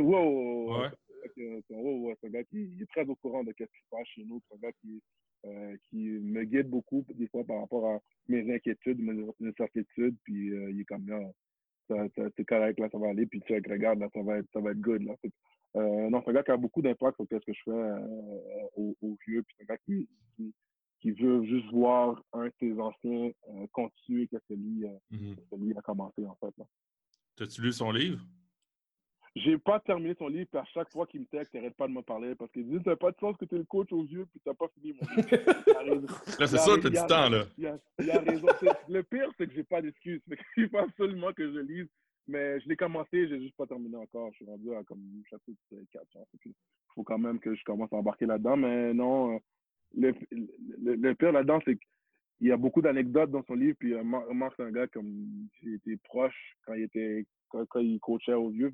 wow, 0.00 0.80
ouais. 0.80 0.88
c'est 1.36 2.26
un 2.26 2.30
gars 2.30 2.44
qui 2.44 2.70
est 2.80 2.90
très 2.90 3.06
au 3.06 3.14
courant 3.16 3.44
de 3.44 3.52
ce 3.58 3.64
qui 3.64 3.80
se 3.80 3.88
passe 3.90 4.06
chez 4.08 4.24
nous. 4.24 4.40
C'est 4.48 4.56
un 4.56 4.58
gars 4.58 4.72
qui, 4.80 5.00
euh, 5.46 5.76
qui 5.88 5.96
me 5.96 6.44
guide 6.44 6.68
beaucoup 6.68 7.04
des 7.14 7.28
fois 7.28 7.44
par 7.44 7.60
rapport 7.60 7.86
à 7.86 7.98
mes 8.28 8.54
inquiétudes, 8.54 9.00
mes, 9.00 9.24
incertitudes, 9.48 10.16
puis 10.24 10.50
euh, 10.50 10.70
il 10.70 10.80
est 10.80 10.84
comme 10.84 11.08
là 11.08 11.20
c'est 12.36 12.44
correct, 12.44 12.78
là, 12.78 12.88
ça 12.92 12.98
va 12.98 13.08
aller, 13.08 13.24
puis 13.24 13.40
tu 13.46 13.54
regarde, 13.54 13.98
là, 13.98 14.08
ça 14.12 14.22
va 14.22 14.36
être, 14.36 14.48
ça 14.52 14.60
va 14.60 14.72
être 14.72 14.80
good, 14.80 15.02
là. 15.02 15.14
Euh, 15.76 16.10
non, 16.10 16.20
c'est 16.22 16.30
un 16.30 16.34
gars 16.34 16.42
qui 16.42 16.50
a 16.50 16.56
beaucoup 16.58 16.82
d'impact 16.82 17.16
sur 17.16 17.26
ce 17.30 17.36
que 17.36 17.52
je 17.52 17.62
fais 17.64 17.70
euh, 17.70 18.66
au, 18.76 19.16
vieux, 19.26 19.42
puis 19.42 19.56
c'est 19.56 19.62
un 19.62 19.74
gars 19.74 19.78
qui, 19.86 20.06
qui, 21.00 21.12
veut 21.12 21.42
juste 21.44 21.70
voir 21.72 22.22
un 22.34 22.46
de 22.46 22.52
ses 22.60 22.78
anciens 22.78 23.30
continuer 23.72 24.28
que 24.28 24.36
lui, 24.50 24.84
mm-hmm. 25.12 25.58
lui 25.58 25.78
a 25.78 25.80
commencé, 25.80 26.26
en 26.26 26.34
fait. 26.36 26.54
T'as-tu 27.36 27.62
lu 27.62 27.72
son 27.72 27.90
livre? 27.90 28.20
J'ai 29.44 29.58
pas 29.58 29.78
terminé 29.80 30.14
son 30.18 30.28
livre, 30.28 30.48
puis 30.50 30.58
à 30.58 30.64
chaque 30.66 30.90
fois 30.90 31.06
qu'il 31.06 31.20
me 31.20 31.26
texte, 31.26 31.52
il 31.54 31.58
n'arrête 31.58 31.76
pas 31.76 31.86
de 31.86 31.92
me 31.92 32.02
parler 32.02 32.34
parce 32.34 32.50
qu'il 32.52 32.66
dit 32.68 32.78
T'as 32.84 32.96
pas 32.96 33.10
de 33.10 33.18
sens 33.18 33.36
que 33.36 33.44
tu 33.44 33.54
es 33.54 33.58
le 33.58 33.64
coach 33.64 33.92
aux 33.92 34.04
yeux, 34.04 34.26
puis 34.30 34.40
t'as 34.44 34.54
pas 34.54 34.68
fini 34.74 34.94
mon 34.94 35.16
livre. 35.16 36.06
là, 36.38 36.46
c'est 36.46 36.56
ça, 36.56 36.72
t'as 36.80 36.88
du 36.88 37.06
temps, 37.06 37.28
là. 37.28 37.44
Il 37.58 37.66
a, 37.66 38.20
raison. 38.20 38.46
Le 38.88 39.02
pire, 39.02 39.30
c'est 39.36 39.46
que 39.46 39.54
j'ai 39.54 39.64
pas 39.64 39.82
d'excuses. 39.82 40.22
Il 40.56 40.68
faut 40.68 40.78
absolument 40.78 41.32
que 41.32 41.52
je 41.52 41.58
lise. 41.58 41.88
Mais 42.26 42.60
je 42.60 42.68
l'ai 42.68 42.76
commencé, 42.76 43.26
j'ai 43.26 43.40
juste 43.40 43.56
pas 43.56 43.66
terminé 43.66 43.96
encore. 43.96 44.30
Je 44.32 44.36
suis 44.36 44.44
rendu 44.44 44.74
à 44.74 44.82
comme 44.84 45.00
chapitre 45.30 45.58
4. 45.92 46.04
Il 46.44 46.52
faut 46.94 47.02
quand 47.02 47.18
même 47.18 47.40
que 47.40 47.54
je 47.54 47.64
commence 47.64 47.92
à 47.92 47.96
embarquer 47.96 48.26
là-dedans. 48.26 48.56
Mais 48.56 48.92
non, 48.92 49.36
euh, 49.36 49.38
le, 49.96 50.14
le, 50.78 51.14
pire 51.14 51.32
là-dedans, 51.32 51.60
c'est 51.64 51.76
qu'il 51.76 52.48
y 52.48 52.52
a 52.52 52.58
beaucoup 52.58 52.82
d'anecdotes 52.82 53.30
dans 53.30 53.42
son 53.44 53.54
livre. 53.54 53.76
Puis 53.78 53.94
euh, 53.94 54.04
Marc, 54.04 54.54
c'est 54.56 54.64
un 54.64 54.72
gars 54.72 54.86
comme 54.88 55.48
il 55.62 55.74
était 55.74 55.96
proche 56.04 56.56
quand 56.66 56.74
il 56.74 56.82
était 56.82 57.24
quand, 57.48 57.80
il 57.80 57.98
coachait 58.00 58.34
aux 58.34 58.50
vieux 58.50 58.70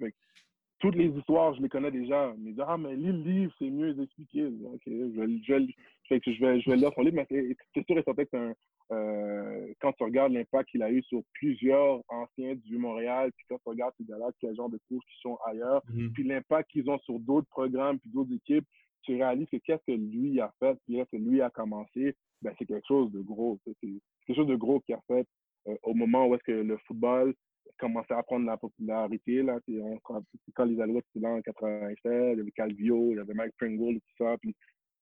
toutes 0.85 0.97
les 0.97 1.18
histoires, 1.18 1.55
je 1.55 1.62
les 1.62 1.68
connais 1.68 1.91
déjà. 1.91 2.32
Mais 2.39 2.53
ah, 2.66 2.76
mais 2.76 2.95
lis 2.95 3.07
le 3.07 3.22
livre, 3.22 3.53
c'est 3.59 3.70
mieux 3.70 3.95
d'expliquer. 3.95 4.47
Ok, 4.47 4.82
je 4.87 5.20
vais, 5.20 5.39
je, 5.43 6.32
je 6.32 6.45
vais, 6.45 6.61
je 6.61 6.70
vais 6.70 6.76
lire 6.76 6.93
son 6.95 7.03
livre, 7.03 7.16
mais 7.16 7.57
c'est 7.74 7.87
sûr 7.87 7.99
et 7.99 8.03
certain 8.03 8.24
que 8.24 8.55
euh, 8.93 9.72
quand 9.80 9.93
tu 9.93 10.05
regardes 10.05 10.32
l'impact 10.32 10.70
qu'il 10.70 10.82
a 10.82 10.91
eu 10.91 11.03
sur 11.03 11.22
plusieurs 11.32 12.03
anciens 12.09 12.55
du 12.55 12.76
Montréal, 12.76 13.32
puis 13.37 13.47
quand 13.49 13.57
tu 13.57 13.68
regardes 13.70 13.95
ces 13.99 14.05
gars-là, 14.05 14.26
quel 14.41 14.55
genre 14.55 14.68
de 14.68 14.78
cours 14.89 15.03
qui 15.09 15.20
sont 15.20 15.39
ailleurs, 15.47 15.82
mm-hmm. 15.91 16.12
puis 16.12 16.24
l'impact 16.24 16.70
qu'ils 16.70 16.89
ont 16.91 16.99
sur 16.99 17.18
d'autres 17.18 17.49
programmes, 17.49 17.99
puis 17.99 18.11
d'autres 18.11 18.35
équipes, 18.35 18.66
tu 19.03 19.16
réalises 19.16 19.49
que 19.51 19.57
qu'est-ce 19.59 19.85
que 19.87 19.97
lui 19.97 20.41
a 20.41 20.53
fait, 20.59 20.76
puis 20.85 20.97
qu'est-ce 20.97 21.16
que 21.16 21.22
lui 21.22 21.41
a 21.41 21.51
commencé, 21.51 22.14
ben, 22.43 22.53
c'est 22.59 22.66
quelque 22.66 22.87
chose 22.87 23.11
de 23.12 23.20
gros. 23.20 23.59
C'est 23.64 23.74
quelque 23.80 24.37
chose 24.37 24.47
de 24.47 24.57
gros 24.57 24.80
qu'il 24.80 24.95
a 24.95 25.01
fait 25.07 25.26
euh, 25.68 25.76
au 25.82 25.95
moment 25.95 26.26
où 26.26 26.35
est-ce 26.35 26.45
que 26.45 26.53
le 26.53 26.76
football 26.87 27.35
commençait 27.78 28.14
à 28.14 28.22
prendre 28.22 28.46
la 28.46 28.56
popularité. 28.56 29.42
Là. 29.42 29.58
Quand, 30.02 30.64
les 30.64 30.80
Alouettes 30.80 31.04
étaient 31.14 31.26
là 31.26 31.34
en 31.34 31.42
87, 31.42 31.98
il 32.04 32.38
y 32.38 32.40
avait 32.40 32.50
Calvio, 32.52 33.12
il 33.12 33.16
y 33.16 33.20
avait 33.20 33.34
Mike 33.34 33.54
Pringle 33.58 33.96
et 33.96 34.00
tout 34.00 34.24
ça. 34.24 34.36
Puis 34.38 34.54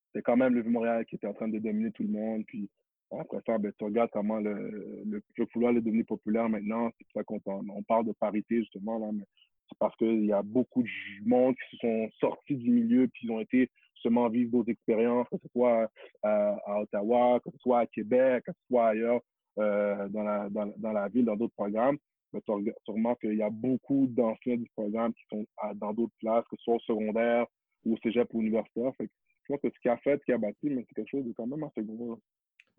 c'était 0.06 0.22
quand 0.22 0.36
même 0.36 0.54
le 0.54 0.62
Vieux-Montréal 0.62 1.04
qui 1.06 1.16
était 1.16 1.26
en 1.26 1.34
train 1.34 1.48
de 1.48 1.58
dominer 1.58 1.90
tout 1.92 2.02
le 2.02 2.10
monde. 2.10 2.44
Puis 2.46 2.68
après 3.10 3.40
ça, 3.46 3.58
ben, 3.58 3.72
tu 3.78 3.84
regardes 3.84 4.10
comment 4.10 4.40
le, 4.40 5.02
le 5.04 5.22
football 5.52 5.76
est 5.76 5.82
devenu 5.82 6.04
populaire 6.04 6.48
maintenant. 6.48 6.90
C'est 6.98 7.06
pour 7.12 7.20
ça 7.20 7.24
qu'on 7.24 7.70
on 7.70 7.82
parle 7.82 8.06
de 8.06 8.12
parité, 8.12 8.60
justement. 8.60 8.98
Là, 8.98 9.10
mais 9.12 9.24
c'est 9.68 9.78
parce 9.78 9.96
qu'il 9.96 10.26
y 10.26 10.32
a 10.32 10.42
beaucoup 10.42 10.82
de 10.82 11.28
monde 11.28 11.54
qui 11.54 11.76
se 11.76 11.80
sont 11.80 12.08
sortis 12.20 12.56
du 12.56 12.70
milieu 12.70 13.08
puis 13.08 13.26
ils 13.26 13.30
ont 13.30 13.40
été 13.40 13.70
justement 13.94 14.28
vivre 14.28 14.50
d'autres 14.50 14.70
expériences, 14.70 15.28
que 15.30 15.36
ce 15.42 15.48
soit 15.52 15.88
à, 16.22 16.58
à, 16.66 16.80
Ottawa, 16.80 17.40
que 17.40 17.50
ce 17.50 17.58
soit 17.58 17.80
à 17.80 17.86
Québec, 17.86 18.44
que 18.44 18.52
ce 18.52 18.66
soit 18.66 18.88
ailleurs 18.88 19.20
euh, 19.58 20.08
dans, 20.08 20.22
la, 20.22 20.48
dans, 20.50 20.72
dans 20.76 20.92
la 20.92 21.08
ville, 21.08 21.24
dans 21.24 21.36
d'autres 21.36 21.54
programmes 21.54 21.98
mais 22.32 22.40
tu, 22.40 22.52
remarques 22.86 23.20
qu'il 23.20 23.36
y 23.36 23.42
a 23.42 23.50
beaucoup 23.50 24.06
d'anciens 24.08 24.56
du 24.56 24.68
programme 24.74 25.12
qui 25.14 25.24
sont 25.30 25.46
dans 25.74 25.92
d'autres 25.92 26.14
classes, 26.20 26.44
que 26.50 26.56
ce 26.56 26.62
soit 26.62 26.76
au 26.76 26.80
secondaire 26.80 27.46
ou 27.84 27.94
au 27.94 27.96
cégep 28.02 28.28
ou 28.32 28.40
universitaire. 28.40 28.92
Fait 28.96 29.08
je 29.44 29.52
pense 29.52 29.60
que 29.60 29.68
ce 29.74 29.80
qu'il 29.80 29.90
a 29.90 29.96
fait, 29.98 30.18
ce 30.20 30.24
qu'il 30.24 30.34
a 30.34 30.38
bâti, 30.38 30.70
mais 30.70 30.84
c'est 30.88 30.94
quelque 30.94 31.10
chose 31.10 31.24
de 31.24 31.32
quand 31.32 31.46
même 31.46 31.64
assez 31.64 31.82
gros. 31.82 32.20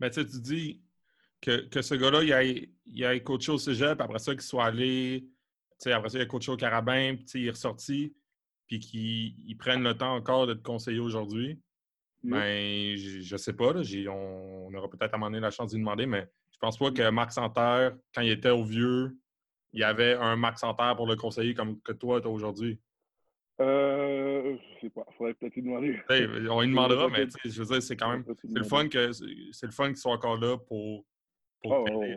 Mais 0.00 0.10
tu 0.10 0.24
dis 0.24 0.82
que, 1.40 1.68
que 1.68 1.82
ce 1.82 1.94
gars-là, 1.94 2.22
il 2.22 2.32
a, 2.32 2.42
il 2.42 3.04
a 3.04 3.20
coaché 3.20 3.52
au 3.52 3.58
cégep, 3.58 4.00
après 4.00 4.18
ça, 4.18 4.32
qu'il 4.32 4.42
soit 4.42 4.64
allé, 4.64 5.28
après 5.86 6.08
ça, 6.08 6.18
il 6.18 6.22
a 6.22 6.26
coaché 6.26 6.50
au 6.50 6.56
Carabin, 6.56 7.16
puis 7.16 7.42
il 7.42 7.46
est 7.46 7.50
ressorti, 7.50 8.14
puis 8.66 8.80
qu'il 8.80 9.56
prenne 9.58 9.82
le 9.82 9.94
temps 9.96 10.14
encore 10.14 10.46
de 10.46 10.54
te 10.54 10.62
conseiller 10.62 11.00
aujourd'hui. 11.00 11.60
Mais 12.22 12.96
je, 12.96 13.34
ne 13.34 13.38
sais 13.38 13.52
pas, 13.52 13.74
là, 13.74 13.82
on, 14.08 14.68
on, 14.68 14.74
aura 14.74 14.88
peut-être 14.88 15.12
à 15.12 15.16
un 15.16 15.18
moment 15.18 15.30
donné 15.30 15.40
la 15.40 15.50
chance 15.50 15.72
d'y 15.72 15.78
demander, 15.78 16.06
mais 16.06 16.26
je 16.52 16.58
pense 16.58 16.78
pas 16.78 16.90
que 16.90 17.10
Marc 17.10 17.32
Santerre, 17.32 17.94
quand 18.14 18.22
il 18.22 18.30
était 18.30 18.48
au 18.48 18.64
vieux, 18.64 19.14
il 19.74 19.80
y 19.80 19.84
avait 19.84 20.14
un 20.14 20.36
Max 20.36 20.60
Santerre 20.60 20.94
pour 20.96 21.06
le 21.06 21.16
conseiller 21.16 21.52
comme 21.52 21.80
que 21.80 21.92
toi, 21.92 22.20
tu 22.20 22.28
as 22.28 22.30
aujourd'hui? 22.30 22.78
Euh, 23.60 24.56
je 24.56 24.80
sais 24.80 24.90
pas. 24.90 25.04
Il 25.10 25.14
faudrait 25.16 25.34
peut-être 25.34 25.54
lui 25.54 25.62
demander. 25.62 26.00
on 26.08 26.60
lui 26.60 26.68
demandera, 26.68 27.08
mais 27.08 27.26
je 27.44 27.62
veux 27.62 27.66
dire, 27.66 27.82
c'est 27.82 27.96
quand 27.96 28.10
même. 28.10 28.24
C'est 28.24 28.58
le 28.58 28.64
fun 28.64 28.88
que 28.88 29.12
c'est 29.12 29.66
le 29.66 29.72
fun 29.72 29.88
qu'ils 29.88 29.96
soient 29.96 30.12
encore 30.12 30.38
là 30.38 30.56
pour, 30.56 31.04
pour 31.62 31.72
oh, 31.72 31.84
t'aider. 31.84 32.16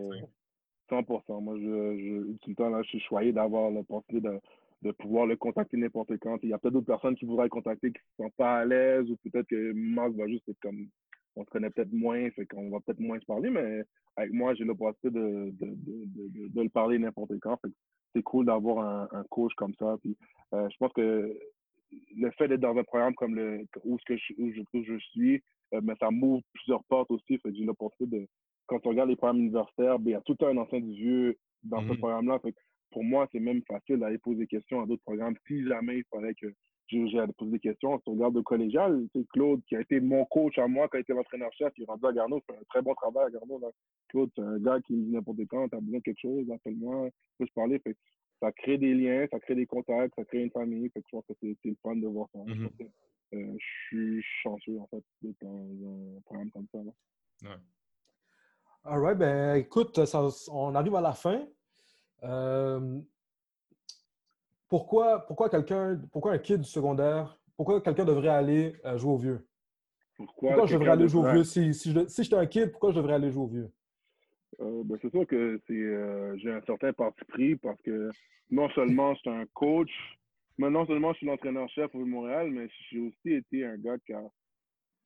100%. 0.89 1.43
Moi, 1.43 1.55
je, 1.57 1.63
je, 1.63 2.37
tout 2.37 2.49
le 2.49 2.55
temps, 2.55 2.69
là, 2.69 2.81
je 2.83 2.89
suis 2.89 2.99
choyé 3.01 3.33
d'avoir 3.33 3.71
l'opportunité 3.71 4.27
de, 4.27 4.39
de 4.83 4.91
pouvoir 4.91 5.25
le 5.25 5.35
contacter 5.35 5.77
n'importe 5.77 6.17
quand. 6.19 6.37
Il 6.43 6.49
y 6.49 6.53
a 6.53 6.57
peut-être 6.59 6.73
d'autres 6.73 6.85
personnes 6.85 7.15
qui 7.15 7.25
voudraient 7.25 7.45
le 7.45 7.49
contacter 7.49 7.91
qui 7.91 7.99
ne 8.19 8.25
sont 8.25 8.31
pas 8.37 8.59
à 8.59 8.65
l'aise 8.65 9.09
ou 9.09 9.17
peut-être 9.17 9.47
que 9.47 9.73
Marc 9.73 10.11
va 10.13 10.27
juste 10.27 10.47
être 10.47 10.59
comme 10.61 10.87
on 11.37 11.45
se 11.45 11.49
connaît 11.49 11.69
peut-être 11.69 11.93
moins, 11.93 12.29
fait 12.31 12.45
qu'on 12.45 12.69
va 12.69 12.79
peut-être 12.79 12.99
moins 12.99 13.19
se 13.19 13.25
parler, 13.25 13.49
mais 13.49 13.83
avec 14.15 14.33
moi, 14.33 14.55
j'ai 14.55 14.65
l'opportunité 14.65 15.17
de, 15.17 15.51
de, 15.51 15.75
de, 15.75 16.47
de, 16.49 16.61
le 16.61 16.69
parler 16.69 16.97
n'importe 16.97 17.37
quand. 17.39 17.57
c'est 18.15 18.23
cool 18.23 18.45
d'avoir 18.47 18.79
un, 18.79 19.19
un, 19.19 19.23
coach 19.29 19.53
comme 19.55 19.73
ça. 19.75 19.95
Puis, 20.01 20.17
euh, 20.53 20.67
je 20.69 20.77
pense 20.77 20.91
que 20.93 21.37
le 22.17 22.31
fait 22.31 22.47
d'être 22.47 22.61
dans 22.61 22.75
un 22.75 22.83
programme 22.83 23.13
comme 23.13 23.35
le 23.35 23.65
où, 23.83 23.97
ce 23.99 24.05
que 24.05 24.17
je, 24.17 24.33
où, 24.39 24.51
je, 24.51 24.61
je 24.83 24.97
suis, 25.11 25.41
euh, 25.73 25.81
mais 25.83 25.93
ça 25.99 26.09
m'ouvre 26.09 26.41
plusieurs 26.53 26.83
portes 26.85 27.11
aussi. 27.11 27.37
Fait 27.37 27.53
j'ai 27.53 27.63
l'opportunité 27.63 28.21
de, 28.21 28.27
quand 28.65 28.85
on 28.85 28.89
regarde 28.89 29.09
les 29.09 29.15
programmes 29.15 29.39
universitaires, 29.39 29.99
ben, 29.99 30.09
il 30.09 30.13
y 30.13 30.15
a 30.15 30.21
tout 30.21 30.37
un 30.41 30.57
ancien 30.57 30.79
du 30.79 30.93
vieux 30.93 31.37
dans 31.63 31.81
ce 31.81 31.87
mm-hmm. 31.87 31.97
programme-là. 31.97 32.39
pour 32.91 33.03
moi, 33.03 33.27
c'est 33.31 33.39
même 33.39 33.61
facile 33.67 33.99
d'aller 33.99 34.17
poser 34.17 34.39
des 34.39 34.47
questions 34.47 34.81
à 34.81 34.87
d'autres 34.87 35.03
programmes 35.03 35.35
si 35.45 35.65
jamais 35.67 35.99
il 35.99 36.03
fallait 36.11 36.33
que 36.33 36.47
j'ai 36.89 37.19
à 37.19 37.27
poser 37.27 37.51
des 37.51 37.59
questions. 37.59 37.99
Si 37.99 38.09
on 38.09 38.13
regarde 38.13 38.35
le 38.35 38.43
collégial, 38.43 39.07
c'est 39.13 39.27
Claude, 39.29 39.61
qui 39.67 39.75
a 39.75 39.81
été 39.81 39.99
mon 39.99 40.25
coach 40.25 40.57
à 40.57 40.67
moi 40.67 40.87
quand 40.87 40.97
il 40.97 41.01
était 41.01 41.13
l'entraîneur-chef, 41.13 41.73
il 41.77 41.83
est 41.83 41.85
rendu 41.85 42.05
à 42.05 42.13
Garneau, 42.13 42.41
fait 42.47 42.57
un 42.57 42.63
très 42.69 42.81
bon 42.81 42.93
travail 42.95 43.25
à 43.27 43.29
Garneau. 43.29 43.61
Claude, 44.09 44.29
c'est 44.35 44.41
un 44.41 44.57
gars 44.59 44.79
qui 44.81 44.93
me 44.93 45.03
dit 45.05 45.11
n'importe 45.11 45.39
quand, 45.49 45.67
t'as 45.69 45.79
besoin 45.79 45.99
de 45.99 46.03
quelque 46.03 46.21
chose, 46.21 46.49
appelle-moi, 46.51 47.09
peux 47.37 47.45
se 47.45 47.53
parler. 47.53 47.79
Fait, 47.79 47.95
ça 48.41 48.51
crée 48.51 48.77
des 48.77 48.93
liens, 48.93 49.27
ça 49.31 49.39
crée 49.39 49.55
des 49.55 49.65
contacts, 49.65 50.13
ça 50.15 50.25
crée 50.25 50.43
une 50.43 50.51
famille. 50.51 50.89
Fait 50.89 51.01
que 51.01 51.07
je 51.11 51.15
pense 51.15 51.25
que 51.27 51.33
c'est 51.41 51.57
le 51.65 51.75
fun 51.81 51.95
de 51.95 52.07
voir 52.07 52.27
ça. 52.33 52.39
Mm-hmm. 52.39 53.57
je 53.57 53.65
suis 53.87 54.23
chanceux, 54.43 54.79
en 54.79 54.87
fait, 54.87 55.03
d'être 55.21 55.41
dans 55.41 55.57
un 55.57 56.21
programme 56.25 56.51
comme 56.51 56.67
ça. 56.71 56.79
Ouais. 57.49 57.55
All 58.83 59.01
right, 59.01 59.17
ben 59.17 59.55
écoute, 59.55 59.99
on 60.49 60.73
arrive 60.75 60.95
à 60.95 61.01
la 61.01 61.13
fin. 61.13 61.45
Pourquoi, 64.69 65.25
pourquoi 65.25 65.49
quelqu'un, 65.49 65.99
pourquoi 66.11 66.33
un 66.33 66.37
kid 66.37 66.61
du 66.61 66.69
secondaire, 66.69 67.37
pourquoi 67.55 67.81
quelqu'un 67.81 68.05
devrait 68.05 68.27
aller 68.29 68.75
jouer 68.95 69.11
au 69.11 69.17
vieux? 69.17 69.47
Pourquoi, 70.15 70.65
je 70.65 70.73
devrais 70.73 70.91
aller 70.91 71.07
jouer 71.07 71.27
au 71.27 71.31
vieux? 71.31 71.43
Si, 71.43 71.73
si, 71.73 71.93
si 72.07 72.23
j'étais 72.23 72.35
un 72.35 72.45
kid, 72.45 72.71
pourquoi 72.71 72.91
je 72.91 72.97
devrais 72.97 73.13
aller 73.13 73.31
jouer 73.31 73.43
au 73.43 73.47
vieux? 73.47 73.71
Euh, 74.59 74.81
ben, 74.83 74.97
c'est 75.01 75.11
sûr 75.11 75.27
que 75.27 75.61
c'est, 75.67 75.73
euh, 75.73 76.35
j'ai 76.37 76.51
un 76.51 76.61
certain 76.61 76.91
parti 76.93 77.23
pris 77.25 77.55
parce 77.55 77.79
que 77.81 78.09
non 78.49 78.69
seulement 78.71 79.13
je 79.13 79.19
suis 79.19 79.29
un 79.29 79.45
coach, 79.53 79.91
mais 80.57 80.69
non 80.69 80.87
seulement 80.87 81.13
je 81.13 81.17
suis 81.17 81.27
l'entraîneur-chef 81.27 81.93
au 81.93 82.05
Montréal, 82.05 82.49
mais 82.49 82.67
j'ai 82.89 82.99
aussi 82.99 83.33
été 83.33 83.65
un 83.65 83.77
gars 83.77 83.97
qui 84.05 84.13
a, 84.13 84.23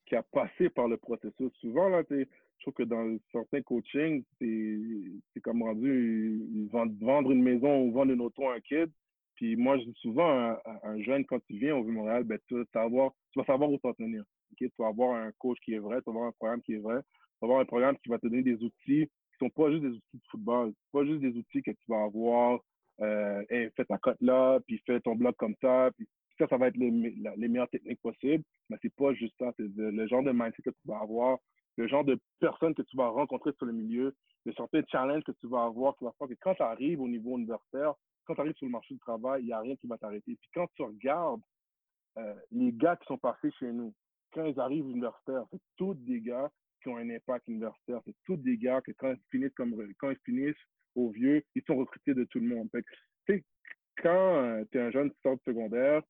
qui 0.06 0.16
a 0.16 0.24
passé 0.24 0.70
par 0.70 0.88
le 0.88 0.96
processus. 0.98 1.52
Souvent, 1.60 1.90
là, 1.90 2.04
je 2.10 2.26
trouve 2.62 2.74
que 2.74 2.84
dans 2.84 3.18
certains 3.32 3.62
coachings, 3.62 4.24
c'est 4.40 5.42
comme 5.42 5.64
rendu 5.64 6.46
vendre 6.72 7.32
une 7.32 7.44
maison 7.44 7.82
ou 7.82 7.92
vendre 7.92 8.14
une 8.14 8.22
auto 8.22 8.48
à 8.48 8.56
un 8.56 8.60
kid. 8.62 8.90
Puis 9.36 9.56
moi, 9.56 9.78
je 9.78 9.86
dis 9.86 10.00
souvent 10.02 10.30
à 10.30 10.80
un, 10.84 11.02
jeune, 11.02 11.26
quand 11.26 11.40
tu 11.46 11.58
viens 11.58 11.76
au 11.76 11.84
Vieux-Montréal, 11.84 12.24
ben, 12.24 12.38
tu, 12.48 12.56
vas 12.56 12.66
savoir, 12.74 13.12
tu 13.32 13.40
vas 13.40 13.46
savoir 13.46 13.72
où 13.72 13.78
t'en 13.78 13.94
tenir. 13.94 14.24
Tu 14.58 14.70
vas 14.78 14.88
avoir 14.88 15.16
un 15.16 15.32
coach 15.40 15.58
qui 15.64 15.74
est 15.74 15.80
vrai, 15.80 16.02
tu 16.02 16.06
vas 16.06 16.12
avoir 16.12 16.28
un 16.28 16.34
programme 16.34 16.62
qui 16.62 16.74
est 16.74 16.80
vrai, 16.80 17.02
tu 17.02 17.40
vas 17.42 17.48
avoir 17.48 17.60
un 17.62 17.66
programme 17.66 17.98
qui 17.98 18.10
va 18.10 18.20
te 18.20 18.28
donner 18.28 18.44
des 18.44 18.62
outils 18.64 19.10
sont 19.42 19.50
pas 19.50 19.72
juste 19.72 19.82
des 19.82 19.90
outils 19.90 20.18
de 20.18 20.28
football. 20.30 20.74
pas 20.92 21.06
juste 21.06 21.22
des 21.22 21.36
outils 21.36 21.64
que 21.64 21.72
tu 21.72 21.86
vas 21.88 22.04
avoir, 22.04 22.60
euh, 23.02 23.44
fais 23.50 23.86
ta 23.86 23.98
cote 23.98 24.22
là, 24.22 24.60
puis 24.68 24.82
fais 24.86 25.00
ton 25.00 25.16
bloc 25.16 25.36
comme 25.38 25.56
ça, 25.62 25.90
puis 25.98 26.08
ça, 26.38 26.48
ça 26.48 26.58
va 26.58 26.68
être 26.68 26.78
les, 26.78 26.92
meilleures 26.92 27.70
techniques 27.70 28.02
possibles. 28.02 28.44
Mais 28.70 28.78
c'est 28.82 28.94
pas 28.96 29.14
juste 29.14 29.36
ça. 29.38 29.52
C'est 29.58 29.68
le 29.76 30.08
genre 30.08 30.24
de 30.24 30.32
mindset 30.32 30.62
que 30.64 30.70
tu 30.70 30.88
vas 30.88 31.00
avoir, 31.00 31.38
le 31.78 31.88
genre 31.88 32.06
de 32.06 32.20
personnes 32.40 32.76
que 32.76 32.82
tu 32.84 32.96
vas 32.98 33.10
rencontrer 33.10 33.52
sur 33.58 33.66
le 33.66 33.74
milieu, 33.74 34.16
le 34.46 34.54
certain 34.54 34.82
challenge 34.88 35.24
que 35.24 35.34
tu 35.34 35.48
vas 35.48 35.66
avoir 35.66 35.96
qui 35.98 36.04
va 36.04 36.14
faire 36.18 36.28
que 36.28 36.36
quand 36.40 36.56
tu 36.56 36.64
arrives 36.64 37.02
au 37.02 37.08
niveau 37.08 37.38
universitaire, 37.38 37.94
quand 38.32 38.36
tu 38.36 38.42
arrives 38.42 38.56
sur 38.56 38.66
le 38.66 38.72
marché 38.72 38.94
du 38.94 39.00
travail, 39.02 39.42
il 39.44 39.48
n'y 39.48 39.52
a 39.52 39.60
rien 39.60 39.76
qui 39.76 39.88
va 39.88 39.98
t'arrêter. 39.98 40.38
Puis 40.40 40.50
quand 40.54 40.68
tu 40.76 40.84
regardes 40.84 41.42
euh, 42.18 42.36
les 42.52 42.72
gars 42.72 42.96
qui 42.96 43.06
sont 43.06 43.18
passés 43.18 43.52
chez 43.60 43.72
nous, 43.72 43.94
quand 44.32 44.46
ils 44.46 44.60
arrivent 44.60 44.90
universitaires, 44.90 45.44
c'est 45.52 45.62
tous 45.76 45.96
des 45.96 46.22
gars 46.22 46.50
qui 46.82 46.90
ont 46.90 46.98
un 46.98 47.10
impact 47.10 47.48
universitaire. 47.50 48.00
C'est 48.06 48.16
tous 48.26 48.38
des 48.38 48.58
gars 48.58 48.82
que 48.82 48.92
quand 48.94 49.12
ils 49.12 49.22
finissent, 49.30 49.54
comme, 49.54 49.76
quand 50.00 50.12
ils 50.12 50.20
finissent 50.24 50.56
au 50.96 51.10
vieux, 51.10 51.44
ils 51.56 51.64
sont 51.64 51.76
recrutés 51.76 52.14
de 52.14 52.24
tout 52.24 52.40
le 52.40 52.48
monde. 52.48 52.70
Fait 53.26 53.44
quand 54.02 54.36
euh, 54.38 54.64
tu 54.72 54.78
es 54.78 54.82
un 54.82 54.92
jeune 54.92 55.12
qui 55.12 55.20
sort 55.22 55.36
de 55.36 55.42
secondaire, 55.46 56.02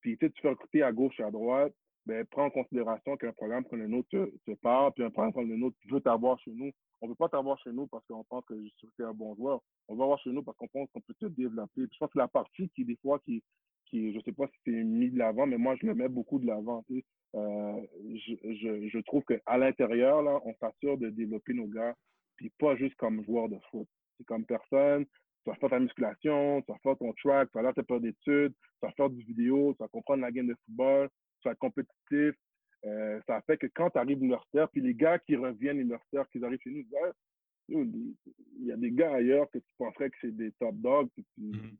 puis 0.00 0.16
tu 0.16 0.30
fais 0.40 0.48
recruter 0.48 0.82
à 0.82 0.92
gauche 0.92 1.18
et 1.18 1.24
à 1.24 1.30
droite, 1.30 1.74
ben, 2.08 2.24
prends 2.24 2.46
en 2.46 2.50
considération 2.50 3.18
qu'un 3.18 3.32
programme 3.32 3.64
comme 3.66 3.80
le 3.80 3.86
nôtre 3.86 4.08
te, 4.46 4.52
parle, 4.62 4.92
puis 4.94 5.04
un 5.04 5.10
programme 5.10 5.34
comme 5.34 5.50
le 5.50 5.56
nôtre 5.56 5.76
veut 5.90 6.00
t'avoir 6.00 6.38
chez 6.40 6.52
nous. 6.52 6.70
On 7.02 7.06
ne 7.06 7.10
veut 7.10 7.16
pas 7.16 7.28
t'avoir 7.28 7.58
chez 7.58 7.70
nous 7.70 7.86
parce 7.86 8.02
qu'on 8.06 8.24
pense 8.24 8.46
que 8.46 8.54
je 8.58 8.68
suis 8.94 9.04
un 9.04 9.12
bon 9.12 9.36
joueur. 9.36 9.60
On 9.88 9.94
veut 9.94 10.02
avoir 10.02 10.18
chez 10.20 10.30
nous 10.30 10.42
parce 10.42 10.56
qu'on 10.56 10.68
pense 10.68 10.88
qu'on 10.90 11.02
peut 11.02 11.14
te 11.20 11.26
développer. 11.26 11.82
je 11.82 11.98
pense 11.98 12.10
que 12.10 12.18
la 12.18 12.26
partie 12.26 12.70
qui, 12.70 12.86
des 12.86 12.96
fois, 13.02 13.18
qui, 13.26 13.42
qui 13.84 14.10
je 14.12 14.16
ne 14.16 14.22
sais 14.22 14.32
pas 14.32 14.46
si 14.46 14.54
c'est 14.64 14.84
mis 14.84 15.10
de 15.10 15.18
l'avant, 15.18 15.46
mais 15.46 15.58
moi, 15.58 15.76
je 15.82 15.86
le 15.86 15.94
mets 15.94 16.08
beaucoup 16.08 16.38
de 16.38 16.46
l'avant. 16.46 16.82
Euh, 17.34 17.86
je, 18.26 18.34
je, 18.54 18.88
je, 18.88 18.98
trouve 19.00 19.22
qu'à 19.24 19.58
l'intérieur, 19.58 20.22
là, 20.22 20.40
on 20.46 20.54
s'assure 20.54 20.96
de 20.96 21.10
développer 21.10 21.52
nos 21.52 21.66
gars, 21.66 21.94
puis 22.36 22.50
pas 22.58 22.74
juste 22.76 22.94
comme 22.94 23.22
joueur 23.26 23.50
de 23.50 23.58
foot. 23.70 23.86
C'est 24.16 24.24
comme 24.24 24.46
personne, 24.46 25.04
tu 25.04 25.50
vas 25.50 25.56
faire 25.56 25.68
ta 25.68 25.78
musculation, 25.78 26.62
tu 26.62 26.72
vas 26.72 26.78
faire 26.78 26.96
ton 26.96 27.12
track, 27.22 27.50
tu 27.52 27.60
vas 27.60 27.70
faire 27.74 27.84
tes 27.84 28.00
d'études, 28.00 28.54
tu 28.54 28.86
vas 28.86 28.92
faire 28.92 29.10
du 29.10 29.22
vidéo, 29.24 29.74
tu 29.74 29.82
vas 29.82 29.88
comprendre 29.88 30.22
la 30.22 30.32
game 30.32 30.46
de 30.46 30.56
football, 30.64 31.10
tu 31.40 31.48
vas 31.48 31.52
être 31.52 31.58
compétitif. 31.58 32.34
Euh, 32.84 33.20
ça 33.26 33.40
fait 33.42 33.56
que 33.58 33.66
quand 33.66 33.90
tu 33.90 33.98
arrives 33.98 34.18
universitaire, 34.18 34.68
puis 34.68 34.80
les 34.80 34.94
gars 34.94 35.18
qui 35.18 35.36
reviennent 35.36 35.80
universitaire, 35.80 36.28
qui 36.30 36.44
arrivent 36.44 36.60
chez 36.62 36.70
nous, 36.70 36.84
il 37.68 38.64
y 38.64 38.72
a 38.72 38.76
des 38.76 38.92
gars 38.92 39.14
ailleurs 39.14 39.50
que 39.50 39.58
tu 39.58 39.74
penserais 39.76 40.10
que 40.10 40.16
c'est 40.20 40.36
des 40.36 40.52
top 40.52 40.74
dogs. 40.76 41.08
Mm-hmm. 41.38 41.74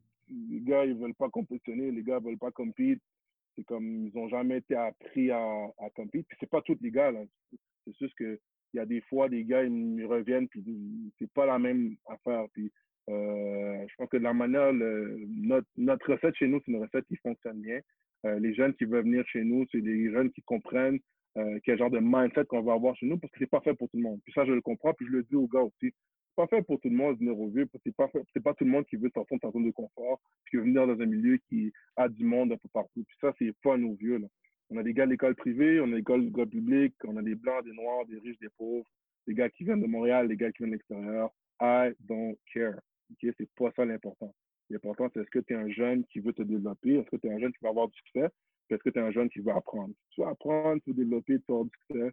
Les 0.51 0.61
gars, 0.61 0.85
ils 0.85 0.95
veulent 0.95 1.15
pas 1.15 1.29
compétitionner, 1.29 1.91
les 1.91 2.03
gars 2.03 2.19
veulent 2.19 2.37
pas 2.37 2.51
compétir. 2.51 2.97
C'est 3.55 3.63
comme, 3.63 4.07
ils 4.07 4.13
n'ont 4.13 4.29
jamais 4.29 4.57
été 4.57 4.75
appris 4.75 5.31
à, 5.31 5.39
à 5.79 5.89
compétir. 5.95 6.25
Puis 6.27 6.37
c'est 6.39 6.49
pas 6.49 6.61
tous 6.61 6.77
les 6.81 6.91
gars, 6.91 7.11
là. 7.11 7.23
C'est 7.85 7.97
juste 7.97 8.15
que 8.15 8.39
il 8.73 8.77
y 8.77 8.79
a 8.79 8.85
des 8.85 9.01
fois, 9.01 9.29
des 9.29 9.43
gars, 9.45 9.63
ils 9.63 10.05
reviennent, 10.05 10.47
puis 10.47 10.63
c'est 11.17 11.31
pas 11.31 11.45
la 11.45 11.57
même 11.57 11.95
affaire. 12.05 12.45
Puis 12.53 12.71
euh, 13.09 13.85
je 13.87 13.95
pense 13.97 14.09
que 14.09 14.17
de 14.17 14.23
la 14.23 14.33
manière, 14.33 14.71
notre, 14.73 15.67
notre 15.77 16.13
recette 16.13 16.35
chez 16.35 16.47
nous, 16.47 16.61
c'est 16.63 16.71
une 16.71 16.81
recette 16.81 17.05
qui 17.07 17.15
fonctionne 17.17 17.61
bien. 17.61 17.79
Euh, 18.25 18.39
les 18.39 18.53
jeunes 18.53 18.73
qui 18.73 18.85
veulent 18.85 19.03
venir 19.03 19.25
chez 19.27 19.43
nous, 19.43 19.65
c'est 19.71 19.81
des 19.81 20.11
jeunes 20.11 20.31
qui 20.31 20.41
comprennent 20.41 20.99
euh, 21.37 21.59
quel 21.63 21.77
genre 21.77 21.89
de 21.89 21.99
mindset 22.01 22.45
qu'on 22.45 22.61
va 22.61 22.73
avoir 22.73 22.95
chez 22.95 23.05
nous, 23.05 23.17
parce 23.17 23.31
que 23.31 23.39
c'est 23.39 23.49
pas 23.49 23.61
fait 23.61 23.73
pour 23.73 23.89
tout 23.89 23.97
le 23.97 24.03
monde. 24.03 24.19
Puis 24.23 24.33
ça, 24.33 24.45
je 24.45 24.51
le 24.51 24.61
comprends, 24.61 24.93
puis 24.93 25.05
je 25.05 25.11
le 25.11 25.23
dis 25.23 25.35
aux 25.35 25.47
gars 25.47 25.61
aussi. 25.61 25.93
C'est 25.93 26.35
pas 26.35 26.47
fait 26.47 26.61
pour 26.63 26.79
tout 26.79 26.89
le 26.89 26.95
monde 26.95 27.15
de 27.15 27.19
venir 27.19 27.39
au 27.39 27.49
vieux, 27.49 27.67
c'est 27.83 27.95
pas 27.95 28.09
c'est 28.33 28.41
pas 28.41 28.53
tout 28.53 28.63
le 28.63 28.71
monde 28.71 28.85
qui 28.85 28.95
veut 28.95 29.09
sortir 29.13 29.37
de 29.37 29.41
sa 29.41 29.51
zone 29.51 29.65
de 29.65 29.71
confort, 29.71 30.19
puis 30.43 30.51
qui 30.51 30.57
veut 30.57 30.63
venir 30.63 30.87
dans 30.87 30.99
un 30.99 31.05
milieu 31.05 31.37
qui 31.49 31.71
a 31.95 32.07
du 32.07 32.23
monde 32.23 32.51
un 32.51 32.57
peu 32.57 32.69
partout. 32.73 33.03
Puis 33.03 33.17
ça, 33.21 33.33
c'est 33.37 33.53
pas 33.61 33.77
nos 33.77 33.93
vieux. 33.95 34.21
On 34.69 34.77
a 34.77 34.83
des 34.83 34.93
gars 34.93 35.05
de 35.05 35.11
l'école 35.11 35.35
privée, 35.35 35.79
on 35.81 35.91
a 35.91 35.95
des 35.95 36.03
gars 36.03 36.17
de 36.17 36.23
l'école 36.23 36.49
publique, 36.49 36.95
on 37.05 37.17
a 37.17 37.21
des 37.21 37.35
blancs, 37.35 37.63
des 37.65 37.73
noirs, 37.73 38.05
des 38.05 38.19
riches, 38.19 38.39
des 38.39 38.49
pauvres, 38.57 38.89
des 39.27 39.33
gars 39.33 39.49
qui 39.49 39.63
viennent 39.63 39.81
de 39.81 39.87
Montréal, 39.87 40.27
des 40.27 40.37
gars 40.37 40.51
qui 40.51 40.59
viennent 40.59 40.71
de 40.71 40.75
l'extérieur. 40.75 41.29
I 41.61 41.91
don't 42.01 42.37
care. 42.53 42.79
Okay? 43.11 43.33
C'est 43.37 43.49
pas 43.57 43.71
ça 43.75 43.85
l'important. 43.85 44.33
L'important, 44.69 45.09
c'est 45.13 45.21
est-ce 45.21 45.29
que 45.29 45.39
tu 45.39 45.53
es 45.53 45.57
un 45.57 45.69
jeune 45.69 46.05
qui 46.05 46.19
veut 46.19 46.33
te 46.33 46.43
développer? 46.43 46.95
Est-ce 46.95 47.09
que 47.09 47.17
tu 47.17 47.27
es 47.27 47.33
un 47.33 47.39
jeune 47.39 47.51
qui 47.53 47.63
va 47.63 47.69
avoir 47.69 47.87
du 47.87 47.97
succès? 47.97 48.29
Est-ce 48.69 48.83
que 48.83 48.89
tu 48.89 48.99
es 48.99 49.01
un 49.01 49.11
jeune 49.11 49.29
qui 49.29 49.39
veut 49.39 49.51
apprendre? 49.51 49.93
Si 50.09 50.15
tu 50.15 50.21
veux 50.21 50.27
apprendre, 50.27 50.81
tu 50.83 50.91
veux 50.91 50.95
développer, 50.95 51.39
tu 51.39 51.51
avoir 51.51 51.65
du 51.65 51.71
succès, 51.87 52.11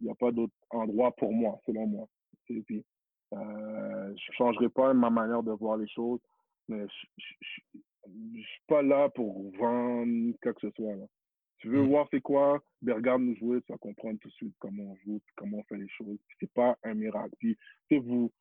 il 0.00 0.04
n'y 0.04 0.10
a 0.10 0.14
pas 0.14 0.30
d'autre 0.30 0.54
endroit 0.70 1.14
pour 1.16 1.32
moi, 1.32 1.58
selon 1.66 1.86
moi. 1.86 2.06
Et 2.48 2.62
puis, 2.62 2.84
euh, 3.32 4.14
je 4.16 4.30
ne 4.30 4.34
changerai 4.36 4.68
pas 4.68 4.94
ma 4.94 5.10
manière 5.10 5.42
de 5.42 5.52
voir 5.52 5.76
les 5.76 5.88
choses, 5.88 6.20
mais 6.68 6.86
je 7.18 7.78
ne 8.08 8.40
suis 8.40 8.62
pas 8.68 8.82
là 8.82 9.08
pour 9.08 9.50
vendre 9.56 10.34
quoi 10.42 10.52
que 10.54 10.60
ce 10.60 10.70
soit. 10.70 10.94
Là. 10.94 11.06
Tu 11.58 11.68
veux 11.68 11.82
mm. 11.82 11.88
voir 11.88 12.08
c'est 12.10 12.20
quoi, 12.20 12.62
ben 12.82 12.94
regarde 12.94 13.22
nous 13.22 13.36
jouer, 13.36 13.60
tu 13.62 13.72
vas 13.72 13.78
comprendre 13.78 14.18
tout 14.20 14.28
de 14.28 14.34
suite 14.34 14.54
comment 14.58 14.82
on 14.82 14.96
joue, 15.04 15.20
comment 15.36 15.58
on 15.58 15.64
fait 15.64 15.76
les 15.76 15.88
choses. 15.88 16.18
C'est 16.38 16.52
pas 16.52 16.76
un 16.82 16.94
miracle. 16.94 17.34
Puis, 17.38 17.56
vous, 17.90 18.32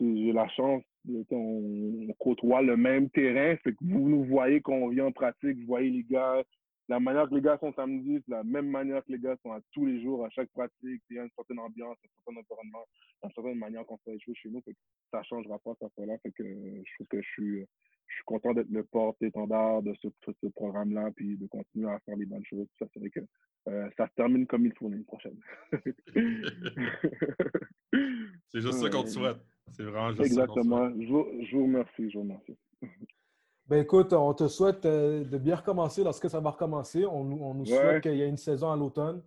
j'ai 0.00 0.32
la 0.32 0.48
chance, 0.48 0.82
on, 1.30 2.06
côtoie 2.18 2.62
le 2.62 2.76
même 2.76 3.10
terrain, 3.10 3.56
fait 3.62 3.72
que 3.72 3.78
vous 3.82 4.08
nous 4.08 4.24
voyez 4.24 4.60
quand 4.60 4.74
on 4.74 4.88
vient 4.88 5.06
en 5.06 5.12
pratique, 5.12 5.58
vous 5.58 5.66
voyez 5.66 5.90
les 5.90 6.04
gars, 6.04 6.42
la 6.88 7.00
manière 7.00 7.28
que 7.28 7.34
les 7.34 7.42
gars 7.42 7.58
sont 7.58 7.72
samedi, 7.74 8.22
c'est 8.24 8.32
la 8.32 8.44
même 8.44 8.70
manière 8.70 9.04
que 9.04 9.12
les 9.12 9.18
gars 9.18 9.36
sont 9.42 9.52
à 9.52 9.60
tous 9.72 9.84
les 9.84 10.02
jours, 10.02 10.24
à 10.24 10.30
chaque 10.30 10.50
pratique. 10.50 11.02
Il 11.10 11.16
y 11.16 11.18
a 11.18 11.24
une 11.24 11.30
certaine 11.36 11.58
ambiance, 11.58 11.98
un 12.02 12.08
certain 12.16 12.40
environnement, 12.40 12.86
une 13.22 13.30
certaine 13.32 13.58
manière 13.58 13.84
qu'on 13.84 13.98
fait 13.98 14.12
les 14.12 14.20
choses 14.20 14.36
chez 14.36 14.48
nous. 14.48 14.62
Fait 14.62 14.72
que 14.72 14.78
ça 15.10 15.22
changera 15.24 15.58
pas 15.58 15.74
ça 15.78 15.86
là 16.06 16.16
Fait 16.22 16.32
que 16.32 16.44
je 16.44 16.94
trouve 16.94 17.06
que 17.08 17.20
je 17.20 17.28
suis, 17.28 17.60
je 17.60 18.14
suis 18.14 18.24
content 18.24 18.54
d'être 18.54 18.70
le 18.70 18.84
porte-étendard 18.84 19.82
de 19.82 19.92
ce, 20.00 20.08
ce 20.26 20.46
programme-là, 20.46 21.10
puis 21.14 21.36
de 21.36 21.46
continuer 21.46 21.90
à 21.90 21.98
faire 22.06 22.16
les 22.16 22.24
bonnes 22.24 22.46
choses. 22.46 22.66
Ça, 22.78 22.86
c'est 22.94 23.00
vrai 23.00 23.10
que 23.10 23.20
euh, 23.68 23.90
ça 23.98 24.08
se 24.08 24.14
termine 24.14 24.46
comme 24.46 24.64
il 24.64 24.72
faut 24.72 24.88
l'année 24.88 25.04
prochaine. 25.04 25.38
c'est 28.48 28.60
juste 28.62 28.78
ça 28.78 28.88
qu'on 28.88 29.02
te 29.02 29.08
souhaite. 29.10 29.36
C'est 29.72 29.82
vraiment 29.84 30.10
juste 30.10 30.22
Exactement. 30.22 30.88
Ça 30.88 30.94
je, 31.00 31.06
vous, 31.08 31.26
je 31.42 31.56
vous 31.56 31.62
remercie. 31.64 32.10
Je 32.10 32.18
vous 32.18 32.22
remercie. 32.24 32.56
Ben 33.66 33.82
écoute, 33.82 34.12
on 34.14 34.32
te 34.32 34.48
souhaite 34.48 34.86
euh, 34.86 35.24
de 35.24 35.36
bien 35.38 35.56
recommencer 35.56 36.02
lorsque 36.02 36.30
ça 36.30 36.40
va 36.40 36.50
recommencer. 36.50 37.04
On, 37.04 37.20
on 37.20 37.54
nous 37.54 37.66
souhaite 37.66 38.02
qu'il 38.02 38.14
y 38.14 38.22
ait 38.22 38.28
une 38.28 38.38
saison 38.38 38.70
à 38.72 38.76
l'automne. 38.76 39.22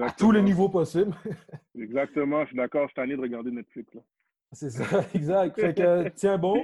À 0.00 0.10
tous 0.10 0.32
les 0.32 0.42
niveaux 0.42 0.68
possibles. 0.68 1.14
Exactement, 1.78 2.42
je 2.42 2.48
suis 2.48 2.56
d'accord, 2.56 2.82
je 2.82 2.88
suis 2.88 2.94
tanné 2.96 3.16
de 3.16 3.20
regarder 3.20 3.50
Netflix. 3.50 3.90
C'est 4.52 4.68
ça, 4.70 4.84
exact. 5.14 5.58
Fait 5.58 5.72
que 5.72 6.08
tiens 6.10 6.36
bon, 6.36 6.62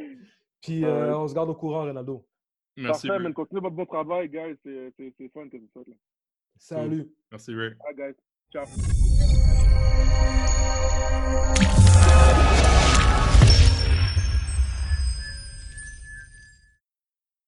puis 0.60 0.84
euh, 0.84 1.16
on 1.16 1.26
se 1.26 1.34
garde 1.34 1.48
au 1.48 1.54
courant, 1.54 1.84
Ronaldo. 1.84 2.26
Merci. 2.76 3.08
Parfait, 3.08 3.22
mais 3.22 3.32
continuez 3.32 3.62
votre 3.62 3.74
bon 3.74 3.86
travail, 3.86 4.28
guys. 4.28 4.56
C'est 4.62 4.92
fun 5.32 5.48
que 5.48 5.56
vous 5.56 5.70
faites. 5.72 5.88
Là. 5.88 5.94
Salut. 6.58 7.08
Merci, 7.30 7.54
Ray. 7.54 7.70
Bye, 7.96 7.96
guys. 7.96 8.14
Ciao. 8.52 8.66